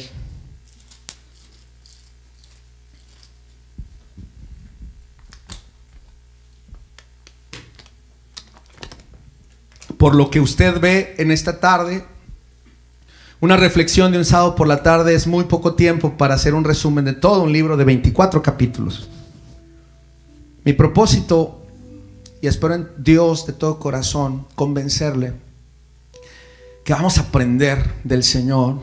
Por 10.02 10.16
lo 10.16 10.32
que 10.32 10.40
usted 10.40 10.80
ve 10.80 11.14
en 11.20 11.30
esta 11.30 11.60
tarde, 11.60 12.04
Una 13.40 13.56
reflexión 13.56 14.12
de 14.12 14.18
un 14.18 14.26
sábado 14.26 14.56
por 14.56 14.68
la 14.68 14.82
tarde 14.82 15.14
es 15.14 15.28
muy 15.28 15.44
poco 15.44 15.76
tiempo 15.76 16.18
para 16.18 16.34
hacer 16.34 16.56
un 16.56 16.64
resumen 16.64 17.06
de 17.06 17.14
todo 17.14 17.44
un 17.44 17.54
libro 17.54 17.78
de 17.78 17.84
24 17.86 18.42
capítulos. 18.42 19.10
Mi 20.64 20.74
propósito, 20.74 21.62
y 22.42 22.48
espero 22.48 22.74
en 22.74 22.88
Dios 22.98 23.46
de 23.46 23.54
todo 23.54 23.78
corazón 23.78 24.48
convencerle, 24.56 25.34
que 26.84 26.94
vamos 26.94 27.20
a 27.20 27.22
aprender 27.22 27.84
del 28.04 28.24
Señor, 28.24 28.80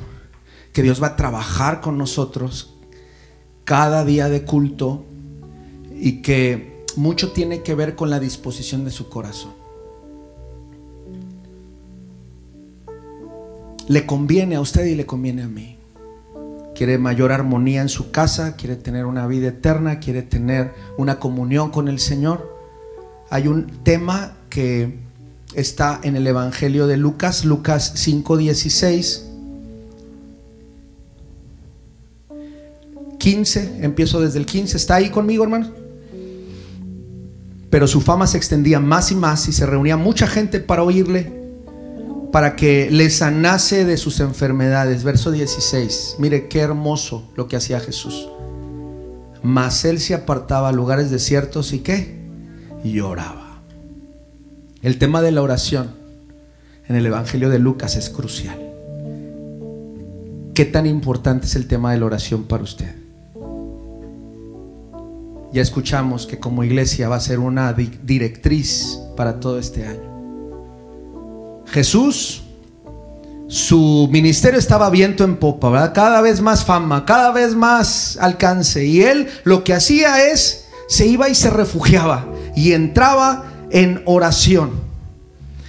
que 0.72 0.82
Dios 0.82 1.02
va 1.02 1.08
a 1.08 1.16
trabajar 1.16 1.80
con 1.80 1.98
nosotros 1.98 2.74
cada 3.64 4.04
día 4.04 4.28
de 4.28 4.44
culto 4.44 5.04
y 6.00 6.22
que 6.22 6.84
mucho 6.94 7.32
tiene 7.32 7.62
que 7.62 7.74
ver 7.74 7.96
con 7.96 8.08
la 8.08 8.20
disposición 8.20 8.84
de 8.84 8.92
su 8.92 9.08
corazón. 9.08 9.57
Le 13.88 14.04
conviene 14.04 14.56
a 14.56 14.60
usted 14.60 14.84
y 14.84 14.94
le 14.94 15.06
conviene 15.06 15.42
a 15.42 15.48
mí. 15.48 15.78
Quiere 16.74 16.98
mayor 16.98 17.32
armonía 17.32 17.80
en 17.80 17.88
su 17.88 18.10
casa, 18.10 18.54
quiere 18.54 18.76
tener 18.76 19.06
una 19.06 19.26
vida 19.26 19.48
eterna, 19.48 19.98
quiere 19.98 20.22
tener 20.22 20.72
una 20.98 21.18
comunión 21.18 21.70
con 21.70 21.88
el 21.88 21.98
Señor. 21.98 22.54
Hay 23.30 23.48
un 23.48 23.66
tema 23.82 24.36
que 24.50 24.98
está 25.54 26.00
en 26.02 26.16
el 26.16 26.26
Evangelio 26.26 26.86
de 26.86 26.98
Lucas, 26.98 27.46
Lucas 27.46 27.94
5:16. 27.96 29.24
15, 33.18 33.78
empiezo 33.80 34.20
desde 34.20 34.38
el 34.38 34.46
15, 34.46 34.76
¿está 34.76 34.96
ahí 34.96 35.10
conmigo 35.10 35.42
hermano? 35.42 35.70
Pero 37.70 37.88
su 37.88 38.00
fama 38.00 38.26
se 38.26 38.36
extendía 38.36 38.80
más 38.80 39.10
y 39.10 39.16
más 39.16 39.48
y 39.48 39.52
se 39.52 39.66
reunía 39.66 39.96
mucha 39.96 40.26
gente 40.26 40.60
para 40.60 40.82
oírle 40.82 41.37
para 42.32 42.56
que 42.56 42.90
le 42.90 43.10
sanase 43.10 43.84
de 43.84 43.96
sus 43.96 44.20
enfermedades. 44.20 45.04
Verso 45.04 45.30
16. 45.30 46.16
Mire 46.18 46.48
qué 46.48 46.60
hermoso 46.60 47.30
lo 47.36 47.48
que 47.48 47.56
hacía 47.56 47.80
Jesús. 47.80 48.28
Mas 49.42 49.84
él 49.84 50.00
se 50.00 50.14
apartaba 50.14 50.68
a 50.68 50.72
lugares 50.72 51.10
desiertos 51.10 51.72
y 51.72 51.80
qué? 51.80 52.18
Lloraba. 52.84 53.62
El 54.82 54.98
tema 54.98 55.22
de 55.22 55.32
la 55.32 55.42
oración 55.42 55.90
en 56.86 56.96
el 56.96 57.06
Evangelio 57.06 57.50
de 57.50 57.58
Lucas 57.58 57.96
es 57.96 58.10
crucial. 58.10 58.58
¿Qué 60.54 60.64
tan 60.64 60.86
importante 60.86 61.46
es 61.46 61.56
el 61.56 61.68
tema 61.68 61.92
de 61.92 61.98
la 61.98 62.06
oración 62.06 62.44
para 62.44 62.64
usted? 62.64 62.94
Ya 65.52 65.62
escuchamos 65.62 66.26
que 66.26 66.38
como 66.38 66.62
iglesia 66.62 67.08
va 67.08 67.16
a 67.16 67.20
ser 67.20 67.38
una 67.38 67.72
directriz 67.72 68.98
para 69.16 69.40
todo 69.40 69.58
este 69.58 69.86
año. 69.86 70.07
Jesús, 71.70 72.42
su 73.48 74.08
ministerio 74.10 74.58
estaba 74.58 74.90
viento 74.90 75.24
en 75.24 75.36
popa. 75.36 75.92
Cada 75.92 76.20
vez 76.20 76.40
más 76.40 76.64
fama, 76.64 77.04
cada 77.04 77.32
vez 77.32 77.54
más 77.54 78.18
alcance. 78.20 78.84
Y 78.84 79.02
él 79.02 79.28
lo 79.44 79.64
que 79.64 79.74
hacía 79.74 80.26
es, 80.30 80.66
se 80.88 81.06
iba 81.06 81.28
y 81.28 81.34
se 81.34 81.50
refugiaba 81.50 82.26
y 82.54 82.72
entraba 82.72 83.44
en 83.70 84.02
oración. 84.04 84.70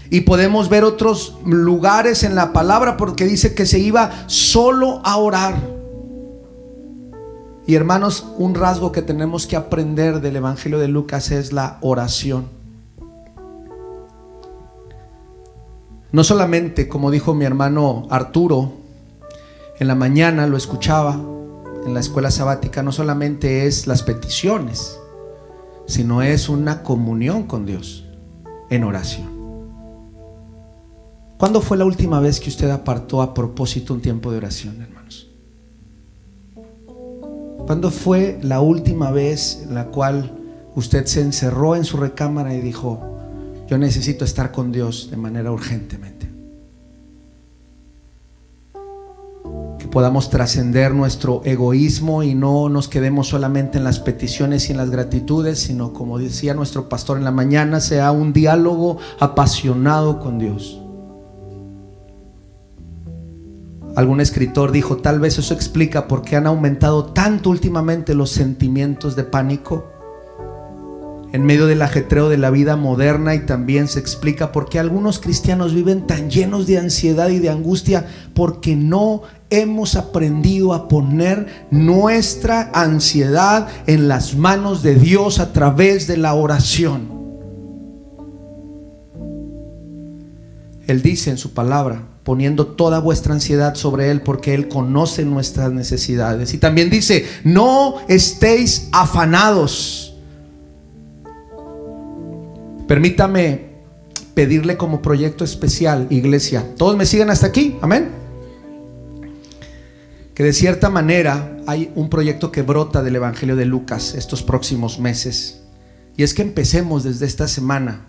Y 0.09 0.21
podemos 0.21 0.69
ver 0.69 0.83
otros 0.83 1.37
lugares 1.45 2.23
en 2.23 2.35
la 2.35 2.51
palabra 2.51 2.97
porque 2.97 3.25
dice 3.25 3.53
que 3.53 3.65
se 3.65 3.79
iba 3.79 4.11
solo 4.27 5.01
a 5.05 5.17
orar. 5.17 5.55
Y 7.67 7.75
hermanos, 7.75 8.25
un 8.37 8.55
rasgo 8.55 8.91
que 8.91 9.03
tenemos 9.03 9.45
que 9.45 9.55
aprender 9.55 10.21
del 10.21 10.37
Evangelio 10.37 10.79
de 10.79 10.87
Lucas 10.87 11.29
es 11.29 11.53
la 11.53 11.77
oración. 11.81 12.58
No 16.11 16.23
solamente, 16.23 16.87
como 16.87 17.11
dijo 17.11 17.35
mi 17.35 17.45
hermano 17.45 18.07
Arturo, 18.09 18.73
en 19.79 19.87
la 19.87 19.95
mañana 19.95 20.47
lo 20.47 20.57
escuchaba 20.57 21.13
en 21.85 21.93
la 21.93 21.99
escuela 21.99 22.31
sabática, 22.31 22.83
no 22.83 22.91
solamente 22.91 23.67
es 23.67 23.87
las 23.87 24.03
peticiones, 24.03 24.99
sino 25.85 26.21
es 26.21 26.49
una 26.49 26.83
comunión 26.83 27.43
con 27.43 27.65
Dios 27.65 28.05
en 28.69 28.83
oración. 28.83 29.29
¿Cuándo 31.37 31.61
fue 31.61 31.77
la 31.77 31.85
última 31.85 32.19
vez 32.19 32.39
que 32.39 32.49
usted 32.49 32.69
apartó 32.69 33.21
a 33.21 33.33
propósito 33.33 33.93
un 33.93 34.01
tiempo 34.01 34.31
de 34.31 34.37
oración, 34.37 34.81
hermanos? 34.81 35.27
¿Cuándo 37.65 37.91
fue 37.91 38.39
la 38.41 38.61
última 38.61 39.11
vez 39.11 39.63
en 39.63 39.75
la 39.75 39.85
cual 39.85 40.37
usted 40.75 41.05
se 41.05 41.21
encerró 41.21 41.75
en 41.75 41.85
su 41.85 41.97
recámara 41.97 42.53
y 42.53 42.61
dijo, 42.61 43.18
yo 43.69 43.77
necesito 43.77 44.25
estar 44.25 44.51
con 44.51 44.71
Dios 44.71 45.09
de 45.11 45.17
manera 45.17 45.51
urgentemente. 45.51 46.27
Que 49.77 49.87
podamos 49.87 50.31
trascender 50.31 50.91
nuestro 50.91 51.43
egoísmo 51.45 52.23
y 52.23 52.33
no 52.33 52.67
nos 52.67 52.87
quedemos 52.87 53.27
solamente 53.27 53.77
en 53.77 53.83
las 53.83 53.99
peticiones 53.99 54.67
y 54.67 54.71
en 54.71 54.77
las 54.77 54.89
gratitudes, 54.89 55.59
sino 55.59 55.93
como 55.93 56.17
decía 56.17 56.55
nuestro 56.55 56.89
pastor 56.89 57.19
en 57.19 57.23
la 57.23 57.31
mañana, 57.31 57.79
sea 57.79 58.11
un 58.11 58.33
diálogo 58.33 58.97
apasionado 59.19 60.19
con 60.19 60.39
Dios. 60.39 60.81
Algún 63.95 64.19
escritor 64.19 64.71
dijo, 64.71 64.97
tal 64.97 65.19
vez 65.19 65.37
eso 65.37 65.53
explica 65.53 66.07
por 66.07 66.23
qué 66.23 66.37
han 66.37 66.47
aumentado 66.47 67.05
tanto 67.05 67.51
últimamente 67.51 68.15
los 68.15 68.31
sentimientos 68.31 69.15
de 69.15 69.25
pánico 69.25 69.98
en 71.31 71.45
medio 71.45 71.67
del 71.67 71.81
ajetreo 71.81 72.29
de 72.29 72.37
la 72.37 72.49
vida 72.49 72.75
moderna 72.75 73.35
y 73.35 73.45
también 73.45 73.87
se 73.87 73.99
explica 73.99 74.51
por 74.51 74.69
qué 74.69 74.79
algunos 74.79 75.19
cristianos 75.19 75.73
viven 75.73 76.07
tan 76.07 76.29
llenos 76.29 76.65
de 76.65 76.79
ansiedad 76.79 77.29
y 77.29 77.39
de 77.39 77.49
angustia 77.49 78.07
porque 78.33 78.75
no 78.75 79.21
hemos 79.49 79.95
aprendido 79.95 80.73
a 80.73 80.87
poner 80.87 81.67
nuestra 81.71 82.71
ansiedad 82.73 83.67
en 83.87 84.07
las 84.07 84.35
manos 84.35 84.81
de 84.81 84.95
Dios 84.95 85.39
a 85.39 85.53
través 85.53 86.07
de 86.07 86.17
la 86.17 86.33
oración. 86.33 87.19
Él 90.87 91.03
dice 91.03 91.29
en 91.29 91.37
su 91.37 91.53
palabra, 91.53 92.07
poniendo 92.23 92.65
toda 92.65 92.99
vuestra 92.99 93.33
ansiedad 93.33 93.75
sobre 93.75 94.09
Él 94.09 94.21
porque 94.21 94.55
Él 94.55 94.67
conoce 94.67 95.23
nuestras 95.23 95.71
necesidades. 95.71 96.53
Y 96.55 96.57
también 96.57 96.89
dice, 96.89 97.25
no 97.43 97.95
estéis 98.07 98.89
afanados 98.91 100.08
Permítame 102.89 103.69
pedirle 104.33 104.75
como 104.75 104.99
proyecto 104.99 105.43
especial, 105.43 106.07
iglesia. 106.09 106.73
¿Todos 106.75 106.97
me 106.97 107.05
siguen 107.05 107.29
hasta 107.29 107.45
aquí? 107.45 107.77
Amén. 107.81 108.09
Que 110.33 110.41
de 110.41 110.53
cierta 110.53 110.89
manera 110.89 111.55
hay 111.67 111.91
un 111.93 112.09
proyecto 112.09 112.51
que 112.51 112.63
brota 112.63 113.03
del 113.03 113.17
Evangelio 113.17 113.55
de 113.55 113.65
Lucas 113.65 114.15
estos 114.15 114.41
próximos 114.41 114.97
meses. 114.97 115.61
Y 116.17 116.23
es 116.23 116.33
que 116.33 116.41
empecemos 116.41 117.03
desde 117.03 117.27
esta 117.27 117.47
semana 117.47 118.07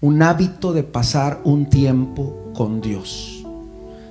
un 0.00 0.22
hábito 0.22 0.72
de 0.72 0.82
pasar 0.82 1.42
un 1.44 1.68
tiempo 1.68 2.52
con 2.54 2.80
Dios. 2.80 3.44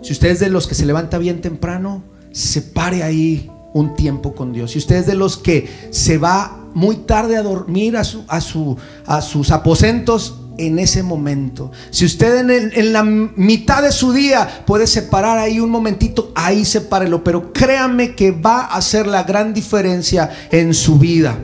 Si 0.03 0.13
usted 0.13 0.29
es 0.29 0.39
de 0.39 0.51
los 0.51 0.67
que 0.67 0.75
se 0.75 0.85
levanta 0.85 1.17
bien 1.17 1.41
temprano, 1.41 2.03
separe 2.31 3.01
ahí 3.01 3.49
un 3.73 3.95
tiempo 3.95 4.33
con 4.33 4.53
Dios. 4.53 4.71
Si 4.71 4.79
usted 4.79 4.97
es 4.97 5.05
de 5.05 5.15
los 5.15 5.37
que 5.37 5.69
se 5.91 6.17
va 6.17 6.61
muy 6.73 6.97
tarde 6.97 7.37
a 7.37 7.43
dormir 7.43 7.97
a, 7.97 8.03
su, 8.03 8.23
a, 8.27 8.41
su, 8.41 8.77
a 9.05 9.21
sus 9.21 9.51
aposentos 9.51 10.37
en 10.57 10.79
ese 10.79 11.03
momento. 11.03 11.71
Si 11.89 12.05
usted 12.05 12.49
en, 12.49 12.71
en, 12.73 12.93
la 12.93 13.03
mitad 13.03 13.81
de 13.81 13.91
su 13.91 14.13
día 14.13 14.63
puede 14.65 14.87
separar 14.87 15.37
ahí 15.37 15.59
un 15.59 15.69
momentito, 15.69 16.31
ahí 16.35 16.65
sepárelo. 16.65 17.23
Pero 17.23 17.51
créame 17.53 18.15
que 18.15 18.31
va 18.31 18.61
a 18.61 18.77
hacer 18.77 19.07
la 19.07 19.23
gran 19.23 19.53
diferencia 19.53 20.29
en 20.51 20.73
su 20.73 20.97
vida. 20.97 21.37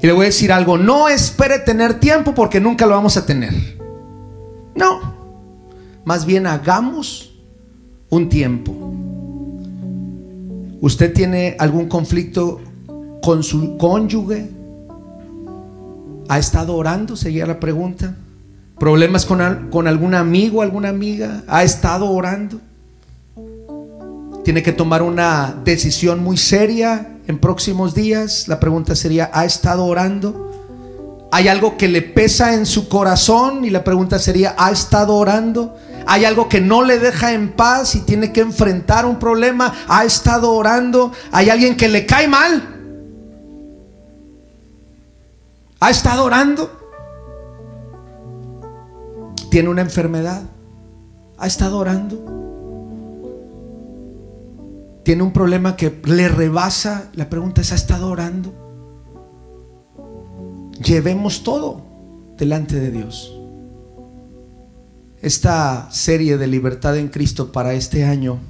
Y 0.00 0.06
le 0.06 0.12
voy 0.12 0.24
a 0.24 0.26
decir 0.26 0.52
algo, 0.52 0.78
no 0.78 1.08
espere 1.08 1.60
tener 1.60 2.00
tiempo 2.00 2.34
porque 2.34 2.60
nunca 2.60 2.86
lo 2.86 2.94
vamos 2.94 3.16
a 3.16 3.24
tener. 3.24 3.54
No, 4.74 5.14
más 6.04 6.24
bien 6.24 6.46
hagamos 6.46 7.34
un 8.10 8.28
tiempo. 8.28 9.11
¿Usted 10.82 11.12
tiene 11.12 11.54
algún 11.60 11.86
conflicto 11.86 12.60
con 13.22 13.44
su 13.44 13.78
cónyuge? 13.78 14.50
¿Ha 16.28 16.40
estado 16.40 16.74
orando? 16.74 17.14
Seguía 17.14 17.46
la 17.46 17.60
pregunta. 17.60 18.16
¿Problemas 18.80 19.24
con, 19.24 19.70
con 19.70 19.86
algún 19.86 20.16
amigo, 20.16 20.60
alguna 20.60 20.88
amiga? 20.88 21.44
¿Ha 21.46 21.62
estado 21.62 22.10
orando? 22.10 22.58
¿Tiene 24.42 24.64
que 24.64 24.72
tomar 24.72 25.02
una 25.02 25.54
decisión 25.64 26.20
muy 26.20 26.36
seria 26.36 27.12
en 27.28 27.38
próximos 27.38 27.94
días? 27.94 28.48
La 28.48 28.58
pregunta 28.58 28.96
sería, 28.96 29.30
¿ha 29.32 29.44
estado 29.44 29.84
orando? 29.84 30.50
¿Hay 31.30 31.46
algo 31.46 31.76
que 31.76 31.86
le 31.86 32.02
pesa 32.02 32.54
en 32.54 32.66
su 32.66 32.88
corazón? 32.88 33.64
Y 33.64 33.70
la 33.70 33.84
pregunta 33.84 34.18
sería, 34.18 34.56
¿ha 34.58 34.72
estado 34.72 35.14
orando? 35.14 35.76
Hay 36.06 36.24
algo 36.24 36.48
que 36.48 36.60
no 36.60 36.82
le 36.82 36.98
deja 36.98 37.32
en 37.32 37.52
paz 37.52 37.94
y 37.94 38.00
tiene 38.00 38.32
que 38.32 38.40
enfrentar 38.40 39.06
un 39.06 39.18
problema, 39.18 39.72
ha 39.88 40.04
estado 40.04 40.52
orando, 40.52 41.12
hay 41.30 41.50
alguien 41.50 41.76
que 41.76 41.88
le 41.88 42.06
cae 42.06 42.28
mal, 42.28 42.62
ha 45.80 45.90
estado 45.90 46.24
orando, 46.24 46.70
tiene 49.50 49.68
una 49.68 49.82
enfermedad, 49.82 50.42
ha 51.38 51.46
estado 51.46 51.78
orando. 51.78 52.32
tiene 55.02 55.22
un 55.22 55.32
problema 55.32 55.76
que 55.76 56.00
le 56.04 56.28
rebasa, 56.28 57.10
la 57.14 57.28
pregunta 57.28 57.60
es, 57.60 57.72
¿ha 57.72 57.74
estado 57.74 58.08
orando? 58.08 58.52
Llevemos 60.82 61.42
todo 61.42 61.82
delante 62.36 62.78
de 62.78 62.90
Dios. 62.90 63.41
Esta 65.22 65.88
serie 65.92 66.36
de 66.36 66.48
libertad 66.48 66.98
en 66.98 67.06
Cristo 67.06 67.52
para 67.52 67.74
este 67.74 68.04
año 68.04 68.40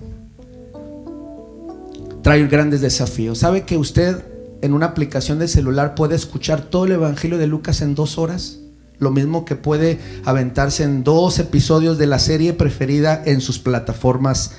trae 2.23 2.47
grandes 2.47 2.81
desafíos. 2.81 3.41
¿Sabe 3.41 3.65
que 3.65 3.77
usted 3.77 4.25
en 4.63 4.73
una 4.73 4.87
aplicación 4.87 5.39
de 5.39 5.49
celular 5.49 5.95
puede 5.95 6.15
escuchar 6.15 6.63
todo 6.63 6.87
el 6.87 6.93
Evangelio 6.93 7.37
de 7.37 7.47
Lucas 7.47 7.83
en 7.83 7.95
dos 7.95 8.17
horas? 8.17 8.61
Lo 8.99 9.11
mismo 9.11 9.45
que 9.45 9.55
puede 9.55 9.99
aventarse 10.25 10.85
en 10.85 11.05
dos 11.05 11.39
episodios 11.39 11.99
de 11.99 12.07
la 12.07 12.19
serie 12.19 12.55
preferida 12.55 13.23
en 13.23 13.43
sus 13.43 13.59
plataformas 13.59 14.53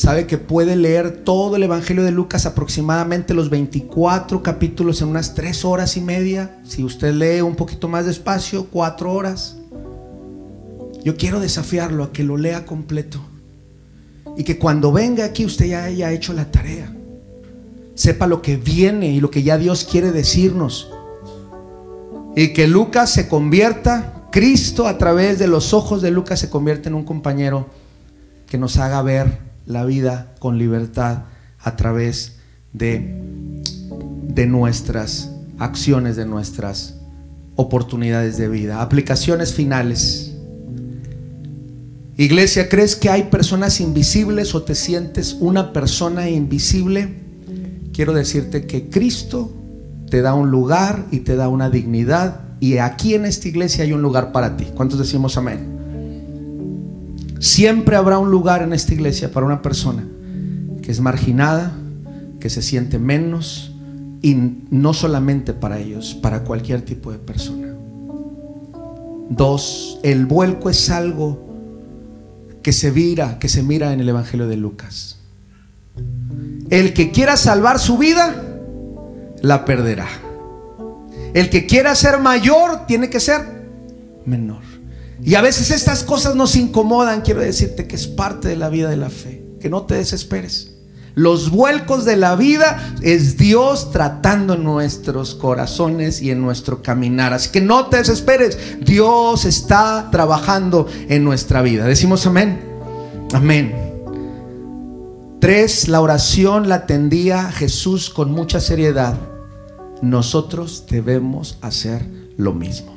sabe 0.00 0.26
que 0.26 0.38
puede 0.38 0.76
leer 0.76 1.24
todo 1.24 1.56
el 1.56 1.62
Evangelio 1.62 2.02
de 2.02 2.10
Lucas, 2.10 2.46
aproximadamente 2.46 3.34
los 3.34 3.50
24 3.50 4.42
capítulos 4.42 5.02
en 5.02 5.08
unas 5.08 5.34
3 5.34 5.66
horas 5.66 5.98
y 5.98 6.00
media. 6.00 6.58
Si 6.64 6.82
usted 6.82 7.12
lee 7.12 7.42
un 7.42 7.54
poquito 7.54 7.86
más 7.86 8.06
despacio, 8.06 8.68
4 8.72 9.12
horas. 9.12 9.58
Yo 11.04 11.18
quiero 11.18 11.38
desafiarlo 11.38 12.02
a 12.02 12.12
que 12.12 12.24
lo 12.24 12.38
lea 12.38 12.64
completo. 12.64 13.20
Y 14.38 14.44
que 14.44 14.58
cuando 14.58 14.90
venga 14.90 15.26
aquí 15.26 15.44
usted 15.44 15.66
ya 15.66 15.84
haya 15.84 16.10
hecho 16.12 16.32
la 16.32 16.50
tarea. 16.50 16.90
Sepa 17.94 18.26
lo 18.26 18.40
que 18.40 18.56
viene 18.56 19.08
y 19.08 19.20
lo 19.20 19.30
que 19.30 19.42
ya 19.42 19.58
Dios 19.58 19.84
quiere 19.84 20.12
decirnos. 20.12 20.90
Y 22.34 22.54
que 22.54 22.66
Lucas 22.66 23.10
se 23.10 23.28
convierta, 23.28 24.28
Cristo 24.32 24.86
a 24.86 24.96
través 24.96 25.38
de 25.38 25.46
los 25.46 25.74
ojos 25.74 26.00
de 26.00 26.10
Lucas 26.10 26.40
se 26.40 26.48
convierte 26.48 26.88
en 26.88 26.94
un 26.94 27.04
compañero 27.04 27.66
que 28.46 28.56
nos 28.56 28.78
haga 28.78 29.02
ver 29.02 29.49
la 29.70 29.84
vida 29.84 30.34
con 30.38 30.58
libertad 30.58 31.24
a 31.58 31.76
través 31.76 32.36
de, 32.72 33.22
de 34.28 34.46
nuestras 34.46 35.30
acciones, 35.58 36.16
de 36.16 36.26
nuestras 36.26 36.96
oportunidades 37.56 38.36
de 38.36 38.48
vida. 38.48 38.82
Aplicaciones 38.82 39.54
finales. 39.54 40.32
Iglesia, 42.16 42.68
¿crees 42.68 42.96
que 42.96 43.08
hay 43.08 43.24
personas 43.24 43.80
invisibles 43.80 44.54
o 44.54 44.62
te 44.62 44.74
sientes 44.74 45.36
una 45.40 45.72
persona 45.72 46.28
invisible? 46.28 47.14
Quiero 47.92 48.12
decirte 48.12 48.66
que 48.66 48.88
Cristo 48.90 49.52
te 50.10 50.20
da 50.20 50.34
un 50.34 50.50
lugar 50.50 51.06
y 51.10 51.20
te 51.20 51.36
da 51.36 51.48
una 51.48 51.70
dignidad 51.70 52.42
y 52.60 52.78
aquí 52.78 53.14
en 53.14 53.24
esta 53.24 53.48
iglesia 53.48 53.84
hay 53.84 53.92
un 53.92 54.02
lugar 54.02 54.32
para 54.32 54.56
ti. 54.56 54.66
¿Cuántos 54.74 54.98
decimos 54.98 55.36
amén? 55.38 55.79
Siempre 57.40 57.96
habrá 57.96 58.18
un 58.18 58.30
lugar 58.30 58.62
en 58.62 58.74
esta 58.74 58.92
iglesia 58.92 59.32
para 59.32 59.46
una 59.46 59.62
persona 59.62 60.06
que 60.82 60.92
es 60.92 61.00
marginada, 61.00 61.72
que 62.38 62.50
se 62.50 62.60
siente 62.60 62.98
menos, 62.98 63.74
y 64.20 64.34
no 64.70 64.92
solamente 64.92 65.54
para 65.54 65.78
ellos, 65.78 66.14
para 66.14 66.44
cualquier 66.44 66.82
tipo 66.82 67.10
de 67.10 67.18
persona. 67.18 67.74
Dos, 69.30 69.98
el 70.02 70.26
vuelco 70.26 70.68
es 70.68 70.90
algo 70.90 71.48
que 72.62 72.74
se 72.74 72.90
vira, 72.90 73.38
que 73.38 73.48
se 73.48 73.62
mira 73.62 73.94
en 73.94 74.00
el 74.00 74.08
Evangelio 74.10 74.46
de 74.46 74.58
Lucas. 74.58 75.20
El 76.68 76.92
que 76.92 77.10
quiera 77.10 77.38
salvar 77.38 77.78
su 77.78 77.96
vida, 77.96 78.34
la 79.40 79.64
perderá. 79.64 80.08
El 81.32 81.48
que 81.48 81.64
quiera 81.64 81.94
ser 81.94 82.18
mayor, 82.18 82.86
tiene 82.86 83.08
que 83.08 83.18
ser 83.18 83.40
menor. 84.26 84.69
Y 85.22 85.34
a 85.34 85.42
veces 85.42 85.70
estas 85.70 86.02
cosas 86.02 86.34
nos 86.34 86.56
incomodan, 86.56 87.20
quiero 87.20 87.40
decirte 87.40 87.86
que 87.86 87.96
es 87.96 88.06
parte 88.06 88.48
de 88.48 88.56
la 88.56 88.68
vida 88.68 88.88
de 88.88 88.96
la 88.96 89.10
fe, 89.10 89.44
que 89.60 89.68
no 89.68 89.82
te 89.82 89.94
desesperes. 89.94 90.72
Los 91.14 91.50
vuelcos 91.50 92.04
de 92.04 92.16
la 92.16 92.36
vida 92.36 92.94
es 93.02 93.36
Dios 93.36 93.90
tratando 93.90 94.54
en 94.54 94.64
nuestros 94.64 95.34
corazones 95.34 96.22
y 96.22 96.30
en 96.30 96.40
nuestro 96.40 96.82
caminar. 96.82 97.32
Así 97.32 97.50
que 97.50 97.60
no 97.60 97.86
te 97.86 97.98
desesperes. 97.98 98.56
Dios 98.80 99.44
está 99.44 100.08
trabajando 100.10 100.86
en 101.08 101.24
nuestra 101.24 101.62
vida. 101.62 101.84
Decimos 101.84 102.26
amén. 102.26 102.60
Amén. 103.32 103.74
Tres, 105.40 105.88
la 105.88 106.00
oración 106.00 106.68
la 106.68 106.76
atendía 106.76 107.50
Jesús 107.50 108.10
con 108.10 108.30
mucha 108.30 108.60
seriedad. 108.60 109.18
Nosotros 110.02 110.84
debemos 110.88 111.58
hacer 111.60 112.06
lo 112.36 112.52
mismo. 112.52 112.94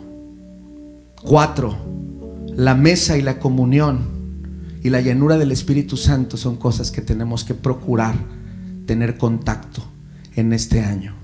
Cuatro, 1.24 1.76
la 2.56 2.76
mesa 2.76 3.18
y 3.18 3.22
la 3.22 3.40
comunión 3.40 4.00
y 4.84 4.90
la 4.90 5.02
llenura 5.02 5.38
del 5.38 5.52
Espíritu 5.52 5.98
Santo 5.98 6.38
son 6.38 6.58
cosas 6.58 6.92
que 6.92 7.02
tenemos 7.02 7.44
que 7.44 7.54
procurar 7.54 8.16
tener 8.86 9.18
contacto 9.18 9.84
en 10.36 10.52
este 10.54 10.82
año. 10.82 11.16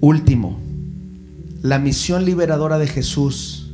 Último, 0.00 0.58
la 1.62 1.78
misión 1.78 2.24
liberadora 2.24 2.78
de 2.78 2.88
Jesús 2.88 3.70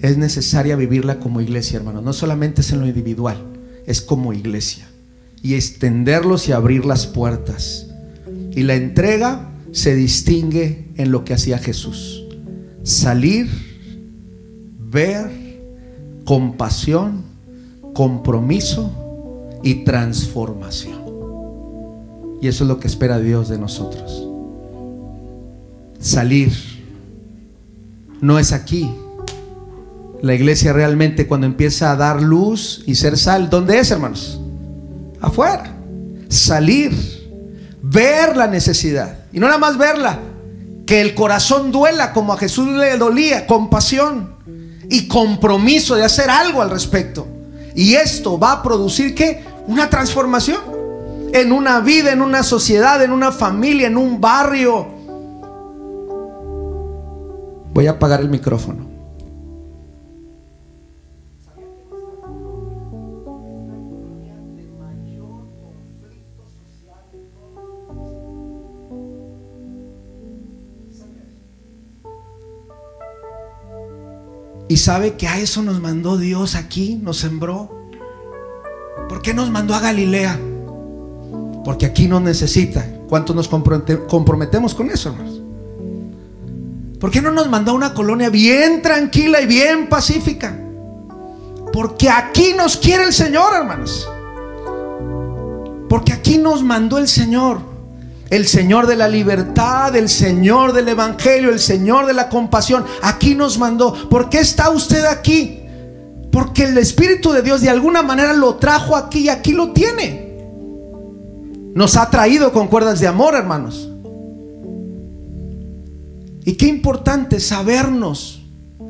es 0.00 0.18
necesaria 0.18 0.76
vivirla 0.76 1.18
como 1.18 1.40
iglesia, 1.40 1.78
hermanos. 1.78 2.02
No 2.02 2.12
solamente 2.12 2.60
es 2.60 2.72
en 2.72 2.80
lo 2.80 2.86
individual, 2.86 3.42
es 3.86 4.02
como 4.02 4.32
iglesia. 4.32 4.86
Y 5.42 5.54
extenderlos 5.54 6.48
y 6.48 6.52
abrir 6.52 6.84
las 6.84 7.06
puertas. 7.06 7.88
Y 8.54 8.62
la 8.62 8.74
entrega 8.74 9.50
se 9.72 9.94
distingue 9.94 10.88
en 10.96 11.10
lo 11.10 11.24
que 11.24 11.34
hacía 11.34 11.58
Jesús. 11.58 12.24
Salir, 12.84 13.48
ver, 14.78 15.41
compasión, 16.32 17.24
compromiso 17.92 18.90
y 19.62 19.84
transformación. 19.84 21.02
Y 22.40 22.48
eso 22.48 22.64
es 22.64 22.68
lo 22.68 22.80
que 22.80 22.88
espera 22.88 23.18
Dios 23.18 23.50
de 23.50 23.58
nosotros. 23.58 24.26
Salir. 26.00 26.50
No 28.22 28.38
es 28.38 28.52
aquí. 28.52 28.90
La 30.22 30.32
iglesia 30.32 30.72
realmente 30.72 31.26
cuando 31.26 31.46
empieza 31.46 31.92
a 31.92 31.96
dar 31.96 32.22
luz 32.22 32.82
y 32.86 32.94
ser 32.94 33.18
sal, 33.18 33.50
¿dónde 33.50 33.78
es, 33.78 33.90
hermanos? 33.90 34.40
Afuera. 35.20 35.76
Salir. 36.30 36.92
Ver 37.82 38.38
la 38.38 38.46
necesidad. 38.46 39.18
Y 39.34 39.38
no 39.38 39.48
nada 39.48 39.58
más 39.58 39.76
verla. 39.76 40.18
Que 40.86 41.02
el 41.02 41.14
corazón 41.14 41.72
duela 41.72 42.14
como 42.14 42.32
a 42.32 42.38
Jesús 42.38 42.68
le 42.68 42.96
dolía. 42.96 43.46
Compasión 43.46 44.31
y 44.92 45.08
compromiso 45.08 45.94
de 45.94 46.04
hacer 46.04 46.28
algo 46.28 46.60
al 46.60 46.68
respecto. 46.68 47.26
Y 47.74 47.94
esto 47.94 48.38
va 48.38 48.52
a 48.52 48.62
producir 48.62 49.14
que 49.14 49.42
una 49.66 49.88
transformación 49.88 50.60
en 51.32 51.50
una 51.50 51.80
vida, 51.80 52.12
en 52.12 52.20
una 52.20 52.42
sociedad, 52.42 53.02
en 53.02 53.10
una 53.10 53.32
familia, 53.32 53.86
en 53.86 53.96
un 53.96 54.20
barrio. 54.20 54.86
Voy 57.72 57.86
a 57.86 57.92
apagar 57.92 58.20
el 58.20 58.28
micrófono. 58.28 58.91
Y 74.72 74.78
sabe 74.78 75.18
que 75.18 75.28
a 75.28 75.38
eso 75.38 75.60
nos 75.60 75.82
mandó 75.82 76.16
Dios 76.16 76.54
aquí, 76.54 76.98
nos 77.02 77.18
sembró. 77.18 77.90
¿Por 79.06 79.20
qué 79.20 79.34
nos 79.34 79.50
mandó 79.50 79.74
a 79.74 79.80
Galilea? 79.80 80.40
Porque 81.62 81.84
aquí 81.84 82.08
nos 82.08 82.22
necesita. 82.22 82.82
¿Cuántos 83.06 83.36
nos 83.36 83.48
comprometemos 83.48 84.74
con 84.74 84.88
eso, 84.88 85.10
hermanos? 85.10 85.42
¿Por 86.98 87.10
qué 87.10 87.20
no 87.20 87.30
nos 87.32 87.50
mandó 87.50 87.72
a 87.72 87.74
una 87.74 87.92
colonia 87.92 88.30
bien 88.30 88.80
tranquila 88.80 89.42
y 89.42 89.46
bien 89.46 89.90
pacífica? 89.90 90.58
Porque 91.70 92.08
aquí 92.08 92.54
nos 92.56 92.78
quiere 92.78 93.04
el 93.04 93.12
Señor, 93.12 93.52
hermanos. 93.54 94.08
Porque 95.86 96.14
aquí 96.14 96.38
nos 96.38 96.62
mandó 96.62 96.96
el 96.96 97.08
Señor 97.08 97.60
el 98.32 98.46
Señor 98.46 98.86
de 98.86 98.96
la 98.96 99.08
libertad, 99.08 99.94
el 99.94 100.08
Señor 100.08 100.72
del 100.72 100.88
Evangelio, 100.88 101.50
el 101.50 101.60
Señor 101.60 102.06
de 102.06 102.14
la 102.14 102.30
compasión. 102.30 102.82
Aquí 103.02 103.34
nos 103.34 103.58
mandó. 103.58 104.08
¿Por 104.08 104.30
qué 104.30 104.38
está 104.38 104.70
usted 104.70 105.04
aquí? 105.04 105.60
Porque 106.32 106.64
el 106.64 106.78
Espíritu 106.78 107.32
de 107.32 107.42
Dios 107.42 107.60
de 107.60 107.68
alguna 107.68 108.00
manera 108.00 108.32
lo 108.32 108.54
trajo 108.54 108.96
aquí 108.96 109.24
y 109.24 109.28
aquí 109.28 109.52
lo 109.52 109.72
tiene. 109.72 110.32
Nos 111.74 111.98
ha 111.98 112.08
traído 112.08 112.54
con 112.54 112.68
cuerdas 112.68 113.00
de 113.00 113.06
amor, 113.06 113.34
hermanos. 113.34 113.90
Y 116.46 116.54
qué 116.54 116.68
importante 116.68 117.38
sabernos 117.38 118.46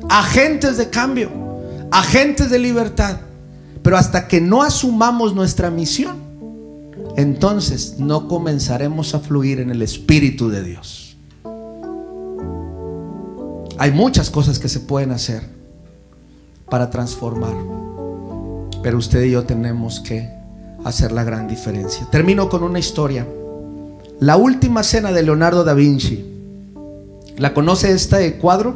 agentes 0.07 0.77
de 0.77 0.89
cambio, 0.89 1.29
agentes 1.91 2.49
de 2.49 2.59
libertad. 2.59 3.17
Pero 3.81 3.97
hasta 3.97 4.25
que 4.29 4.39
no 4.39 4.63
asumamos 4.63 5.35
nuestra 5.35 5.69
misión, 5.69 6.22
entonces 7.15 7.99
no 7.99 8.27
comenzaremos 8.27 9.13
a 9.13 9.19
fluir 9.19 9.59
en 9.59 9.69
el 9.69 9.81
Espíritu 9.81 10.49
de 10.49 10.63
Dios. 10.63 11.17
Hay 13.77 13.91
muchas 13.91 14.29
cosas 14.29 14.59
que 14.59 14.69
se 14.69 14.79
pueden 14.79 15.11
hacer 15.11 15.43
para 16.69 16.89
transformar, 16.89 17.55
pero 18.81 18.97
usted 18.97 19.23
y 19.23 19.31
yo 19.31 19.43
tenemos 19.43 19.99
que 19.99 20.29
hacer 20.83 21.11
la 21.11 21.23
gran 21.23 21.47
diferencia. 21.47 22.07
Termino 22.11 22.49
con 22.49 22.63
una 22.63 22.79
historia. 22.79 23.27
La 24.19 24.37
última 24.37 24.83
cena 24.83 25.11
de 25.11 25.23
Leonardo 25.23 25.63
da 25.63 25.73
Vinci. 25.73 26.25
¿La 27.37 27.53
conoce 27.53 27.91
este 27.91 28.37
cuadro? 28.37 28.75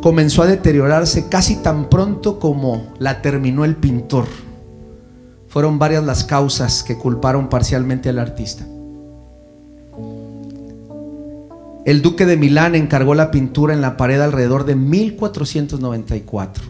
Comenzó 0.00 0.42
a 0.42 0.46
deteriorarse 0.46 1.28
casi 1.28 1.56
tan 1.56 1.88
pronto 1.88 2.38
como 2.38 2.94
la 2.98 3.22
terminó 3.22 3.64
el 3.64 3.76
pintor. 3.76 4.26
Fueron 5.54 5.78
varias 5.78 6.02
las 6.02 6.24
causas 6.24 6.82
que 6.82 6.98
culparon 6.98 7.48
parcialmente 7.48 8.08
al 8.08 8.18
artista. 8.18 8.66
El 11.84 12.02
duque 12.02 12.26
de 12.26 12.36
Milán 12.36 12.74
encargó 12.74 13.14
la 13.14 13.30
pintura 13.30 13.72
en 13.72 13.80
la 13.80 13.96
pared 13.96 14.20
alrededor 14.20 14.64
de 14.64 14.74
1494. 14.74 16.64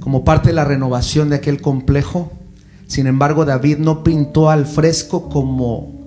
Como 0.00 0.24
parte 0.24 0.48
de 0.48 0.54
la 0.54 0.64
renovación 0.64 1.30
de 1.30 1.36
aquel 1.36 1.60
complejo, 1.60 2.32
sin 2.88 3.06
embargo, 3.06 3.44
David 3.44 3.78
no 3.78 4.02
pintó 4.02 4.50
al 4.50 4.66
fresco 4.66 5.28
como 5.28 6.00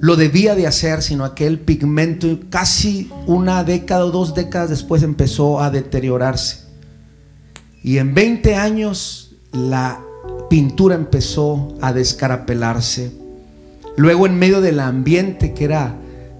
lo 0.00 0.16
debía 0.16 0.56
de 0.56 0.66
hacer, 0.66 1.02
sino 1.02 1.24
aquel 1.24 1.60
pigmento 1.60 2.26
casi 2.50 3.12
una 3.28 3.62
década 3.62 4.06
o 4.06 4.10
dos 4.10 4.34
décadas 4.34 4.70
después 4.70 5.04
empezó 5.04 5.60
a 5.60 5.70
deteriorarse. 5.70 6.64
Y 7.80 7.98
en 7.98 8.12
20 8.12 8.56
años 8.56 9.36
la 9.52 10.00
pintura 10.48 10.94
empezó 10.94 11.74
a 11.80 11.92
descarapelarse. 11.92 13.12
Luego 13.96 14.26
en 14.26 14.38
medio 14.38 14.60
del 14.60 14.80
ambiente 14.80 15.54
que 15.54 15.64
era 15.64 15.96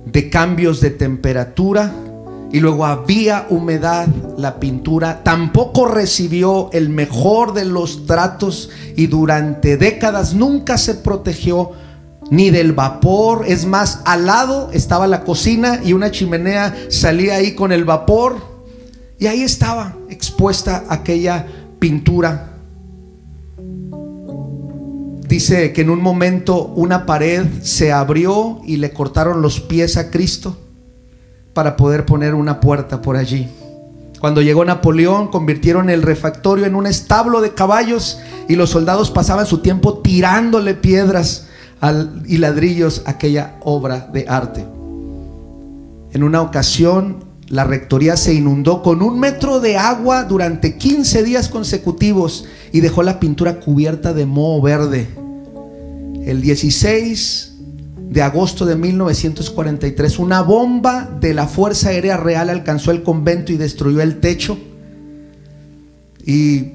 de 0.07 0.31
cambios 0.31 0.81
de 0.81 0.91
temperatura 0.91 1.93
y 2.53 2.61
luego 2.61 2.87
había 2.87 3.47
humedad, 3.51 4.07
la 4.39 4.61
pintura 4.61 5.25
tampoco 5.25 5.87
recibió 5.87 6.71
el 6.73 6.89
mejor 6.89 7.53
de 7.53 7.65
los 7.65 8.07
tratos 8.07 8.71
y 8.97 9.09
durante 9.09 9.77
décadas 9.77 10.35
nunca 10.35 10.79
se 10.79 10.95
protegió 10.95 11.73
ni 12.31 12.51
del 12.51 12.73
vapor. 12.73 13.45
Es 13.49 13.67
más, 13.67 14.01
al 14.05 14.27
lado 14.27 14.71
estaba 14.73 15.07
la 15.07 15.25
cocina 15.25 15.81
y 15.85 15.95
una 15.95 16.13
chimenea 16.13 16.77
salía 16.91 17.37
ahí 17.37 17.57
con 17.57 17.73
el 17.73 17.85
vapor 17.85 18.37
y 19.19 19.27
ahí 19.27 19.43
estaba 19.43 19.97
expuesta 20.09 20.85
aquella 20.89 21.47
pintura. 21.81 22.54
Dice 25.35 25.73
que 25.73 25.81
en 25.81 25.91
un 25.91 26.01
momento 26.01 26.65
una 26.77 27.07
pared 27.07 27.45
se 27.61 27.91
abrió 27.91 28.61
y 28.65 28.77
le 28.77 28.93
cortaron 28.93 29.43
los 29.43 29.59
pies 29.61 29.97
a 29.97 30.09
Cristo 30.13 30.57
para 31.55 31.77
poder 31.77 32.07
poner 32.07 32.37
una 32.37 32.61
puerta 32.61 33.03
por 33.03 33.17
allí. 33.17 33.49
Cuando 34.21 34.43
llegó 34.43 34.65
Napoleón, 34.65 35.33
convirtieron 35.33 35.91
el 35.91 36.03
refactorio 36.03 36.67
en 36.67 36.77
un 36.77 36.87
establo 36.87 37.41
de 37.41 37.53
caballos 37.53 38.21
y 38.49 38.55
los 38.55 38.71
soldados 38.71 39.11
pasaban 39.11 39.45
su 39.45 39.59
tiempo 39.59 39.99
tirándole 39.99 40.75
piedras 40.75 41.49
y 42.27 42.37
ladrillos 42.37 43.03
a 43.05 43.11
aquella 43.11 43.57
obra 43.65 44.09
de 44.13 44.27
arte. 44.29 44.65
En 46.13 46.23
una 46.23 46.43
ocasión, 46.43 47.25
la 47.49 47.65
rectoría 47.65 48.17
se 48.17 48.35
inundó 48.35 48.83
con 48.83 49.03
un 49.03 49.19
metro 49.19 49.59
de 49.59 49.79
agua 49.79 50.23
durante 50.23 50.79
15 50.79 51.25
días 51.25 51.49
consecutivos 51.49 52.45
y 52.71 52.83
dejó 52.83 53.03
la 53.03 53.19
pintura 53.19 53.59
cubierta 53.59 54.13
de 54.13 54.27
moho 54.27 54.63
verde. 54.63 55.24
El 56.25 56.41
16 56.41 57.53
de 58.11 58.23
agosto 58.23 58.65
de 58.65 58.77
1943, 58.77 60.19
una 60.19 60.41
bomba 60.41 61.11
de 61.21 61.35
la 61.35 61.47
Fuerza 61.47 61.91
Aérea 61.91 62.17
Real 62.17 62.49
alcanzó 62.49 62.93
el 62.93 63.03
convento 63.03 63.53
y 63.53 63.57
destruyó 63.57 64.01
el 64.01 64.21
techo. 64.21 64.57
Y 66.25 66.71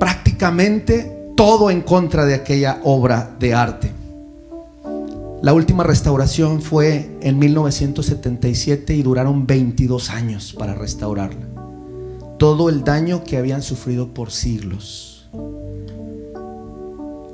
prácticamente 0.00 1.32
todo 1.36 1.70
en 1.70 1.82
contra 1.82 2.24
de 2.24 2.34
aquella 2.34 2.80
obra 2.82 3.36
de 3.38 3.54
arte. 3.54 3.92
La 5.42 5.52
última 5.52 5.84
restauración 5.84 6.60
fue 6.60 7.18
en 7.20 7.38
1977 7.38 8.94
y 8.94 9.02
duraron 9.02 9.46
22 9.46 10.10
años 10.10 10.54
para 10.58 10.74
restaurarla. 10.74 11.46
Todo 12.38 12.68
el 12.68 12.82
daño 12.82 13.22
que 13.22 13.36
habían 13.36 13.62
sufrido 13.62 14.14
por 14.14 14.32
siglos. 14.32 15.28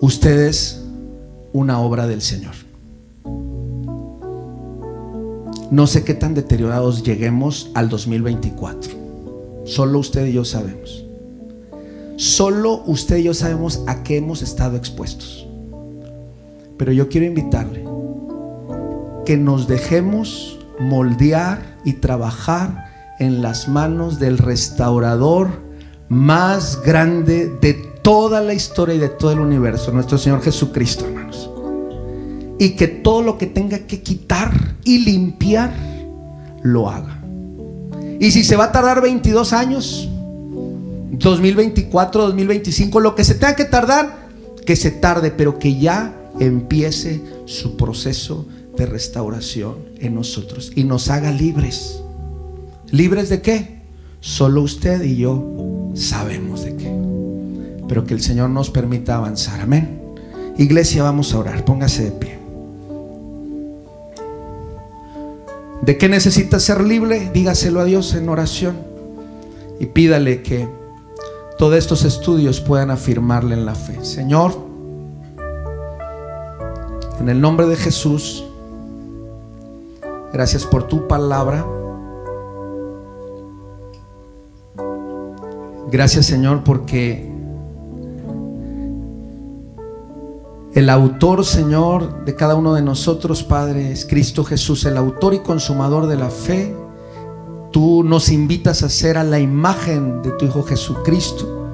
Ustedes 0.00 0.84
una 1.52 1.80
obra 1.80 2.06
del 2.06 2.22
Señor. 2.22 2.54
No 5.70 5.86
sé 5.86 6.02
qué 6.02 6.14
tan 6.14 6.34
deteriorados 6.34 7.02
lleguemos 7.02 7.70
al 7.74 7.88
2024. 7.88 8.92
Solo 9.64 9.98
usted 9.98 10.26
y 10.26 10.32
yo 10.32 10.44
sabemos. 10.44 11.04
Solo 12.16 12.82
usted 12.86 13.18
y 13.18 13.24
yo 13.24 13.34
sabemos 13.34 13.82
a 13.86 14.02
qué 14.02 14.16
hemos 14.16 14.40
estado 14.42 14.76
expuestos. 14.76 15.46
Pero 16.78 16.92
yo 16.92 17.08
quiero 17.08 17.26
invitarle 17.26 17.84
que 19.26 19.36
nos 19.36 19.68
dejemos 19.68 20.58
moldear 20.80 21.76
y 21.84 21.94
trabajar 21.94 22.86
en 23.18 23.42
las 23.42 23.68
manos 23.68 24.18
del 24.18 24.38
restaurador 24.38 25.48
más 26.08 26.80
grande 26.82 27.52
de 27.60 27.87
toda 28.08 28.40
la 28.40 28.54
historia 28.54 28.94
y 28.94 28.98
de 28.98 29.10
todo 29.10 29.32
el 29.32 29.38
universo, 29.38 29.92
nuestro 29.92 30.16
Señor 30.16 30.40
Jesucristo, 30.40 31.04
hermanos. 31.04 31.50
Y 32.58 32.70
que 32.70 32.88
todo 32.88 33.20
lo 33.20 33.36
que 33.36 33.44
tenga 33.44 33.80
que 33.80 34.00
quitar 34.00 34.50
y 34.82 35.00
limpiar, 35.00 35.74
lo 36.62 36.88
haga. 36.88 37.22
Y 38.18 38.30
si 38.30 38.44
se 38.44 38.56
va 38.56 38.64
a 38.64 38.72
tardar 38.72 39.02
22 39.02 39.52
años, 39.52 40.08
2024, 41.10 42.28
2025, 42.28 42.98
lo 42.98 43.14
que 43.14 43.24
se 43.24 43.34
tenga 43.34 43.54
que 43.54 43.66
tardar, 43.66 44.30
que 44.64 44.74
se 44.74 44.90
tarde, 44.90 45.30
pero 45.30 45.58
que 45.58 45.78
ya 45.78 46.16
empiece 46.40 47.20
su 47.44 47.76
proceso 47.76 48.46
de 48.74 48.86
restauración 48.86 49.80
en 49.98 50.14
nosotros 50.14 50.72
y 50.74 50.84
nos 50.84 51.10
haga 51.10 51.30
libres. 51.30 52.00
¿Libres 52.90 53.28
de 53.28 53.42
qué? 53.42 53.82
Solo 54.20 54.62
usted 54.62 55.02
y 55.02 55.16
yo 55.16 55.90
sabemos 55.94 56.64
de 56.64 56.74
qué 56.74 56.97
pero 57.88 58.04
que 58.04 58.14
el 58.14 58.22
Señor 58.22 58.50
nos 58.50 58.70
permita 58.70 59.16
avanzar. 59.16 59.60
Amén. 59.60 60.00
Iglesia, 60.58 61.02
vamos 61.02 61.32
a 61.32 61.38
orar. 61.38 61.64
Póngase 61.64 62.04
de 62.04 62.10
pie. 62.12 62.38
¿De 65.82 65.96
qué 65.96 66.08
necesita 66.08 66.60
ser 66.60 66.82
libre? 66.82 67.30
Dígaselo 67.32 67.80
a 67.80 67.84
Dios 67.84 68.14
en 68.14 68.28
oración 68.28 68.76
y 69.80 69.86
pídale 69.86 70.42
que 70.42 70.68
todos 71.56 71.76
estos 71.76 72.04
estudios 72.04 72.60
puedan 72.60 72.90
afirmarle 72.90 73.54
en 73.54 73.64
la 73.64 73.74
fe. 73.74 74.04
Señor, 74.04 74.52
en 77.20 77.28
el 77.28 77.40
nombre 77.40 77.66
de 77.66 77.76
Jesús, 77.76 78.44
gracias 80.32 80.66
por 80.66 80.88
tu 80.88 81.08
palabra. 81.08 81.64
Gracias 85.90 86.26
Señor 86.26 86.64
porque 86.64 87.37
El 90.78 90.90
autor, 90.90 91.44
Señor, 91.44 92.24
de 92.24 92.36
cada 92.36 92.54
uno 92.54 92.72
de 92.72 92.82
nosotros, 92.82 93.42
Padre, 93.42 93.90
es 93.90 94.06
Cristo 94.06 94.44
Jesús, 94.44 94.84
el 94.84 94.96
autor 94.96 95.34
y 95.34 95.40
consumador 95.40 96.06
de 96.06 96.14
la 96.14 96.30
fe. 96.30 96.72
Tú 97.72 98.04
nos 98.04 98.30
invitas 98.30 98.84
a 98.84 98.88
ser 98.88 99.18
a 99.18 99.24
la 99.24 99.40
imagen 99.40 100.22
de 100.22 100.30
tu 100.30 100.44
Hijo 100.44 100.62
Jesucristo. 100.62 101.68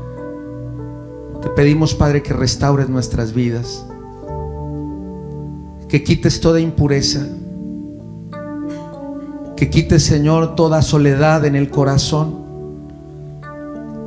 Te 1.42 1.50
pedimos, 1.50 1.92
Padre, 1.92 2.22
que 2.22 2.32
restaures 2.32 2.88
nuestras 2.88 3.34
vidas, 3.34 3.84
que 5.86 6.02
quites 6.02 6.40
toda 6.40 6.58
impureza, 6.58 7.28
que 9.54 9.68
quites, 9.68 10.02
Señor, 10.02 10.54
toda 10.54 10.80
soledad 10.80 11.44
en 11.44 11.56
el 11.56 11.68
corazón 11.68 12.43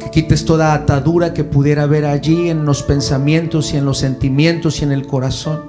quites 0.10 0.46
toda 0.46 0.74
atadura 0.74 1.34
que 1.34 1.44
pudiera 1.44 1.84
haber 1.84 2.06
allí 2.06 2.50
en 2.50 2.66
los 2.66 2.84
pensamientos 2.84 3.74
y 3.74 3.78
en 3.78 3.86
los 3.86 3.98
sentimientos 3.98 4.82
y 4.82 4.86
en 4.86 4.92
el 4.92 5.08
corazón. 5.08 5.62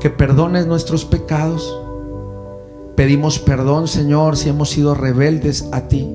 Que 0.00 0.10
perdones 0.10 0.66
nuestros 0.66 1.04
pecados. 1.04 1.80
Pedimos 2.96 3.38
perdón, 3.38 3.88
Señor, 3.88 4.36
si 4.36 4.50
hemos 4.50 4.70
sido 4.70 4.94
rebeldes 4.94 5.68
a 5.72 5.88
ti. 5.88 6.08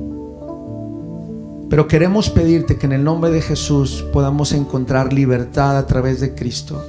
Pero 1.69 1.87
queremos 1.87 2.29
pedirte 2.29 2.77
que 2.77 2.85
en 2.85 2.93
el 2.93 3.03
nombre 3.03 3.31
de 3.31 3.41
Jesús 3.41 4.05
podamos 4.13 4.53
encontrar 4.53 5.11
libertad 5.11 5.77
a 5.77 5.87
través 5.87 6.19
de 6.19 6.35
Cristo. 6.35 6.83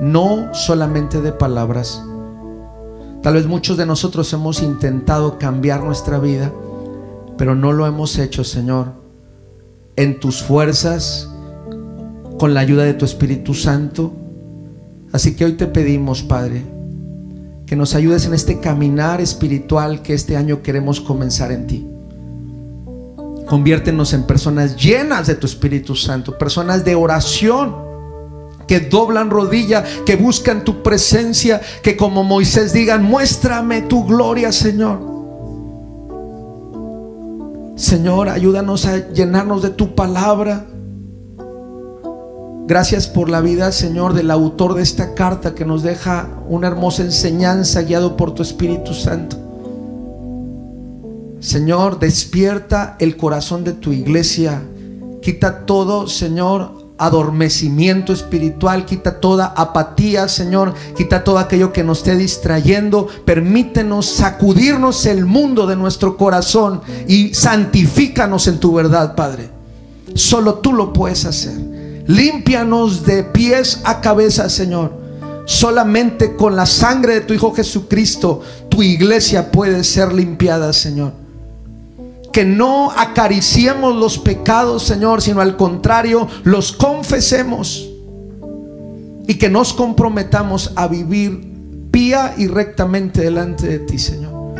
No 0.00 0.54
solamente 0.54 1.20
de 1.20 1.32
palabras. 1.32 2.02
Tal 3.22 3.34
vez 3.34 3.46
muchos 3.46 3.76
de 3.76 3.86
nosotros 3.86 4.32
hemos 4.32 4.62
intentado 4.62 5.38
cambiar 5.38 5.82
nuestra 5.82 6.18
vida, 6.18 6.52
pero 7.36 7.54
no 7.54 7.72
lo 7.72 7.86
hemos 7.86 8.18
hecho, 8.18 8.44
Señor 8.44 9.07
en 9.98 10.20
tus 10.20 10.44
fuerzas, 10.44 11.28
con 12.38 12.54
la 12.54 12.60
ayuda 12.60 12.84
de 12.84 12.94
tu 12.94 13.04
Espíritu 13.04 13.52
Santo. 13.52 14.12
Así 15.12 15.34
que 15.34 15.44
hoy 15.44 15.54
te 15.54 15.66
pedimos, 15.66 16.22
Padre, 16.22 16.62
que 17.66 17.74
nos 17.74 17.96
ayudes 17.96 18.24
en 18.24 18.32
este 18.32 18.60
caminar 18.60 19.20
espiritual 19.20 20.00
que 20.02 20.14
este 20.14 20.36
año 20.36 20.62
queremos 20.62 21.00
comenzar 21.00 21.50
en 21.50 21.66
ti. 21.66 21.88
Conviértenos 23.48 24.12
en 24.12 24.22
personas 24.22 24.76
llenas 24.76 25.26
de 25.26 25.34
tu 25.34 25.48
Espíritu 25.48 25.96
Santo, 25.96 26.38
personas 26.38 26.84
de 26.84 26.94
oración, 26.94 27.74
que 28.68 28.78
doblan 28.78 29.30
rodilla, 29.30 29.82
que 30.06 30.14
buscan 30.14 30.62
tu 30.62 30.80
presencia, 30.80 31.60
que 31.82 31.96
como 31.96 32.22
Moisés 32.22 32.72
digan, 32.72 33.02
muéstrame 33.02 33.82
tu 33.82 34.04
gloria, 34.06 34.52
Señor. 34.52 35.17
Señor, 37.78 38.28
ayúdanos 38.28 38.86
a 38.86 39.08
llenarnos 39.12 39.62
de 39.62 39.70
tu 39.70 39.94
palabra. 39.94 40.66
Gracias 42.66 43.06
por 43.06 43.30
la 43.30 43.40
vida, 43.40 43.70
Señor, 43.70 44.14
del 44.14 44.32
autor 44.32 44.74
de 44.74 44.82
esta 44.82 45.14
carta 45.14 45.54
que 45.54 45.64
nos 45.64 45.84
deja 45.84 46.28
una 46.48 46.66
hermosa 46.66 47.04
enseñanza 47.04 47.82
guiado 47.82 48.16
por 48.16 48.34
tu 48.34 48.42
Espíritu 48.42 48.94
Santo. 48.94 49.36
Señor, 51.38 52.00
despierta 52.00 52.96
el 52.98 53.16
corazón 53.16 53.62
de 53.62 53.74
tu 53.74 53.92
iglesia. 53.92 54.60
Quita 55.22 55.64
todo, 55.64 56.08
Señor, 56.08 56.77
adormecimiento 56.98 58.12
espiritual, 58.12 58.84
quita 58.84 59.20
toda 59.20 59.46
apatía, 59.46 60.28
Señor, 60.28 60.74
quita 60.96 61.24
todo 61.24 61.38
aquello 61.38 61.72
que 61.72 61.84
nos 61.84 61.98
esté 61.98 62.16
distrayendo, 62.16 63.06
permítenos 63.24 64.06
sacudirnos 64.06 65.06
el 65.06 65.24
mundo 65.24 65.66
de 65.66 65.76
nuestro 65.76 66.16
corazón 66.16 66.82
y 67.06 67.32
santifícanos 67.34 68.48
en 68.48 68.58
tu 68.58 68.74
verdad, 68.74 69.14
Padre. 69.14 69.48
Solo 70.14 70.54
tú 70.54 70.72
lo 70.72 70.92
puedes 70.92 71.24
hacer. 71.24 71.56
Límpianos 72.06 73.04
de 73.04 73.22
pies 73.22 73.80
a 73.84 74.00
cabeza, 74.00 74.48
Señor. 74.48 74.92
Solamente 75.44 76.36
con 76.36 76.56
la 76.56 76.66
sangre 76.66 77.14
de 77.14 77.20
tu 77.20 77.32
Hijo 77.32 77.54
Jesucristo, 77.54 78.42
tu 78.68 78.82
iglesia 78.82 79.50
puede 79.50 79.84
ser 79.84 80.12
limpiada, 80.12 80.72
Señor 80.72 81.27
que 82.38 82.44
no 82.44 82.92
acariciemos 82.92 83.96
los 83.96 84.16
pecados, 84.16 84.84
Señor, 84.84 85.22
sino 85.22 85.40
al 85.40 85.56
contrario, 85.56 86.28
los 86.44 86.70
confesemos 86.70 87.90
y 89.26 89.34
que 89.34 89.50
nos 89.50 89.72
comprometamos 89.72 90.70
a 90.76 90.86
vivir 90.86 91.88
pía 91.90 92.34
y 92.38 92.46
rectamente 92.46 93.22
delante 93.22 93.66
de 93.66 93.80
ti, 93.80 93.98
Señor. 93.98 94.54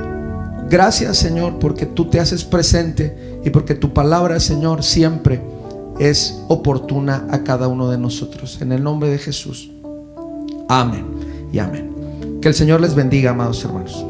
Gracias, 0.68 1.18
Señor, 1.18 1.60
porque 1.60 1.86
tú 1.86 2.06
te 2.06 2.18
haces 2.18 2.42
presente 2.42 3.38
y 3.44 3.50
porque 3.50 3.76
tu 3.76 3.94
palabra, 3.94 4.40
Señor, 4.40 4.82
siempre 4.82 5.40
es 6.00 6.36
oportuna 6.48 7.28
a 7.30 7.44
cada 7.44 7.68
uno 7.68 7.90
de 7.90 7.98
nosotros. 7.98 8.58
En 8.60 8.72
el 8.72 8.82
nombre 8.82 9.08
de 9.08 9.18
Jesús. 9.18 9.70
Amén 10.68 11.06
y 11.52 11.60
amén. 11.60 12.40
Que 12.42 12.48
el 12.48 12.54
Señor 12.54 12.80
les 12.80 12.96
bendiga, 12.96 13.30
amados 13.30 13.64
hermanos. 13.64 14.04